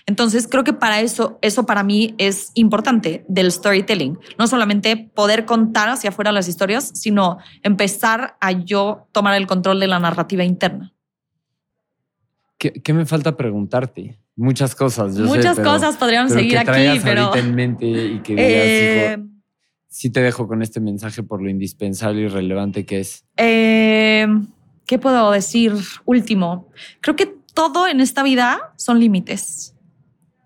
Entonces 0.07 0.49
creo 0.49 0.65
que 0.65 0.73
para 0.73 1.01
eso, 1.01 1.39
eso 1.43 1.67
para 1.67 1.83
mí 1.83 2.15
es 2.19 2.51
importante 2.55 3.25
del 3.29 3.51
storytelling. 3.51 4.19
No 4.39 4.47
solamente 4.47 4.97
poder 4.97 5.45
contar 5.45 5.89
hacia 5.89 6.11
afuera 6.11 6.33
las 6.33 6.49
historias, 6.49 6.91
sino 6.95 7.39
empezar 7.63 8.37
a 8.41 8.53
yo 8.53 9.09
tomar 9.13 9.35
el 9.37 9.47
control 9.47 9.81
de 9.81 9.87
la 9.87 9.99
narrativa 9.99 10.45
interna. 10.45 10.93
¿Qué, 12.59 12.95
me 12.95 13.05
falta 13.05 13.37
preguntarte? 13.37 14.19
Muchas 14.37 14.75
cosas. 14.75 15.19
Muchas 15.19 15.61
cosas 15.61 15.97
podríamos 15.97 16.33
seguir 16.33 16.59
aquí, 16.59 17.01
pero. 17.03 17.35
en 17.35 17.55
mente 17.55 17.87
y 17.87 18.21
que 18.21 18.35
digas, 18.35 18.53
eh, 18.53 19.19
sí 19.89 20.09
te 20.11 20.21
dejo 20.23 20.49
con 20.49 20.63
este 20.63 20.81
mensaje 20.81 21.23
por 21.23 21.43
lo 21.43 21.51
indispensable 21.51 22.23
y 22.23 22.29
relevante 22.29 22.87
que 22.87 23.01
es. 23.01 23.27
Eh, 23.37 24.27
¿Qué 24.87 24.99
puedo 24.99 25.31
decir? 25.31 25.75
Último. 26.07 26.71
Creo 27.01 27.17
que 27.17 27.27
todo 27.53 27.87
en 27.87 28.01
esta 28.01 28.23
vida 28.23 28.73
son 28.77 28.99
límites 28.99 29.74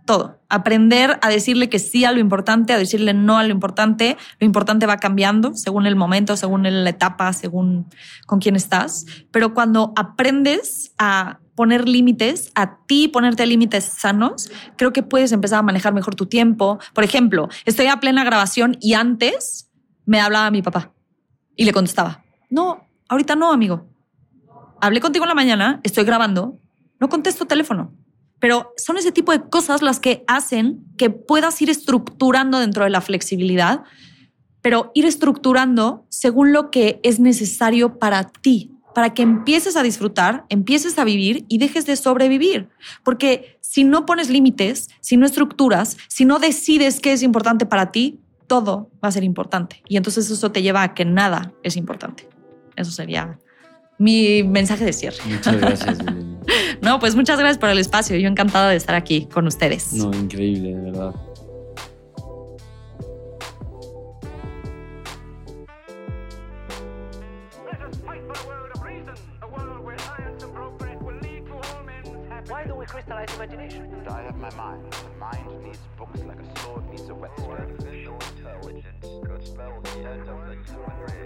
todo. 0.09 0.41
Aprender 0.49 1.19
a 1.21 1.29
decirle 1.29 1.69
que 1.69 1.79
sí 1.79 2.07
a 2.07 2.13
lo 2.13 2.19
importante, 2.19 2.73
a 2.73 2.79
decirle 2.79 3.13
no 3.13 3.37
a 3.37 3.45
lo 3.45 3.51
importante. 3.51 4.17
Lo 4.41 4.47
importante 4.47 4.87
va 4.87 4.97
cambiando 4.97 5.53
según 5.55 5.87
el 5.87 5.97
momento, 5.97 6.35
según 6.35 6.63
la 6.63 6.89
etapa, 6.89 7.35
según 7.35 7.87
con 8.27 8.41
quién 8.41 8.57
estás. 8.57 9.05
Pero 9.31 9.53
cuando 9.53 9.93
aprendes 9.97 10.95
a 10.97 11.41
poner 11.55 11.87
límites, 11.87 12.51
a 12.55 12.79
ti 12.87 13.09
ponerte 13.09 13.47
límites 13.47 13.85
sanos, 13.85 14.51
creo 14.77 14.95
que 14.95 15.03
puedes 15.03 15.31
empezar 15.33 15.59
a 15.59 15.63
manejar 15.63 15.93
mejor 15.93 16.15
tu 16.15 16.25
tiempo. 16.25 16.79
Por 16.95 17.05
ejemplo, 17.05 17.51
estoy 17.67 17.89
a 17.89 18.01
plena 18.01 18.25
grabación 18.25 18.79
y 18.81 18.95
antes 18.95 19.71
me 20.07 20.23
hablaba 20.23 20.51
mi 20.51 20.63
papá 20.63 20.95
y 21.55 21.67
le 21.67 21.73
contestaba, 21.75 22.25
no, 22.49 22.89
ahorita 23.11 23.37
no, 23.37 23.53
amigo. 23.53 23.87
Hablé 24.81 25.01
contigo 25.03 25.27
en 25.27 25.29
la 25.29 25.35
mañana, 25.35 25.81
estoy 25.83 26.05
grabando, 26.05 26.59
no 26.99 27.11
contesto 27.11 27.45
teléfono 27.45 27.93
pero 28.41 28.73
son 28.77 28.97
ese 28.97 29.13
tipo 29.13 29.33
de 29.33 29.43
cosas 29.49 29.83
las 29.83 30.01
que 30.01 30.25
hacen 30.27 30.85
que 30.97 31.11
puedas 31.11 31.61
ir 31.61 31.71
estructurando 31.71 32.59
dentro 32.59 32.85
de 32.85 32.91
la 32.91 33.01
flexibilidad, 33.01 33.83
pero 34.63 34.91
ir 34.95 35.07
estructurando 35.07 36.07
según 36.09 36.53
lo 36.53 36.71
que 36.71 37.01
es 37.03 37.21
necesario 37.21 37.99
para 37.99 38.25
ti, 38.25 38.73
para 38.95 39.15
que 39.15 39.23
empieces 39.23 39.77
a 39.77 39.83
disfrutar, 39.83 40.45
empieces 40.49 40.99
a 40.99 41.05
vivir 41.05 41.45
y 41.49 41.59
dejes 41.59 41.87
de 41.87 41.97
sobrevivir. 41.97 42.69
Porque 43.05 43.59
si 43.61 43.85
no 43.85 44.07
pones 44.07 44.31
límites, 44.31 44.89
si 45.01 45.17
no 45.17 45.27
estructuras, 45.27 45.97
si 46.09 46.25
no 46.25 46.39
decides 46.39 47.01
qué 47.01 47.13
es 47.13 47.23
importante 47.23 47.67
para 47.67 47.93
ti, 47.93 48.21
todo 48.47 48.91
va 49.03 49.09
a 49.09 49.13
ser 49.13 49.25
importante. 49.25 49.83
Y 49.89 49.97
entonces 49.97 50.31
eso 50.31 50.51
te 50.51 50.63
lleva 50.63 50.83
a 50.83 50.95
que 50.95 51.05
nada 51.05 51.53
es 51.63 51.77
importante. 51.77 52.29
Eso 52.77 52.91
sería 52.91 53.39
mi 53.99 54.43
mensaje 54.43 54.85
de 54.85 54.93
cierre. 54.93 55.19
Muchas 55.27 55.57
gracias. 55.57 55.99
no, 56.83 56.99
pues 56.99 57.15
muchas 57.17 57.39
gracias 57.39 57.59
por 57.59 57.69
el 57.69 57.79
espacio. 57.79 58.17
Yo 58.17 58.29
encantada 58.29 58.71
de 58.71 58.77
estar 58.77 58.95
aquí 58.95 59.27
con 59.27 59.47
ustedes. 59.47 59.93
No, 59.95 60.13
increíble, 60.13 60.75
de 60.75 60.81
verdad. 60.91 61.15
Why 72.49 72.65
do 72.65 72.75
we 72.75 72.87
crystallize 72.87 73.35
imagination? 73.35 74.07
I 74.09 74.23
have 74.23 74.37
my 74.39 74.51
mind. 74.55 74.91
The 74.91 75.19
mind 75.21 75.63
needs 75.65 75.79
books 75.99 76.21
like 76.21 76.41
a 76.41 76.61
sword 76.61 76.89
needs 76.89 77.09
a 77.09 77.15
whetstone. 77.15 77.51
Artificial 77.51 78.17
intelligence 78.37 79.05
could 79.27 79.47
spell 79.47 79.81
the 79.83 79.91
end 80.09 80.29
of 80.29 80.47
the 80.47 80.57
human 80.65 80.99
race. 81.03 81.18